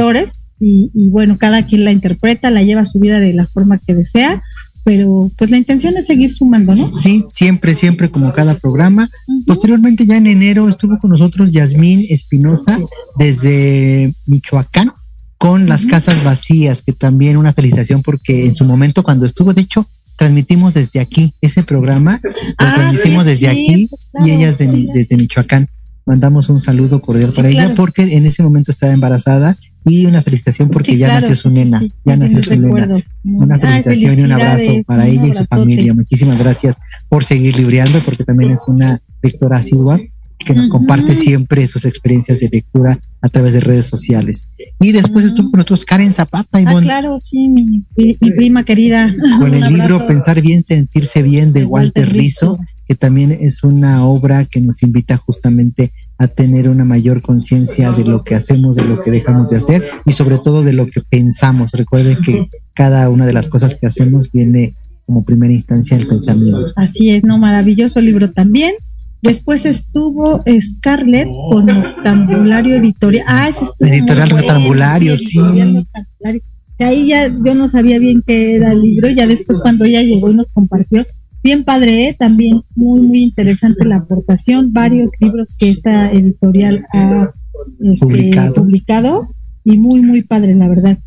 Y, 0.60 0.92
y 0.94 1.10
bueno, 1.10 1.38
cada 1.38 1.66
quien 1.66 1.84
la 1.86 1.92
interpreta, 1.92 2.50
la 2.52 2.64
lleva 2.64 2.82
a 2.82 2.86
su 2.86 3.00
vida 3.00 3.20
de 3.20 3.34
la 3.34 3.48
forma 3.48 3.78
que 3.80 3.96
desea, 3.96 4.42
pero 4.84 5.32
pues 5.38 5.52
la 5.52 5.58
intención 5.58 5.98
es 5.98 6.08
seguir 6.08 6.34
sumando, 6.34 6.74
¿no? 6.76 6.92
Sí, 6.96 7.26
siempre, 7.30 7.74
siempre 7.74 8.10
como 8.10 8.32
cada 8.34 8.56
programa. 8.56 9.10
Posteriormente, 9.46 10.06
ya 10.06 10.18
en 10.18 10.28
enero, 10.28 10.68
estuvo 10.68 10.98
con 11.00 11.12
nosotros 11.12 11.52
Yasmín 11.52 12.06
Espinosa 12.10 12.80
desde 13.18 14.14
Michoacán 14.26 14.92
con 15.38 15.70
las 15.70 15.86
casas 15.86 16.24
vacías, 16.24 16.82
que 16.82 16.92
también 16.92 17.38
una 17.38 17.54
felicitación 17.54 18.02
porque 18.02 18.46
en 18.46 18.56
su 18.56 18.66
momento 18.66 19.04
cuando 19.04 19.26
estuvo, 19.26 19.54
de 19.54 19.62
hecho, 19.62 19.88
transmitimos 20.18 20.74
desde 20.74 21.00
aquí 21.00 21.34
ese 21.40 21.64
programa, 21.64 22.20
lo 22.24 22.32
Ah, 22.58 22.74
transmitimos 22.76 23.24
sí, 23.24 23.30
desde 23.30 23.46
sí, 23.46 23.46
aquí 23.46 23.90
claro, 24.12 24.28
y 24.28 24.32
ella 24.32 24.50
es 24.50 24.58
de, 24.58 24.70
sí. 24.70 24.88
desde 24.94 25.18
Michoacán. 25.18 25.70
Mandamos 26.06 26.50
un 26.50 26.60
saludo 26.60 27.02
cordial 27.02 27.30
Sí, 27.30 27.36
para 27.36 27.50
ella 27.50 27.74
porque 27.76 28.02
en 28.02 28.26
ese 28.26 28.42
momento 28.44 28.72
estaba 28.72 28.92
embarazada 28.92 29.56
y 29.86 30.06
una 30.06 30.22
felicitación 30.22 30.70
porque 30.70 30.92
Sí, 30.92 30.98
ya 30.98 31.08
claro, 31.08 31.22
nació 31.22 31.36
su 31.36 31.50
sí, 31.50 31.56
sí, 31.56 31.64
nena, 31.66 31.80
sí, 31.80 31.92
ya 32.06 32.18
nació 32.18 32.42
su 32.44 32.50
nena. 32.52 32.64
recuerdo. 32.64 33.02
Muy 33.24 33.44
Una 33.46 33.58
bien. 33.58 33.68
Ay, 33.68 33.84
felicitación 33.84 34.20
y 34.20 34.24
un 34.24 34.32
abrazo 34.32 34.84
para 34.86 35.04
un 35.04 35.10
ella 35.10 35.28
y 35.28 35.34
su 35.34 35.46
familia. 35.46 35.94
Muchísimas 35.94 36.38
gracias 36.40 36.78
por 37.08 37.24
seguir 37.24 37.56
libreando, 37.58 38.00
porque 38.06 38.24
también 38.24 38.52
es 38.52 38.68
una 38.68 39.00
lectora 39.24 39.58
asidua 39.58 40.00
que 40.38 40.54
nos 40.54 40.70
comparte 40.70 41.16
siempre 41.16 41.68
sus 41.68 41.84
experiencias 41.84 42.40
de 42.40 42.48
lectura 42.50 42.98
a 43.22 43.28
través 43.30 43.52
de 43.52 43.60
redes 43.60 43.88
sociales. 43.88 44.48
Y 44.80 44.94
después 44.94 45.26
estuvo 45.26 45.52
con 45.52 45.58
nosotros 45.58 45.84
Karen 45.84 46.14
Zapata, 46.14 46.58
Ah, 46.58 46.62
Ivonne, 46.62 46.86
claro, 46.88 47.20
sí, 47.22 47.50
mi, 47.50 47.84
mi- 47.98 48.14
prima 48.16 48.64
querida. 48.64 49.14
con 49.40 49.54
el 49.54 49.66
libro. 49.74 50.08
Pensar 50.08 50.42
bien, 50.42 50.64
sentirse 50.64 51.24
bien 51.24 51.52
de 51.52 51.62
De 51.62 51.66
Walter 51.66 52.04
Walter 52.06 52.16
Rizzo, 52.18 52.52
Rizzo. 52.58 52.66
que 52.88 52.96
también 52.96 53.32
es 53.34 53.64
una 53.64 54.06
obra 54.06 54.46
que 54.46 54.62
nos 54.62 54.82
invita 54.82 55.18
justamente 55.18 55.92
a 56.20 56.28
tener 56.28 56.70
una 56.70 56.84
mayor 56.84 57.22
conciencia 57.22 57.92
de 57.92 58.04
lo 58.04 58.24
que 58.24 58.36
hacemos, 58.36 58.76
de 58.76 58.84
lo 58.84 59.02
que 59.02 59.10
dejamos 59.10 59.50
de 59.50 59.58
hacer 59.58 59.86
y 60.06 60.12
sobre 60.12 60.38
todo 60.38 60.64
de 60.64 60.74
lo 60.74 60.86
que 60.86 61.02
pensamos. 61.02 61.72
Recuerden 61.72 62.18
que 62.24 62.50
cada 62.74 63.10
una 63.10 63.26
de 63.26 63.32
las 63.32 63.48
cosas 63.48 63.78
que 63.78 63.88
hacemos 63.88 64.30
viene 64.32 64.76
como 65.06 65.24
primera 65.24 65.54
instancia 65.54 65.96
el 65.96 66.08
pensamiento. 66.08 66.74
Así 66.76 67.12
es, 67.12 67.24
no, 67.24 67.38
maravilloso 67.38 68.02
libro 68.02 68.30
también. 68.32 68.74
Después 69.22 69.66
estuvo 69.66 70.42
Scarlett 70.60 71.30
con 71.50 71.70
Octambulario 71.70 72.76
Editorial. 72.76 73.26
Ah, 73.28 73.48
ese 73.50 73.64
estuvo 73.64 73.90
Editorial 73.90 74.30
Rectangulario, 74.30 75.18
sí. 75.18 75.40
Rectangulario. 75.40 76.42
Ahí 76.80 77.08
ya 77.08 77.28
yo 77.28 77.56
no 77.56 77.68
sabía 77.68 77.98
bien 77.98 78.24
qué 78.26 78.56
era 78.56 78.74
el 78.74 78.82
libro, 78.82 79.10
ya 79.10 79.26
después 79.26 79.60
cuando 79.60 79.86
ella 79.86 80.02
llegó 80.02 80.32
y 80.32 80.36
nos 80.36 80.52
compartió, 80.52 81.06
bien 81.44 81.64
padre, 81.64 82.10
¿eh? 82.10 82.16
también 82.18 82.62
muy, 82.76 83.02
muy 83.02 83.24
interesante 83.24 83.86
la 83.86 83.98
aportación, 83.98 84.74
varios 84.74 85.12
libros 85.20 85.56
que 85.58 85.70
esta 85.70 86.12
editorial 86.12 86.86
ha 86.94 87.32
este, 87.80 88.06
Publicado. 88.06 88.54
publicado 88.54 89.28
y 89.64 89.78
muy, 89.78 90.02
muy 90.02 90.24
padre, 90.24 90.56
la 90.56 90.68
verdad. 90.68 90.98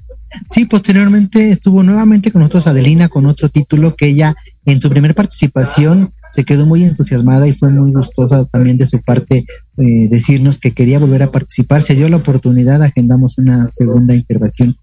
Sí, 0.50 0.64
posteriormente 0.64 1.50
estuvo 1.50 1.82
nuevamente 1.82 2.30
con 2.30 2.40
nosotros 2.40 2.66
Adelina 2.66 3.08
con 3.08 3.26
otro 3.26 3.48
título 3.48 3.94
que 3.94 4.08
ella 4.08 4.34
en 4.64 4.80
su 4.80 4.88
primera 4.88 5.14
participación 5.14 6.12
se 6.30 6.44
quedó 6.44 6.64
muy 6.64 6.84
entusiasmada 6.84 7.46
y 7.46 7.52
fue 7.52 7.70
muy 7.70 7.92
gustosa 7.92 8.44
también 8.46 8.78
de 8.78 8.86
su 8.86 9.00
parte 9.02 9.44
eh, 9.76 10.08
decirnos 10.08 10.58
que 10.58 10.72
quería 10.72 10.98
volver 10.98 11.22
a 11.22 11.30
participar. 11.30 11.82
Se 11.82 11.94
dio 11.94 12.08
la 12.08 12.16
oportunidad, 12.16 12.82
agendamos 12.82 13.36
una 13.36 13.68
segunda 13.74 14.14
intervención 14.14 14.76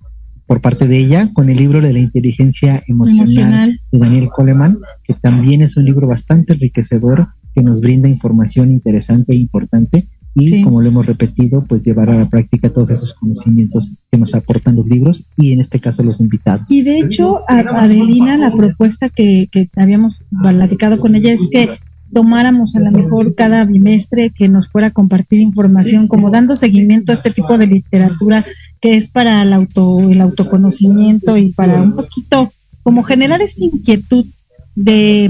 por 0.50 0.62
parte 0.62 0.88
de 0.88 0.97
ella 0.97 1.30
con 1.32 1.47
el 1.52 1.58
libro 1.60 1.80
de 1.80 1.93
la 1.93 2.00
inteligencia 2.00 2.84
emocional, 2.88 3.28
Emocional. 3.28 3.80
de 3.91 4.00
Daniel 4.00 4.30
Coleman, 4.30 4.80
que 5.04 5.14
también 5.14 5.62
es 5.62 5.78
un 5.78 5.86
libro 5.86 6.08
bastante 6.08 6.54
enriquecedor 6.54 7.28
que 7.54 7.62
nos 7.62 7.82
brinda 7.82 8.10
información 8.10 8.72
interesante 8.72 9.34
e 9.34 9.36
importante 9.36 10.08
y 10.34 10.47
Sí. 10.50 10.64
como 10.64 10.82
lo 10.82 10.88
hemos 10.88 11.06
repetido, 11.06 11.64
pues 11.68 11.84
llevar 11.84 12.10
a 12.10 12.18
la 12.18 12.28
práctica 12.30 12.72
todos 12.72 12.89
esos 12.89 13.14
conocimientos 13.14 13.91
que 14.12 14.18
nos 14.18 14.34
aportan 14.34 14.76
los 14.76 14.88
libros 14.88 15.26
y 15.38 15.52
en 15.52 15.60
este 15.60 15.80
caso 15.80 16.02
los 16.02 16.20
invitados. 16.20 16.66
Y 16.72 16.82
de 16.82 16.97
hecho, 17.00 17.41
a 17.47 17.60
Adelina, 17.84 18.36
la 18.36 18.52
propuesta 18.52 19.10
que, 19.10 19.47
que 19.52 19.70
habíamos 19.76 20.22
platicado 20.41 21.00
con 21.00 21.14
ella 21.14 21.32
es 21.32 21.47
que 21.52 21.70
tomáramos 22.14 22.76
a 22.76 22.80
lo 22.80 22.91
mejor 22.91 23.36
cada 23.36 23.66
bimestre 23.66 24.32
que 24.32 24.49
nos 24.49 24.68
fuera 24.68 24.88
a 24.88 24.91
compartir 24.91 25.41
información, 25.41 26.07
como 26.07 26.32
dando 26.32 26.55
seguimiento 26.55 27.12
a 27.12 27.16
este 27.16 27.32
tipo 27.32 27.57
de 27.57 27.68
literatura 27.68 28.45
que 28.82 28.95
es 28.95 29.10
para 29.10 29.41
el 29.41 29.53
auto, 29.53 29.99
el 30.01 30.22
autoconocimiento 30.22 31.38
y 31.38 31.51
para 31.51 31.82
un 31.82 31.95
poquito 31.95 32.51
como 32.84 33.03
generar 33.03 33.41
esta 33.41 33.64
inquietud 33.64 34.26
de, 34.76 35.30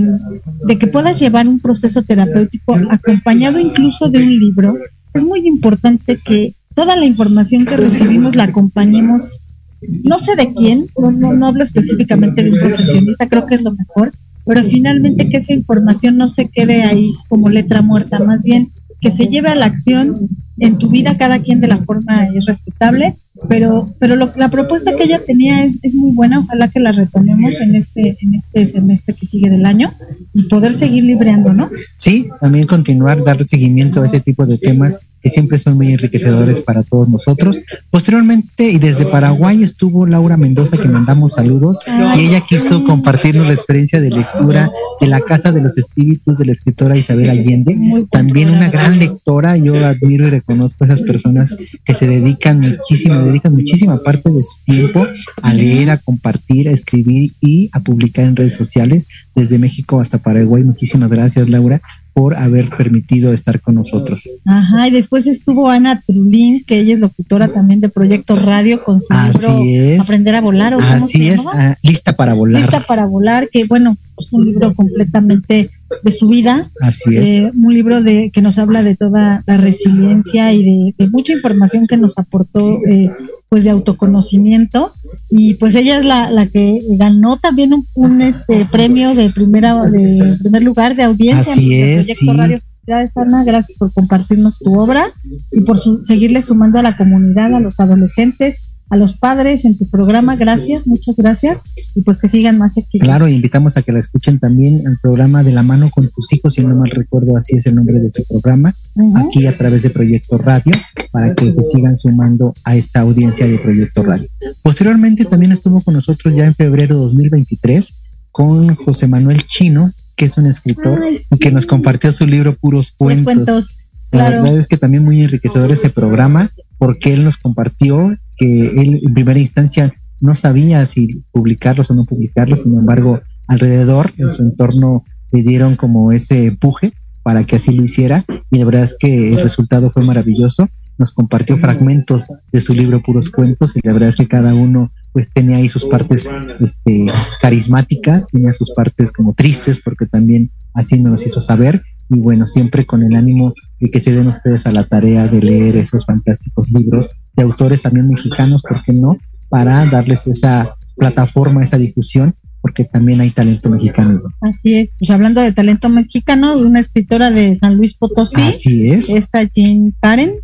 de 0.66 0.78
que 0.78 0.88
puedas 0.88 1.20
llevar 1.20 1.48
un 1.48 1.60
proceso 1.60 2.04
terapéutico 2.04 2.76
acompañado 2.90 3.60
incluso 3.60 4.10
de 4.10 4.20
un 4.20 4.40
libro. 4.40 4.78
Es 5.14 5.26
muy 5.26 5.48
importante 5.48 6.18
que 6.24 6.56
toda 6.76 6.96
la 6.96 7.06
información 7.06 7.66
que 7.66 7.78
recibimos 7.78 8.36
la 8.36 8.44
acompañemos 8.44 9.42
no 9.82 10.20
sé 10.20 10.36
de 10.36 10.54
quién, 10.54 10.88
no, 10.98 11.12
no, 11.12 11.34
no 11.34 11.48
hablo 11.48 11.64
específicamente 11.64 12.44
de 12.44 12.52
un 12.52 12.60
profesionista, 12.60 13.30
creo 13.30 13.46
que 13.46 13.56
es 13.56 13.64
lo 13.64 13.72
mejor, 13.72 14.12
pero 14.50 14.64
finalmente 14.64 15.30
que 15.30 15.38
esa 15.38 15.54
información 15.54 16.18
no 16.18 16.28
se 16.28 16.48
quede 16.48 16.82
ahí 16.82 17.12
como 17.28 17.50
letra 17.50 17.84
muerta, 17.84 18.18
más 18.18 18.44
bien 18.44 18.70
que 19.00 19.12
se 19.12 19.28
lleve 19.28 19.50
a 19.50 19.56
la 19.56 19.68
acción 19.68 20.28
en 20.58 20.80
tu 20.80 20.90
vida, 20.90 21.20
cada 21.20 21.38
quien 21.38 21.62
de 21.62 21.68
la 21.68 21.78
forma 21.78 22.26
es 22.34 22.48
respetable, 22.48 23.14
pero, 23.48 23.94
pero 24.00 24.16
lo, 24.16 24.32
la 24.38 24.50
propuesta 24.50 24.96
que 24.96 25.04
ella 25.04 25.22
tenía 25.24 25.64
es, 25.64 25.78
es 25.84 25.94
muy 25.94 26.14
buena, 26.14 26.40
ojalá 26.40 26.68
que 26.68 26.80
la 26.80 26.92
retomemos 26.92 27.62
en 27.62 27.76
este, 27.76 28.18
en 28.22 28.36
este 28.36 28.72
semestre 28.72 29.14
que 29.14 29.28
sigue 29.28 29.52
del 29.52 29.68
año 29.68 29.94
y 30.34 30.42
poder 30.46 30.74
seguir 30.74 31.04
libreando, 31.04 31.54
¿no? 31.54 31.70
Sí, 31.96 32.28
también 32.42 32.66
continuar, 32.66 33.24
dar 33.24 33.48
seguimiento 33.48 34.02
a 34.02 34.08
ese 34.08 34.20
tipo 34.20 34.48
de 34.48 34.58
temas 34.58 35.00
que 35.22 35.30
siempre 35.30 35.58
son 35.58 35.78
muy 35.78 35.94
enriquecedores 35.94 36.62
para 36.62 36.84
todos 36.84 37.10
nosotros. 37.10 37.62
Posteriormente 37.90 38.70
y 38.70 38.80
desde 38.80 39.06
Paraguay 39.06 39.64
estuvo 39.64 40.06
Laura 40.06 40.38
Mendoza 40.38 40.78
que 40.78 40.88
mandamos 40.88 41.34
saludos 41.34 41.80
y 42.16 42.26
ella 42.26 42.42
quiso 42.42 42.84
compartirnos 42.84 43.48
la 43.48 43.54
experiencia 43.54 44.00
de 44.00 44.10
lectura 44.10 44.70
de 45.00 45.08
la 45.08 45.22
Casa 45.22 45.52
de 45.52 45.62
los 45.62 45.78
Espíritus 45.78 46.38
de 46.38 46.46
la 46.46 46.52
escritora 46.52 46.98
Isabel 46.98 47.30
Allende, 47.30 48.06
también 48.12 48.50
una 48.50 48.70
gran 48.70 49.00
lectora, 49.00 49.58
yo 49.58 49.86
admiro 49.86 50.28
y 50.28 50.32
reconozco 50.32 50.84
a 50.84 50.88
esas 50.88 51.02
personas 51.02 51.56
que 51.86 51.94
se 51.94 52.08
dedican 52.08 52.60
muchísimo, 52.60 53.20
dedican 53.22 53.54
muchísima 53.54 54.02
parte 54.02 54.32
de 54.32 54.44
su 54.44 54.64
tiempo 54.66 55.08
a 55.42 55.54
leer, 55.54 55.90
a 55.90 55.98
compartir, 55.98 56.68
a 56.68 56.72
escribir 56.72 57.34
y 57.42 57.70
a 57.74 57.80
publicar 57.80 58.26
en 58.26 58.36
redes 58.36 58.56
sociales 58.56 59.08
desde 59.36 59.60
México 59.60 60.00
hasta 60.00 60.18
Paraguay. 60.18 60.64
Muchísimas 60.64 61.10
gracias, 61.10 61.50
Laura 61.50 61.82
por 62.14 62.36
haber 62.36 62.70
permitido 62.70 63.32
estar 63.32 63.62
con 63.62 63.76
nosotros. 63.76 64.30
Ajá, 64.46 64.88
y 64.88 64.92
después 64.92 65.28
estuvo 65.28 65.70
Ana 65.70 66.02
Trulín, 66.06 66.64
que 66.66 66.80
ella 66.80 66.96
es 66.96 67.00
locutora 67.00 67.48
también 67.48 67.82
de 67.82 67.90
Proyecto 67.90 68.36
Radio 68.36 68.84
con 68.84 69.00
su 69.02 69.14
libro 69.14 70.02
Aprender 70.02 70.36
a 70.36 70.42
volar. 70.42 70.74
¿o 70.74 70.80
Así 70.80 71.30
es, 71.30 71.46
ah, 71.48 71.76
lista 71.82 72.14
para 72.14 72.34
volar. 72.34 72.62
Lista 72.62 72.82
para 72.82 73.06
volar, 73.06 73.50
que 73.50 73.66
bueno, 73.66 73.98
es 74.18 74.34
un 74.34 74.46
libro 74.46 74.74
completamente 74.74 75.70
de 76.04 76.12
su 76.12 76.28
vida. 76.28 76.70
Así 76.82 77.16
es. 77.16 77.24
Eh, 77.24 77.52
un 77.56 77.74
libro 77.74 78.02
de 78.02 78.32
que 78.34 78.42
nos 78.42 78.58
habla 78.58 78.84
de 78.84 78.96
toda 78.96 79.44
la 79.46 79.58
resiliencia 79.58 80.54
y 80.54 80.94
de, 80.98 81.08
mucha 81.10 81.34
información 81.34 81.88
que 81.88 81.98
nos 81.98 82.18
aportó, 82.18 82.80
eh, 82.88 83.10
pues 83.50 83.64
de 83.64 83.70
autoconocimiento. 83.72 84.94
Y 85.30 85.56
pues 85.56 85.76
ella 85.76 86.00
es 86.00 86.06
la, 86.06 86.30
la 86.32 86.48
que 86.48 86.80
ganó 86.98 87.38
también 87.38 87.74
un, 87.94 88.22
este 88.22 88.66
premio 88.72 89.16
de 89.16 89.30
primera 89.30 89.84
de 89.86 90.38
primer 90.42 90.64
lugar 90.64 90.96
de 90.96 91.04
audiencia. 91.04 91.54
Así 91.54 91.74
es. 91.74 92.06
Sí. 92.06 92.32
Radio. 92.32 92.60
Gracias, 92.86 93.18
Ana, 93.18 93.44
gracias 93.44 93.78
por 93.78 93.94
compartirnos 93.94 94.58
tu 94.58 94.74
obra 94.80 95.04
y 95.52 95.62
por 95.62 95.80
seguirle 96.04 96.42
sumando 96.42 96.80
a 96.80 96.82
la 96.82 96.98
comunidad, 96.98 97.54
a 97.54 97.60
los 97.60 97.80
adolescentes, 97.80 98.72
a 98.90 98.98
los 98.98 99.14
padres 99.18 99.66
en 99.66 99.78
tu 99.78 99.88
programa. 99.88 100.36
Gracias, 100.36 100.88
muchas 100.88 101.16
gracias. 101.16 101.60
Y 101.96 102.02
pues 102.02 102.18
que 102.18 102.28
sigan 102.28 102.58
más 102.58 102.78
éxitos. 102.78 103.08
Claro, 103.08 103.28
invitamos 103.28 103.78
a 103.78 103.82
que 103.82 103.92
la 103.92 104.00
escuchen 104.00 104.40
también 104.40 104.84
el 104.86 104.98
programa 105.00 105.44
de 105.44 105.52
la 105.52 105.64
mano 105.64 105.90
con 105.92 106.08
tus 106.10 106.32
hijos, 106.34 106.54
si 106.54 106.64
no 106.64 106.76
mal 106.76 106.90
recuerdo, 106.90 107.38
así 107.38 107.56
es 107.56 107.66
el 107.66 107.76
nombre 107.76 108.00
de 108.00 108.12
su 108.12 108.24
programa, 108.26 108.76
aquí 109.16 109.48
a 109.48 109.56
través 109.56 109.84
de 109.84 109.90
Proyecto 109.90 110.38
Radio, 110.38 110.74
para 111.12 111.34
que 111.36 111.52
se 111.52 111.64
sigan 111.64 111.98
sumando 111.98 112.54
a 112.64 112.76
esta 112.76 113.02
audiencia 113.02 113.48
de 113.48 113.60
Proyecto 113.60 114.04
Radio. 114.04 114.28
Posteriormente 114.62 115.26
también 115.26 115.52
estuvo 115.52 115.82
con 115.82 115.94
nosotros 115.94 116.36
ya 116.36 116.46
en 116.46 116.56
febrero 116.56 116.96
de 116.96 117.02
2023 117.02 117.94
con 118.32 118.76
José 118.76 119.08
Manuel 119.08 119.44
Chino, 119.44 119.94
que 120.16 120.26
es 120.26 120.38
un 120.38 120.46
escritor 120.46 121.02
y 121.30 121.38
que 121.38 121.52
nos 121.52 121.66
compartió 121.66 122.12
su 122.12 122.26
libro 122.26 122.56
Puros 122.56 122.92
Cuentos. 122.92 123.78
La 124.12 124.30
verdad 124.30 124.58
es 124.58 124.68
que 124.68 124.78
también 124.78 125.04
muy 125.04 125.22
enriquecedor 125.22 125.72
ese 125.72 125.90
programa 125.90 126.50
porque 126.78 127.14
él 127.14 127.24
nos 127.24 127.38
compartió 127.38 128.18
que 128.40 128.82
él 128.82 129.02
en 129.06 129.14
primera 129.14 129.40
instancia 129.40 129.94
no 130.22 130.34
sabía 130.34 130.86
si 130.86 131.24
publicarlos 131.32 131.92
o 131.92 131.94
no 131.94 132.06
publicarlos, 132.06 132.62
sin 132.62 132.78
embargo, 132.78 133.22
alrededor, 133.48 134.12
en 134.18 134.32
su 134.32 134.42
entorno, 134.44 135.04
le 135.32 135.44
dieron 135.44 135.76
como 135.76 136.12
ese 136.12 136.48
empuje 136.48 136.94
para 137.24 137.44
que 137.44 137.58
así 137.58 137.74
lo 137.76 137.84
hiciera. 137.84 138.26
Y 138.52 138.60
la 138.60 138.66
verdad 138.66 138.84
es 138.84 138.96
que 139.00 139.34
el 139.34 139.42
resultado 139.42 139.92
fue 139.92 140.04
maravilloso. 140.04 140.68
Nos 140.98 141.12
compartió 141.12 141.58
fragmentos 141.58 142.28
de 142.52 142.62
su 142.62 142.74
libro 142.74 143.02
Puros 143.02 143.30
Cuentos. 143.30 143.76
Y 143.76 143.82
la 143.84 143.94
verdad 143.94 144.10
es 144.10 144.16
que 144.16 144.28
cada 144.28 144.54
uno 144.54 144.92
pues 145.14 145.30
tenía 145.32 145.58
ahí 145.58 145.70
sus 145.70 145.86
partes 145.86 146.30
este, 146.60 147.08
carismáticas, 147.42 148.28
tenía 148.28 148.54
sus 148.54 148.72
partes 148.72 149.12
como 149.12 149.34
tristes 149.34 149.80
porque 149.80 150.06
también 150.06 150.52
así 150.74 151.02
nos 151.02 151.26
hizo 151.26 151.42
saber. 151.42 151.82
Y 152.10 152.20
bueno, 152.20 152.48
siempre 152.48 152.86
con 152.86 153.04
el 153.04 153.16
ánimo 153.16 153.54
de 153.80 153.92
que 153.92 154.00
se 154.00 154.14
den 154.14 154.28
ustedes 154.28 154.66
a 154.66 154.72
la 154.72 154.84
tarea 154.84 155.28
de 155.28 155.42
leer 155.42 155.78
esos 155.78 156.06
fantásticos 156.06 156.70
libros 156.72 157.10
de 157.40 157.46
autores 157.46 157.82
también 157.82 158.10
mexicanos, 158.10 158.62
¿por 158.62 158.84
qué 158.84 158.94
no? 158.94 159.18
Para 159.48 159.86
darles 159.86 160.28
esa 160.28 160.76
plataforma, 160.96 161.64
esa 161.64 161.78
difusión, 161.78 162.36
porque 162.62 162.84
también 162.84 163.22
hay 163.22 163.32
talento 163.32 163.70
mexicano. 163.70 164.22
Así 164.42 164.74
es, 164.74 164.90
pues 165.00 165.10
hablando 165.10 165.42
de 165.42 165.54
talento 165.54 165.88
mexicano, 165.90 166.58
de 166.58 166.66
una 166.66 166.82
escritora 166.82 167.32
de 167.32 167.56
San 167.56 167.78
Luis 167.78 167.94
Potosí. 167.94 168.42
Así 168.42 168.92
es. 168.92 169.10
Esta 169.10 169.44
Jean 169.44 169.96
Karen. 170.02 170.36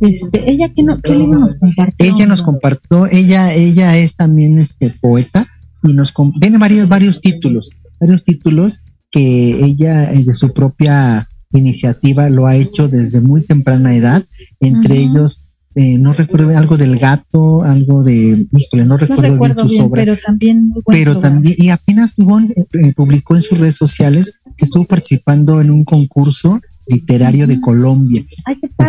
Este, 0.00 0.50
ella 0.50 0.72
qué, 0.74 0.82
no, 0.82 0.98
qué 1.00 1.14
libro 1.14 1.38
nos 1.38 1.54
compartió. 1.54 2.12
Ella 2.12 2.26
nos 2.26 2.42
compartió, 2.42 3.06
ella, 3.06 3.54
ella 3.54 3.96
es 3.96 4.16
también 4.16 4.58
este 4.58 4.90
poeta 4.90 5.46
y 5.84 5.92
nos 5.92 6.12
tiene 6.40 6.58
varios, 6.58 6.88
varios 6.88 7.20
títulos, 7.20 7.70
varios 8.00 8.24
títulos 8.24 8.82
que 9.12 9.64
ella 9.64 10.12
eh, 10.12 10.24
de 10.24 10.34
su 10.34 10.52
propia 10.52 11.28
iniciativa 11.52 12.28
lo 12.28 12.48
ha 12.48 12.56
hecho 12.56 12.88
desde 12.88 13.20
muy 13.20 13.42
temprana 13.42 13.94
edad, 13.94 14.24
entre 14.58 14.98
ellos 14.98 15.51
eh, 15.74 15.98
no 15.98 16.12
recuerdo 16.12 16.56
algo 16.56 16.76
del 16.76 16.98
gato, 16.98 17.62
algo 17.62 18.02
de, 18.02 18.46
híjole, 18.52 18.84
no 18.84 18.96
recuerdo, 18.96 19.38
bien 19.38 19.56
sus 19.56 19.80
obras. 19.80 20.04
Pero 20.04 20.16
también, 20.16 20.74
pero 20.86 21.18
también, 21.18 21.54
y 21.58 21.70
apenas 21.70 22.12
Ivonne 22.16 22.54
eh, 22.56 22.92
publicó 22.94 23.34
en 23.36 23.42
sus 23.42 23.58
redes 23.58 23.76
sociales 23.76 24.38
que 24.56 24.64
estuvo 24.64 24.84
participando 24.84 25.60
en 25.60 25.70
un 25.70 25.84
concurso 25.84 26.60
literario 26.86 27.46
de 27.46 27.60
Colombia. 27.60 28.24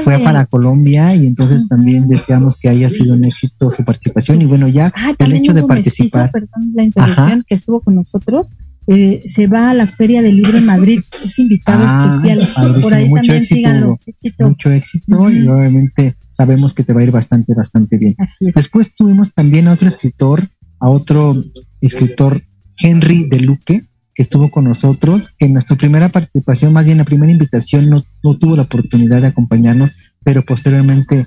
fue 0.03 0.19
para 0.19 0.45
Colombia 0.45 1.15
y 1.15 1.27
entonces 1.27 1.67
también 1.67 2.07
deseamos 2.07 2.55
que 2.55 2.69
haya 2.69 2.89
sido 2.89 3.13
un 3.13 3.23
éxito 3.23 3.69
su 3.69 3.83
participación. 3.83 4.41
Y 4.41 4.45
bueno, 4.45 4.67
ya 4.67 4.91
el 5.19 5.33
hecho 5.33 5.53
de 5.53 5.63
participar. 5.63 6.31
Perdón, 6.31 6.73
la 6.73 6.83
intervención 6.83 7.45
que 7.47 7.55
estuvo 7.55 7.79
con 7.79 7.95
nosotros 7.95 8.47
eh, 8.87 9.23
se 9.25 9.47
va 9.47 9.69
a 9.69 9.73
la 9.73 9.87
Feria 9.87 10.21
del 10.21 10.37
Libro 10.37 10.57
en 10.57 10.65
Madrid, 10.65 10.99
es 11.25 11.39
invitado 11.39 11.83
ah, 11.87 12.11
especial. 12.15 12.81
Por 12.81 12.93
ahí 12.93 13.07
mucho 13.07 13.21
también 13.21 13.43
éxito, 13.43 13.99
éxito. 14.05 14.47
Mucho 14.49 14.71
éxito 14.71 15.29
y 15.29 15.47
obviamente 15.47 16.15
sabemos 16.31 16.73
que 16.73 16.83
te 16.83 16.93
va 16.93 17.01
a 17.01 17.03
ir 17.03 17.11
bastante, 17.11 17.53
bastante 17.55 17.97
bien. 17.97 18.15
Después 18.39 18.93
tuvimos 18.93 19.33
también 19.33 19.67
a 19.67 19.73
otro 19.73 19.87
escritor, 19.87 20.49
a 20.79 20.89
otro 20.89 21.41
escritor, 21.81 22.43
Henry 22.77 23.27
de 23.29 23.39
Luque, 23.39 23.83
que 24.13 24.21
estuvo 24.21 24.51
con 24.51 24.65
nosotros, 24.65 25.29
que 25.37 25.45
en 25.45 25.53
nuestra 25.53 25.75
primera 25.75 26.09
participación, 26.09 26.73
más 26.73 26.85
bien 26.85 26.97
la 26.97 27.05
primera 27.05 27.31
invitación, 27.31 27.89
no, 27.89 28.03
no 28.23 28.37
tuvo 28.37 28.55
la 28.55 28.63
oportunidad 28.63 29.21
de 29.21 29.27
acompañarnos, 29.27 29.91
pero 30.23 30.43
posteriormente 30.43 31.25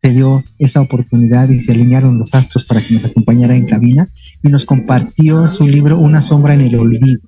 se 0.00 0.12
dio 0.12 0.44
esa 0.58 0.80
oportunidad 0.80 1.48
y 1.48 1.60
se 1.60 1.72
alinearon 1.72 2.18
los 2.18 2.34
astros 2.34 2.64
para 2.64 2.80
que 2.80 2.94
nos 2.94 3.04
acompañara 3.04 3.56
en 3.56 3.66
cabina 3.66 4.06
y 4.42 4.48
nos 4.48 4.64
compartió 4.64 5.48
su 5.48 5.66
libro 5.66 5.98
Una 5.98 6.22
sombra 6.22 6.54
en 6.54 6.62
el 6.62 6.78
olvido. 6.78 7.20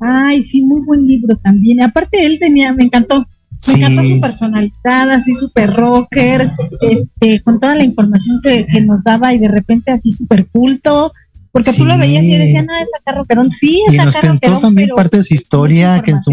Ay, 0.00 0.44
sí, 0.44 0.64
muy 0.64 0.82
buen 0.82 1.06
libro 1.06 1.36
también. 1.36 1.82
Aparte 1.82 2.26
él 2.26 2.38
tenía, 2.38 2.72
me 2.72 2.84
encantó, 2.84 3.26
me 3.68 3.74
encantó 3.74 4.04
su 4.04 4.20
personalidad, 4.20 5.10
así 5.10 5.34
súper 5.34 5.72
rocker, 5.72 6.52
este, 6.82 7.40
con 7.40 7.60
toda 7.60 7.76
la 7.76 7.84
información 7.84 8.40
que, 8.42 8.66
que, 8.66 8.80
nos 8.82 9.02
daba 9.02 9.32
y 9.32 9.38
de 9.38 9.48
repente 9.48 9.92
así 9.92 10.12
súper 10.12 10.46
culto, 10.48 11.12
porque 11.56 11.72
tú 11.72 11.86
lo 11.86 11.96
veías 11.96 12.22
y 12.22 12.36
decías, 12.36 12.66
no, 12.66 12.74
es 12.76 12.88
acá 13.00 13.16
rockerón. 13.16 13.50
Sí, 13.50 13.82
es 13.88 13.94
y 13.94 13.96
nos 13.96 14.14
contó 14.14 14.60
también 14.60 14.90
parte 14.94 15.16
de 15.16 15.24
su 15.24 15.32
historia, 15.32 16.02
que 16.02 16.10
en 16.10 16.20
su, 16.20 16.32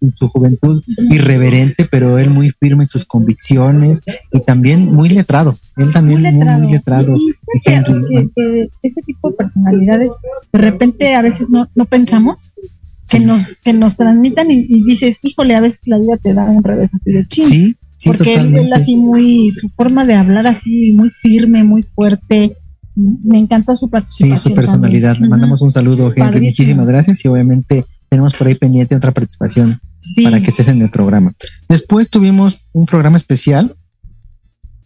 en 0.00 0.14
su 0.14 0.28
juventud 0.28 0.82
irreverente, 1.10 1.84
pero 1.84 2.18
él 2.18 2.30
muy 2.30 2.50
firme 2.58 2.84
en 2.84 2.88
sus 2.88 3.04
convicciones 3.04 4.00
y 4.32 4.40
también 4.40 4.90
muy 4.90 5.10
letrado. 5.10 5.58
Él 5.76 5.92
también 5.92 6.22
muy 6.22 6.30
letrado. 6.32 6.62
Muy, 6.62 6.72
letrado 6.72 7.14
que, 7.62 8.68
ese 8.82 9.02
tipo 9.02 9.30
de 9.30 9.36
personalidades, 9.36 10.12
de 10.50 10.58
repente 10.58 11.14
a 11.14 11.20
veces 11.20 11.50
no, 11.50 11.68
no 11.74 11.84
pensamos 11.84 12.52
que 13.10 13.20
nos 13.20 13.56
que 13.56 13.74
nos 13.74 13.96
transmitan 13.96 14.50
y, 14.50 14.82
dices, 14.82 15.18
híjole, 15.22 15.56
a 15.56 15.60
veces 15.60 15.80
la 15.84 15.98
vida 15.98 16.16
te 16.16 16.32
da 16.32 16.44
un 16.46 16.64
revés 16.64 16.88
así 16.94 17.12
de 17.12 17.26
ching. 17.26 17.46
Sí, 17.46 17.76
sí, 17.98 18.08
porque 18.08 18.34
él, 18.36 18.72
así 18.72 18.96
muy, 18.96 19.50
su 19.50 19.68
forma 19.68 20.06
de 20.06 20.14
hablar 20.14 20.46
así 20.46 20.92
muy 20.92 21.10
firme, 21.10 21.64
muy 21.64 21.82
fuerte, 21.82 22.56
me 22.94 23.38
encantó 23.38 23.76
su 23.76 23.88
participación. 23.90 24.38
Sí, 24.38 24.48
su 24.48 24.54
personalidad. 24.54 25.16
Le 25.18 25.28
mandamos 25.28 25.60
un 25.62 25.70
saludo, 25.70 26.12
Henry. 26.14 26.40
Muchísimas 26.40 26.86
gracias 26.86 27.24
y 27.24 27.28
obviamente 27.28 27.84
tenemos 28.08 28.34
por 28.34 28.46
ahí 28.46 28.54
pendiente 28.54 28.94
otra 28.94 29.12
participación 29.12 29.80
para 30.22 30.40
que 30.40 30.50
estés 30.50 30.68
en 30.68 30.80
el 30.80 30.90
programa. 30.90 31.32
Después 31.68 32.08
tuvimos 32.08 32.60
un 32.72 32.86
programa 32.86 33.16
especial 33.16 33.74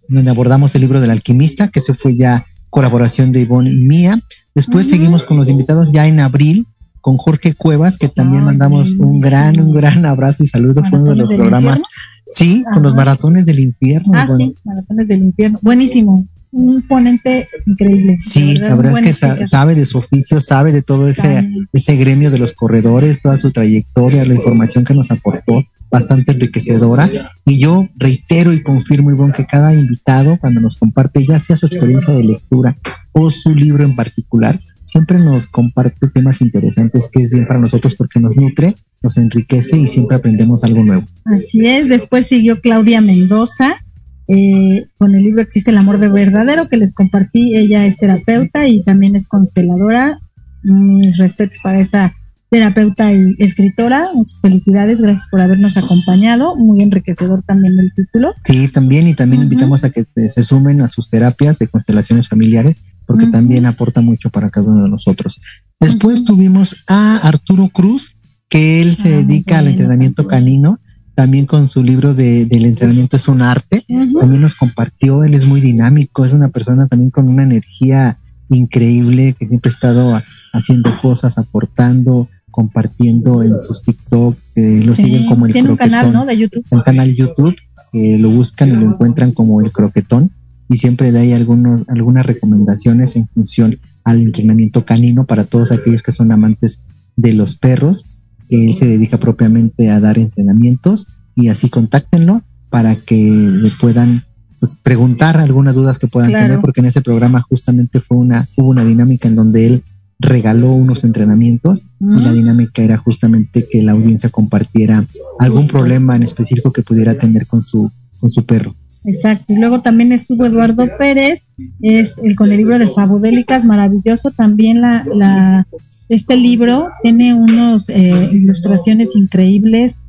donde 0.09 0.30
abordamos 0.30 0.74
el 0.74 0.80
libro 0.80 1.00
del 1.00 1.11
alquimista, 1.11 1.68
que 1.68 1.80
se 1.80 1.94
fue 1.94 2.16
ya 2.16 2.44
colaboración 2.70 3.32
de 3.32 3.40
Ivonne 3.40 3.70
y 3.70 3.86
mía. 3.86 4.18
Después 4.54 4.88
seguimos 4.88 5.22
con 5.22 5.36
los 5.36 5.48
invitados 5.50 5.92
ya 5.92 6.06
en 6.06 6.20
abril 6.20 6.66
con 7.02 7.16
Jorge 7.16 7.54
Cuevas, 7.54 7.98
que 7.98 8.09
también 8.09 8.44
mandamos 8.44 8.92
un 8.92 9.20
gran, 9.20 9.61
un 9.61 9.72
gran 9.72 10.04
abrazo 10.06 10.42
y 10.42 10.46
saludo. 10.46 10.82
Fue 10.88 10.98
uno 10.98 11.11
de 11.11 11.16
los 11.16 11.32
programas. 11.32 11.82
Sí, 12.30 12.64
con 12.74 12.82
los 12.82 12.94
maratones 12.94 13.46
del 13.46 13.61
infierno. 13.61 14.12
Ah, 14.14 14.26
sí, 14.36 14.54
maratones 14.64 15.09
del 15.09 15.22
infierno. 15.22 15.59
Buenísimo 15.62 16.26
un 16.51 16.86
ponente 16.86 17.49
increíble. 17.66 18.16
Sí, 18.18 18.57
la 18.57 18.74
verdad, 18.74 18.99
es 18.99 19.20
que 19.20 19.46
sabe 19.46 19.74
de 19.74 19.86
su 19.86 19.99
oficio, 19.99 20.40
sabe 20.40 20.72
de 20.72 20.82
todo 20.82 21.09
ese, 21.09 21.49
ese 21.72 21.96
gremio 21.96 22.30
de 22.30 22.38
los 22.38 22.53
corredores, 22.53 23.20
toda 23.20 23.36
su 23.38 23.51
trayectoria, 23.51 24.24
la 24.24 24.34
información 24.34 24.84
que 24.84 24.94
nos 24.94 25.11
aportó, 25.11 25.62
bastante 25.90 26.32
enriquecedora. 26.32 27.11
Y 27.44 27.59
yo 27.59 27.88
reitero 27.96 28.53
y 28.53 28.62
confirmo, 28.62 29.11
Ivonne, 29.11 29.32
que 29.32 29.46
cada 29.46 29.74
invitado, 29.74 30.38
cuando 30.38 30.61
nos 30.61 30.76
comparte 30.76 31.24
ya 31.26 31.38
sea 31.38 31.57
su 31.57 31.66
experiencia 31.66 32.14
de 32.14 32.24
lectura 32.24 32.76
o 33.12 33.30
su 33.30 33.55
libro 33.55 33.84
en 33.84 33.94
particular, 33.94 34.59
siempre 34.88 35.18
nos 35.18 35.46
comparte 35.46 36.09
temas 36.09 36.40
interesantes 36.40 37.09
que 37.12 37.20
es 37.20 37.30
bien 37.30 37.46
para 37.46 37.61
nosotros 37.61 37.94
porque 37.94 38.20
nos 38.20 38.36
nutre, 38.36 38.74
nos 39.03 39.18
enriquece 39.18 39.76
y 39.76 39.86
siempre 39.86 40.16
aprendemos 40.16 40.64
algo 40.64 40.82
nuevo. 40.82 41.05
Así 41.24 41.66
es, 41.66 41.88
después 41.88 42.26
siguió 42.26 42.61
Claudia 42.61 43.01
Mendoza, 43.01 43.84
eh, 44.29 44.87
con 44.99 45.14
el 45.14 45.22
libro 45.22 45.43
Existe 45.43 45.70
el 45.70 45.79
amor 45.79 45.99
de 45.99 46.09
verdadero 46.09 46.68
que 46.68 46.76
les 46.76 46.93
compartí. 46.93 47.57
Ella 47.57 47.87
es 47.87 47.97
terapeuta 47.97 48.68
y 48.68 48.83
también 48.83 49.16
es 49.16 49.26
consteladora. 49.26 50.20
Mis 50.62 51.16
respetos 51.16 51.59
para 51.62 51.81
esta 51.81 52.14
terapeuta 52.51 53.12
y 53.12 53.35
escritora. 53.39 54.05
Muchas 54.14 54.41
felicidades, 54.41 55.01
gracias 55.01 55.29
por 55.31 55.41
habernos 55.41 55.76
acompañado. 55.76 56.57
Muy 56.57 56.83
enriquecedor 56.83 57.43
también 57.43 57.79
el 57.79 57.93
título. 57.95 58.35
Sí, 58.45 58.68
también, 58.68 59.07
y 59.07 59.14
también 59.14 59.43
invitamos 59.43 59.85
a 59.85 59.91
que 59.91 60.05
se 60.29 60.45
sumen 60.45 60.81
a 60.83 60.89
sus 60.89 61.09
terapias 61.09 61.59
de 61.59 61.68
constelaciones 61.68 62.29
familiares, 62.29 62.76
porque 63.07 63.26
también 63.26 63.66
aporta 63.66 64.01
mucho 64.01 64.31
para 64.31 64.51
cada 64.51 64.68
uno 64.70 64.85
de 64.85 64.91
nosotros. 64.91 65.41
Después 65.81 66.24
tuvimos 66.24 66.85
a 66.87 67.16
Arturo 67.18 67.68
Cruz, 67.68 68.16
que 68.49 68.83
él 68.83 68.97
se 68.97 69.14
ah, 69.14 69.16
dedica 69.18 69.59
al 69.59 69.68
entrenamiento 69.68 70.26
canino. 70.26 70.81
También 71.18 71.46
con 71.46 71.66
su 71.66 71.82
libro 71.82 72.14
de, 72.14 72.46
del 72.46 72.64
entrenamiento 72.64 73.16
es 73.16 73.26
un 73.26 73.42
arte. 73.42 73.84
También 73.88 74.40
nos 74.40 74.54
compartió, 74.54 75.24
él 75.24 75.34
es 75.34 75.46
muy 75.46 75.60
dinámico, 75.60 76.24
es 76.24 76.30
una 76.30 76.46
persona 76.46 76.86
también 76.86 77.10
con 77.10 77.26
una 77.26 77.42
energía 77.42 78.20
increíble, 78.48 79.34
que 79.36 79.48
siempre 79.48 79.68
ha 79.68 79.74
estado 79.74 80.22
haciendo 80.52 80.96
cosas, 81.02 81.36
aportando, 81.36 82.28
compartiendo 82.52 83.42
en 83.42 83.60
sus 83.64 83.82
TikTok, 83.82 84.38
lo 84.54 84.92
siguen 84.92 85.26
como 85.26 85.46
el 85.46 85.52
Tiene 85.52 85.70
un 85.70 85.76
canal, 85.76 86.12
¿no? 86.12 86.24
De 86.24 86.38
YouTube. 86.38 86.64
Un 86.70 86.82
canal 86.82 87.12
YouTube, 87.12 87.56
que 87.92 88.16
lo 88.16 88.30
buscan 88.30 88.68
y 88.68 88.76
lo 88.76 88.92
encuentran 88.92 89.32
como 89.32 89.60
el 89.60 89.72
croquetón 89.72 90.30
y 90.68 90.76
siempre 90.76 91.10
da 91.10 91.18
ahí 91.18 91.32
algunos, 91.32 91.84
algunas 91.88 92.26
recomendaciones 92.26 93.16
en 93.16 93.26
función 93.26 93.80
al 94.04 94.20
entrenamiento 94.20 94.84
canino 94.84 95.26
para 95.26 95.42
todos 95.42 95.72
aquellos 95.72 96.04
que 96.04 96.12
son 96.12 96.30
amantes 96.30 96.78
de 97.16 97.34
los 97.34 97.56
perros, 97.56 98.04
que 98.49 98.66
él 98.66 98.74
se 98.74 98.86
dedica 98.86 99.18
propiamente 99.18 99.90
a 99.90 100.01
dar 100.01 100.18
entrenamientos 100.18 101.07
y 101.34 101.49
así 101.49 101.68
contáctenlo 101.68 102.42
para 102.70 102.96
que 102.96 103.16
le 103.16 103.70
puedan 103.70 104.24
pues, 104.61 104.76
preguntar 104.76 105.38
algunas 105.38 105.74
dudas 105.74 105.99
que 105.99 106.09
puedan 106.09 106.32
tener, 106.32 106.61
porque 106.61 106.80
en 106.80 106.86
ese 106.86 107.01
programa 107.01 107.40
justamente 107.42 108.01
fue 108.01 108.16
una, 108.16 108.49
hubo 108.57 108.68
una 108.68 108.84
dinámica 108.84 109.28
en 109.28 109.36
donde 109.36 109.66
él 109.66 109.82
regaló 110.18 110.72
unos 110.72 111.05
entrenamientos 111.05 111.84
y 112.01 112.22
la 112.22 112.32
dinámica 112.32 112.82
era 112.82 112.96
justamente 112.96 113.66
que 113.70 113.82
la 113.84 113.92
audiencia 113.92 114.30
compartiera 114.30 115.07
algún 115.38 115.68
problema 115.68 116.16
en 116.16 116.24
específico 116.24 116.72
que 116.72 116.82
pudiera 116.82 117.14
tener 117.14 117.46
con 117.46 117.62
su, 117.62 117.90
con 118.18 118.28
su 118.30 118.44
perro. 118.44 118.74
Exacto. 119.05 119.53
Y 119.53 119.57
luego 119.57 119.80
también 119.80 120.11
estuvo 120.11 120.44
Eduardo 120.44 120.86
Pérez, 120.99 121.51
es 121.80 122.18
el 122.18 122.34
con 122.34 122.51
el 122.51 122.59
libro 122.59 122.80
de 122.80 122.88
Fabudélicas, 122.88 123.64
maravilloso. 123.64 124.32
También 124.32 124.80
la, 124.80 125.07
la 125.14 125.68
este 126.09 126.36
libro 126.36 126.90
tiene 127.02 127.34
unas 127.34 127.88
eh, 127.88 128.30
ilustraciones 128.32 129.14
increíbles. 129.16 130.00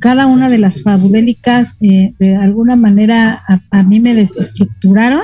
Cada 0.00 0.26
una 0.26 0.48
de 0.48 0.58
las 0.58 0.82
fabudélicas, 0.82 1.76
eh, 1.80 2.12
de 2.18 2.36
alguna 2.36 2.76
manera, 2.76 3.42
a, 3.48 3.60
a 3.70 3.82
mí 3.82 4.00
me 4.00 4.14
desestructuraron 4.14 5.22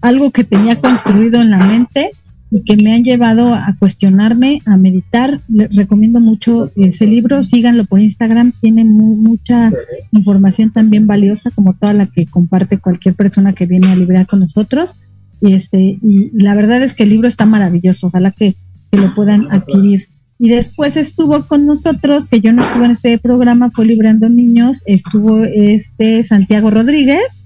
algo 0.00 0.30
que 0.30 0.44
tenía 0.44 0.76
construido 0.76 1.40
en 1.42 1.50
la 1.50 1.58
mente 1.58 2.12
y 2.50 2.64
que 2.64 2.76
me 2.76 2.92
han 2.92 3.04
llevado 3.04 3.54
a 3.54 3.76
cuestionarme, 3.78 4.60
a 4.66 4.76
meditar. 4.76 5.40
Les 5.48 5.74
recomiendo 5.74 6.20
mucho 6.20 6.70
ese 6.76 7.06
libro, 7.06 7.44
síganlo 7.44 7.84
por 7.84 8.00
Instagram, 8.00 8.52
tiene 8.60 8.84
mucha 8.84 9.70
información 10.10 10.72
también 10.72 11.06
valiosa 11.06 11.50
como 11.50 11.74
toda 11.74 11.92
la 11.92 12.06
que 12.06 12.26
comparte 12.26 12.78
cualquier 12.78 13.14
persona 13.14 13.54
que 13.54 13.66
viene 13.66 13.88
a 13.88 13.96
librar 13.96 14.26
con 14.26 14.40
nosotros. 14.40 14.96
Y 15.40 15.54
este 15.54 15.98
y 16.02 16.30
la 16.32 16.54
verdad 16.54 16.82
es 16.82 16.92
que 16.92 17.04
el 17.04 17.10
libro 17.10 17.28
está 17.28 17.46
maravilloso, 17.46 18.08
ojalá 18.08 18.32
que, 18.32 18.56
que 18.90 18.98
lo 18.98 19.14
puedan 19.14 19.50
adquirir. 19.50 20.00
Y 20.38 20.48
después 20.48 20.96
estuvo 20.96 21.42
con 21.42 21.66
nosotros, 21.66 22.26
que 22.26 22.40
yo 22.40 22.52
no 22.52 22.62
estuve 22.62 22.86
en 22.86 22.90
este 22.92 23.18
programa, 23.18 23.70
fue 23.70 23.84
Librando 23.84 24.28
Niños, 24.28 24.82
estuvo 24.86 25.44
este 25.44 26.24
Santiago 26.24 26.70
Rodríguez, 26.70 27.42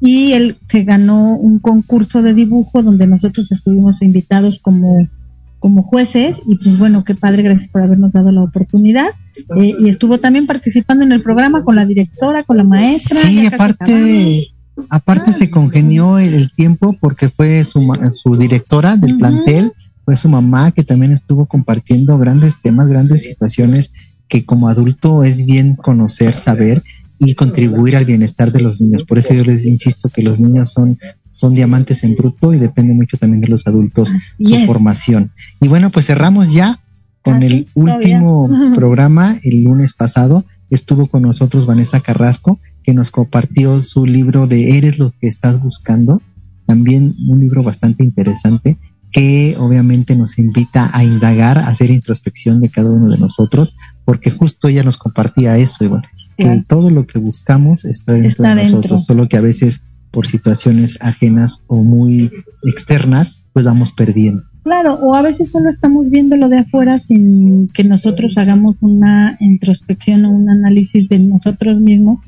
y 0.00 0.32
él 0.32 0.58
se 0.66 0.84
ganó 0.84 1.36
un 1.36 1.58
concurso 1.58 2.22
de 2.22 2.34
dibujo 2.34 2.82
donde 2.82 3.06
nosotros 3.06 3.50
estuvimos 3.50 4.02
invitados 4.02 4.58
como, 4.60 5.08
como 5.58 5.82
jueces 5.82 6.42
y 6.46 6.58
pues 6.58 6.78
bueno, 6.78 7.04
qué 7.04 7.14
padre, 7.14 7.42
gracias 7.42 7.68
por 7.68 7.82
habernos 7.82 8.12
dado 8.12 8.30
la 8.32 8.42
oportunidad. 8.42 9.08
Eh, 9.36 9.74
y 9.80 9.88
estuvo 9.88 10.18
también 10.18 10.46
participando 10.46 11.02
en 11.02 11.12
el 11.12 11.22
programa 11.22 11.64
con 11.64 11.76
la 11.76 11.86
directora, 11.86 12.42
con 12.42 12.58
la 12.58 12.64
maestra. 12.64 13.20
Sí, 13.20 13.46
aparte, 13.46 14.46
aparte 14.90 15.32
se 15.32 15.50
congenió 15.50 16.18
el, 16.18 16.52
tiempo 16.52 16.94
porque 17.00 17.28
fue 17.28 17.64
su, 17.64 17.80
su 18.12 18.36
directora 18.36 18.96
del 18.96 19.16
plantel, 19.16 19.72
fue 20.06 20.16
su 20.16 20.28
mamá 20.28 20.70
que 20.70 20.84
también 20.84 21.10
estuvo 21.10 21.46
compartiendo 21.46 22.16
grandes 22.16 22.62
temas, 22.62 22.86
grandes 22.86 23.24
situaciones 23.24 23.92
que 24.28 24.44
como 24.44 24.68
adulto 24.68 25.24
es 25.24 25.44
bien 25.44 25.74
conocer, 25.74 26.32
saber 26.32 26.80
y 27.18 27.34
contribuir 27.34 27.96
al 27.96 28.04
bienestar 28.04 28.52
de 28.52 28.60
los 28.60 28.80
niños. 28.80 29.02
Por 29.08 29.18
eso 29.18 29.34
yo 29.34 29.42
les 29.42 29.64
insisto 29.64 30.08
que 30.08 30.22
los 30.22 30.38
niños 30.38 30.70
son, 30.70 30.96
son 31.32 31.54
diamantes 31.54 32.04
en 32.04 32.14
bruto 32.14 32.54
y 32.54 32.58
depende 32.60 32.94
mucho 32.94 33.16
también 33.16 33.40
de 33.40 33.48
los 33.48 33.66
adultos 33.66 34.12
su 34.38 34.54
formación. 34.64 35.32
Y 35.60 35.66
bueno, 35.66 35.90
pues 35.90 36.06
cerramos 36.06 36.52
ya 36.52 36.78
con 37.22 37.42
el 37.42 37.66
último 37.74 38.48
programa 38.76 39.36
el 39.42 39.64
lunes 39.64 39.92
pasado. 39.92 40.44
Estuvo 40.70 41.08
con 41.08 41.22
nosotros 41.22 41.66
Vanessa 41.66 41.98
Carrasco, 41.98 42.60
que 42.84 42.94
nos 42.94 43.10
compartió 43.10 43.82
su 43.82 44.06
libro 44.06 44.46
de 44.46 44.78
Eres 44.78 45.00
lo 45.00 45.12
que 45.20 45.26
estás 45.26 45.60
buscando. 45.60 46.22
También 46.64 47.12
un 47.26 47.40
libro 47.40 47.64
bastante 47.64 48.04
interesante 48.04 48.76
que 49.16 49.56
obviamente 49.58 50.14
nos 50.14 50.38
invita 50.38 50.90
a 50.92 51.02
indagar, 51.02 51.56
a 51.56 51.68
hacer 51.68 51.90
introspección 51.90 52.60
de 52.60 52.68
cada 52.68 52.90
uno 52.90 53.10
de 53.10 53.16
nosotros, 53.16 53.74
porque 54.04 54.30
justo 54.30 54.68
ella 54.68 54.82
nos 54.82 54.98
compartía 54.98 55.56
eso, 55.56 55.84
y 55.84 55.86
bueno, 55.86 56.04
que 56.36 56.62
todo 56.68 56.90
lo 56.90 57.06
que 57.06 57.18
buscamos 57.18 57.86
está 57.86 58.12
dentro 58.12 58.44
de 58.44 58.56
nosotros, 58.56 59.06
solo 59.06 59.26
que 59.26 59.38
a 59.38 59.40
veces 59.40 59.80
por 60.12 60.26
situaciones 60.26 60.98
ajenas 61.00 61.62
o 61.66 61.82
muy 61.82 62.30
externas, 62.64 63.46
pues 63.54 63.64
vamos 63.64 63.92
perdiendo. 63.92 64.42
Claro, 64.64 64.96
o 64.96 65.14
a 65.14 65.22
veces 65.22 65.50
solo 65.50 65.70
estamos 65.70 66.10
viendo 66.10 66.36
lo 66.36 66.50
de 66.50 66.58
afuera 66.58 66.98
sin 66.98 67.68
que 67.68 67.84
nosotros 67.84 68.36
hagamos 68.36 68.76
una 68.82 69.38
introspección 69.40 70.26
o 70.26 70.30
un 70.30 70.50
análisis 70.50 71.08
de 71.08 71.20
nosotros 71.20 71.80
mismos, 71.80 72.20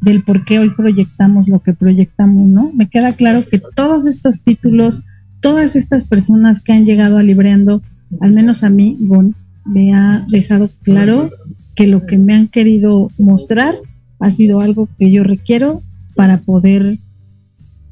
del 0.00 0.22
por 0.22 0.44
qué 0.44 0.60
hoy 0.60 0.70
proyectamos 0.70 1.48
lo 1.48 1.60
que 1.60 1.72
proyectamos, 1.72 2.46
¿no? 2.46 2.70
Me 2.72 2.88
queda 2.88 3.14
claro 3.14 3.44
que 3.44 3.60
todos 3.74 4.06
estos 4.06 4.40
títulos, 4.44 5.02
todas 5.40 5.76
estas 5.76 6.06
personas 6.06 6.60
que 6.60 6.72
han 6.72 6.84
llegado 6.84 7.18
a 7.18 7.22
Libreando, 7.22 7.82
al 8.20 8.32
menos 8.32 8.62
a 8.64 8.70
mí, 8.70 8.96
me 9.64 9.94
ha 9.94 10.24
dejado 10.28 10.70
claro 10.82 11.30
que 11.74 11.86
lo 11.86 12.06
que 12.06 12.18
me 12.18 12.34
han 12.34 12.48
querido 12.48 13.10
mostrar 13.18 13.74
ha 14.18 14.30
sido 14.30 14.60
algo 14.60 14.88
que 14.98 15.10
yo 15.10 15.24
requiero 15.24 15.82
para 16.14 16.38
poder 16.38 16.98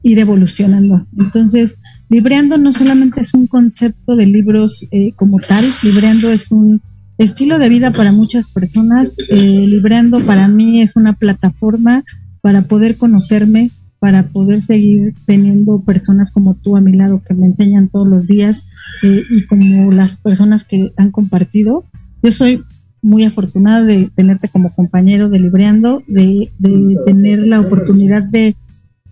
ir 0.02 0.18
evolucionando. 0.18 1.06
Entonces, 1.18 1.80
Libreando 2.08 2.58
no 2.58 2.72
solamente 2.72 3.20
es 3.22 3.34
un 3.34 3.46
concepto 3.46 4.16
de 4.16 4.26
libros 4.26 4.86
eh, 4.90 5.12
como 5.16 5.38
tal, 5.40 5.64
Libreando 5.82 6.30
es 6.30 6.50
un 6.50 6.80
estilo 7.18 7.58
de 7.58 7.68
vida 7.68 7.90
para 7.90 8.12
muchas 8.12 8.48
personas, 8.48 9.16
eh, 9.30 9.66
Libreando 9.66 10.24
para 10.24 10.46
mí 10.48 10.82
es 10.82 10.96
una 10.96 11.14
plataforma 11.14 12.04
para 12.42 12.62
poder 12.62 12.96
conocerme, 12.96 13.70
para 14.04 14.28
poder 14.28 14.62
seguir 14.62 15.14
teniendo 15.24 15.80
personas 15.80 16.30
como 16.30 16.56
tú 16.56 16.76
a 16.76 16.82
mi 16.82 16.92
lado 16.92 17.22
que 17.26 17.32
me 17.32 17.46
enseñan 17.46 17.88
todos 17.88 18.06
los 18.06 18.26
días 18.26 18.66
eh, 19.02 19.22
y 19.30 19.46
como 19.46 19.92
las 19.92 20.18
personas 20.18 20.64
que 20.64 20.92
han 20.98 21.10
compartido. 21.10 21.86
Yo 22.22 22.30
soy 22.30 22.62
muy 23.00 23.24
afortunada 23.24 23.82
de 23.82 24.10
tenerte 24.14 24.50
como 24.50 24.74
compañero 24.74 25.30
de 25.30 25.40
Libreando, 25.40 26.02
de, 26.06 26.52
de 26.58 26.98
tener 27.06 27.46
la 27.46 27.60
oportunidad 27.60 28.22
de 28.24 28.54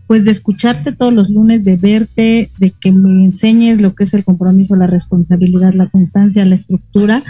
pues 0.06 0.26
de 0.26 0.30
escucharte 0.30 0.92
todos 0.92 1.14
los 1.14 1.30
lunes, 1.30 1.64
de 1.64 1.78
verte, 1.78 2.50
de 2.58 2.74
que 2.78 2.92
me 2.92 3.24
enseñes 3.24 3.80
lo 3.80 3.94
que 3.94 4.04
es 4.04 4.12
el 4.12 4.24
compromiso, 4.24 4.76
la 4.76 4.88
responsabilidad, 4.88 5.72
la 5.72 5.88
constancia, 5.88 6.44
la 6.44 6.56
estructura 6.56 7.22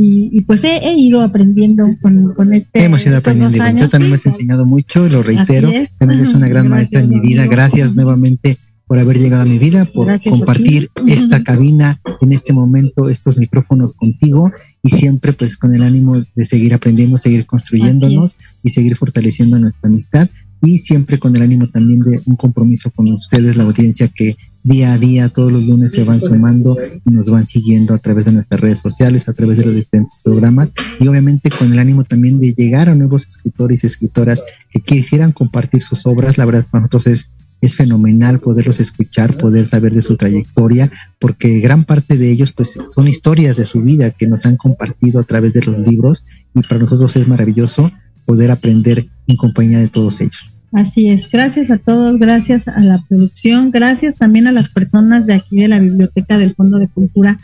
y, 0.00 0.40
pues 0.42 0.62
he, 0.62 0.92
ido 0.96 1.22
aprendiendo 1.22 1.88
con, 2.00 2.32
con 2.34 2.54
este. 2.54 2.84
Hemos 2.84 3.04
ido 3.04 3.16
aprendiendo. 3.16 3.56
Yo 3.80 3.88
también 3.88 4.10
me 4.10 4.16
has 4.16 4.26
enseñado 4.26 4.64
mucho, 4.64 5.08
lo 5.08 5.24
reitero. 5.24 5.70
También 5.98 6.20
es 6.20 6.34
una 6.34 6.46
gran 6.48 6.68
maestra 6.68 7.00
en 7.00 7.08
mi 7.08 7.18
vida. 7.18 7.46
Gracias 7.46 7.96
nuevamente 7.96 8.58
por 8.86 8.98
haber 8.98 9.18
llegado 9.18 9.42
a 9.42 9.46
mi 9.46 9.58
vida, 9.58 9.84
por 9.86 10.08
compartir 10.22 10.90
esta 11.06 11.42
cabina 11.42 12.00
en 12.20 12.32
este 12.32 12.52
momento, 12.52 13.08
estos 13.08 13.36
micrófonos 13.36 13.92
contigo 13.92 14.50
y 14.82 14.90
siempre 14.90 15.32
pues 15.34 15.56
con 15.56 15.74
el 15.74 15.82
ánimo 15.82 16.16
de 16.34 16.44
seguir 16.46 16.72
aprendiendo, 16.72 17.18
seguir 17.18 17.44
construyéndonos 17.44 18.36
y 18.62 18.70
seguir 18.70 18.96
fortaleciendo 18.96 19.58
nuestra 19.58 19.88
amistad 19.88 20.30
y 20.62 20.78
siempre 20.78 21.18
con 21.18 21.34
el 21.36 21.42
ánimo 21.42 21.68
también 21.68 22.00
de 22.00 22.20
un 22.26 22.36
compromiso 22.36 22.90
con 22.90 23.08
ustedes, 23.12 23.56
la 23.56 23.64
audiencia 23.64 24.08
que 24.08 24.36
día 24.62 24.92
a 24.92 24.98
día, 24.98 25.28
todos 25.28 25.52
los 25.52 25.64
lunes 25.64 25.92
se 25.92 26.04
van 26.04 26.20
sumando 26.20 26.76
y 27.06 27.10
nos 27.10 27.30
van 27.30 27.46
siguiendo 27.46 27.94
a 27.94 27.98
través 27.98 28.24
de 28.24 28.32
nuestras 28.32 28.60
redes 28.60 28.80
sociales, 28.80 29.28
a 29.28 29.32
través 29.32 29.58
de 29.58 29.64
los 29.64 29.74
diferentes 29.74 30.18
programas 30.22 30.72
y 31.00 31.08
obviamente 31.08 31.50
con 31.50 31.72
el 31.72 31.78
ánimo 31.78 32.04
también 32.04 32.40
de 32.40 32.52
llegar 32.52 32.88
a 32.88 32.94
nuevos 32.94 33.26
escritores 33.26 33.82
y 33.82 33.86
escritoras 33.86 34.42
que 34.70 34.80
quisieran 34.80 35.32
compartir 35.32 35.82
sus 35.82 36.06
obras. 36.06 36.38
La 36.38 36.44
verdad 36.44 36.66
para 36.70 36.82
nosotros 36.82 37.06
es 37.06 37.30
es 37.60 37.76
fenomenal 37.76 38.40
poderlos 38.40 38.80
escuchar, 38.80 39.36
poder 39.36 39.66
saber 39.66 39.92
de 39.92 40.02
su 40.02 40.16
trayectoria, 40.16 40.90
porque 41.18 41.58
gran 41.58 41.84
parte 41.84 42.16
de 42.16 42.30
ellos 42.30 42.52
pues 42.52 42.78
son 42.88 43.08
historias 43.08 43.56
de 43.56 43.64
su 43.64 43.82
vida 43.82 44.10
que 44.10 44.26
nos 44.26 44.46
han 44.46 44.56
compartido 44.56 45.20
a 45.20 45.24
través 45.24 45.52
de 45.52 45.62
los 45.62 45.80
libros 45.86 46.24
y 46.54 46.62
para 46.62 46.80
nosotros 46.80 47.16
es 47.16 47.26
maravilloso 47.26 47.90
poder 48.26 48.50
aprender 48.50 49.08
en 49.28 49.36
compañía 49.36 49.78
de 49.78 49.88
todos 49.88 50.20
ellos. 50.20 50.52
Así 50.72 51.08
es, 51.08 51.30
gracias 51.30 51.70
a 51.70 51.78
todos, 51.78 52.18
gracias 52.18 52.68
a 52.68 52.80
la 52.80 53.02
producción, 53.08 53.70
gracias 53.70 54.16
también 54.16 54.46
a 54.46 54.52
las 54.52 54.68
personas 54.68 55.26
de 55.26 55.34
aquí 55.34 55.56
de 55.56 55.68
la 55.68 55.78
Biblioteca 55.78 56.36
del 56.36 56.54
Fondo 56.54 56.78
de 56.78 56.88
Cultura 56.88 57.38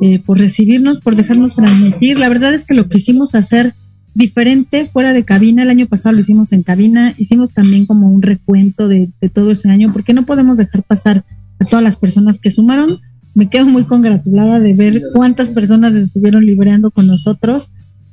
eh, 0.00 0.20
por 0.20 0.38
recibirnos, 0.38 1.00
por 1.00 1.16
dejarnos 1.16 1.56
transmitir. 1.56 2.18
La 2.18 2.28
verdad 2.28 2.54
es 2.54 2.64
que 2.64 2.74
lo 2.74 2.88
quisimos 2.88 3.34
hacer 3.34 3.74
diferente 4.14 4.86
fuera 4.86 5.12
de 5.12 5.24
cabina. 5.24 5.64
El 5.64 5.70
año 5.70 5.86
pasado 5.86 6.14
lo 6.14 6.20
hicimos 6.20 6.52
en 6.52 6.62
cabina, 6.62 7.14
hicimos 7.18 7.52
también 7.52 7.84
como 7.84 8.08
un 8.08 8.22
recuento 8.22 8.86
de, 8.86 9.10
de 9.20 9.28
todo 9.28 9.50
ese 9.50 9.70
año, 9.70 9.92
porque 9.92 10.14
no 10.14 10.24
podemos 10.24 10.56
dejar 10.56 10.84
pasar 10.84 11.24
a 11.58 11.64
todas 11.64 11.82
las 11.82 11.96
personas 11.96 12.38
que 12.38 12.52
sumaron. 12.52 13.00
Me 13.34 13.50
quedo 13.50 13.66
muy 13.66 13.84
congratulada 13.84 14.60
de 14.60 14.74
ver 14.74 15.02
cuántas 15.14 15.50
personas 15.50 15.96
estuvieron 15.96 16.46
libreando 16.46 16.92
con 16.92 17.08
nosotros. 17.08 17.70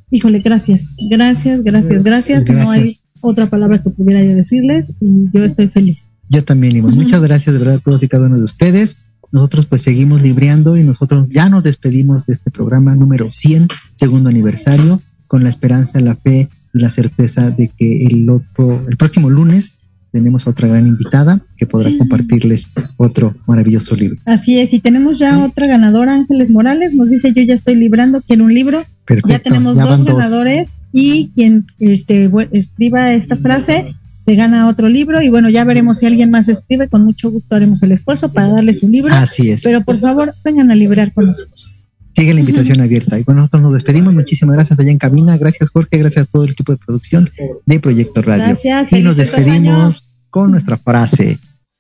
Híjole, 0.10 0.40
gracias, 0.40 0.96
gracias, 1.10 1.64
gracias, 1.64 2.04
gracias. 2.04 2.50
No 2.50 2.72
hay 2.72 2.94
otra 3.26 3.48
palabra 3.48 3.82
que 3.82 3.90
pudiera 3.90 4.24
yo 4.24 4.36
decirles 4.36 4.94
y 5.00 5.30
yo 5.34 5.44
estoy 5.44 5.68
feliz. 5.68 6.08
Yo 6.30 6.44
también, 6.44 6.76
Ivonne. 6.76 6.96
Muchas 6.96 7.22
gracias 7.22 7.54
de 7.54 7.60
verdad 7.60 7.76
a 7.76 7.80
todos 7.80 8.02
y 8.04 8.08
cada 8.08 8.28
uno 8.28 8.38
de 8.38 8.44
ustedes. 8.44 8.98
Nosotros 9.32 9.66
pues 9.66 9.82
seguimos 9.82 10.22
libreando 10.22 10.78
y 10.78 10.84
nosotros 10.84 11.28
ya 11.30 11.50
nos 11.50 11.64
despedimos 11.64 12.26
de 12.26 12.34
este 12.34 12.52
programa 12.52 12.96
número 12.96 13.32
100, 13.32 13.68
segundo 13.94 14.30
aniversario, 14.30 15.02
con 15.28 15.44
la 15.44 15.50
esperanza, 15.50 16.00
la 16.00 16.16
fe 16.16 16.50
y 16.74 16.80
la 16.80 16.90
certeza 16.90 17.52
de 17.52 17.70
que 17.70 18.08
el 18.08 18.30
otro, 18.30 18.86
el 18.88 18.98
próximo 18.98 19.30
lunes 19.30 19.74
tenemos 20.16 20.48
otra 20.48 20.70
gran 20.70 20.88
invitada 20.88 21.42
que 21.58 21.68
podrá 21.68 21.90
compartirles 21.98 22.70
otro 22.96 23.36
maravilloso 23.48 23.98
libro. 23.98 24.18
Así 24.26 24.60
es, 24.60 24.72
y 24.74 24.80
tenemos 24.80 25.20
ya 25.20 25.44
otra 25.44 25.68
ganadora, 25.68 26.14
Ángeles 26.14 26.52
Morales, 26.52 26.96
nos 26.96 27.10
dice 27.10 27.34
yo 27.36 27.44
ya 27.44 27.54
estoy 27.54 27.76
librando, 27.76 28.22
quiero 28.22 28.46
un 28.46 28.54
libro. 28.54 28.86
Perfecto, 29.06 29.30
ya 29.30 29.40
tenemos 29.40 29.76
ya 29.76 29.82
dos 29.84 30.06
van 30.06 30.06
dos. 30.06 30.76
Y 30.98 31.30
quien 31.36 31.68
este, 31.80 32.32
escriba 32.54 33.12
esta 33.12 33.36
frase 33.36 33.94
se 34.24 34.36
gana 34.36 34.70
otro 34.70 34.88
libro 34.88 35.22
y 35.22 35.28
bueno, 35.28 35.50
ya 35.50 35.66
veremos 35.66 36.00
si 36.00 36.06
alguien 36.06 36.32
más 36.32 36.48
escribe, 36.48 36.88
con 36.88 37.04
mucho 37.04 37.30
gusto 37.30 37.54
haremos 37.54 37.84
el 37.84 37.92
esfuerzo 37.92 38.32
para 38.32 38.48
darles 38.48 38.82
un 38.82 38.94
libro. 38.94 39.14
Así 39.14 39.52
es. 39.52 39.62
Pero 39.62 39.84
por 39.84 40.00
favor, 40.00 40.34
vengan 40.46 40.72
a 40.72 40.76
librar 40.76 41.12
con 41.14 41.28
nosotros. 41.28 41.84
Sigue 42.16 42.34
la 42.34 42.40
invitación 42.40 42.80
abierta. 42.80 43.20
Y 43.20 43.24
bueno, 43.24 43.42
nosotros 43.42 43.64
nos 43.64 43.74
despedimos. 43.74 44.14
Muchísimas 44.14 44.56
gracias 44.56 44.80
allá 44.80 44.90
en 44.90 44.98
cabina. 44.98 45.38
Gracias, 45.38 45.70
Jorge. 45.70 45.98
Gracias 45.98 46.24
a 46.24 46.32
todo 46.32 46.46
el 46.46 46.52
equipo 46.52 46.72
de 46.72 46.78
producción 46.78 47.30
de 47.66 47.80
Proyecto 47.82 48.22
Radio. 48.22 48.46
Gracias, 48.46 48.94
Y 48.94 49.04
nos 49.04 49.18
despedimos 49.18 50.08
con 50.30 50.50
nuestra 50.50 50.78
frase. 50.78 51.38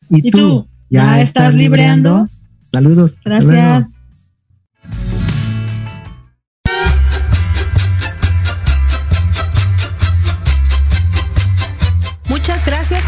¿Y, 0.09 0.27
¿Y 0.27 0.29
tú, 0.29 0.37
tú? 0.37 0.67
ya, 0.89 1.15
¿Ya 1.15 1.21
estás 1.21 1.53
libreando? 1.53 2.27
Saludos. 2.73 3.15
Gracias 3.23 3.91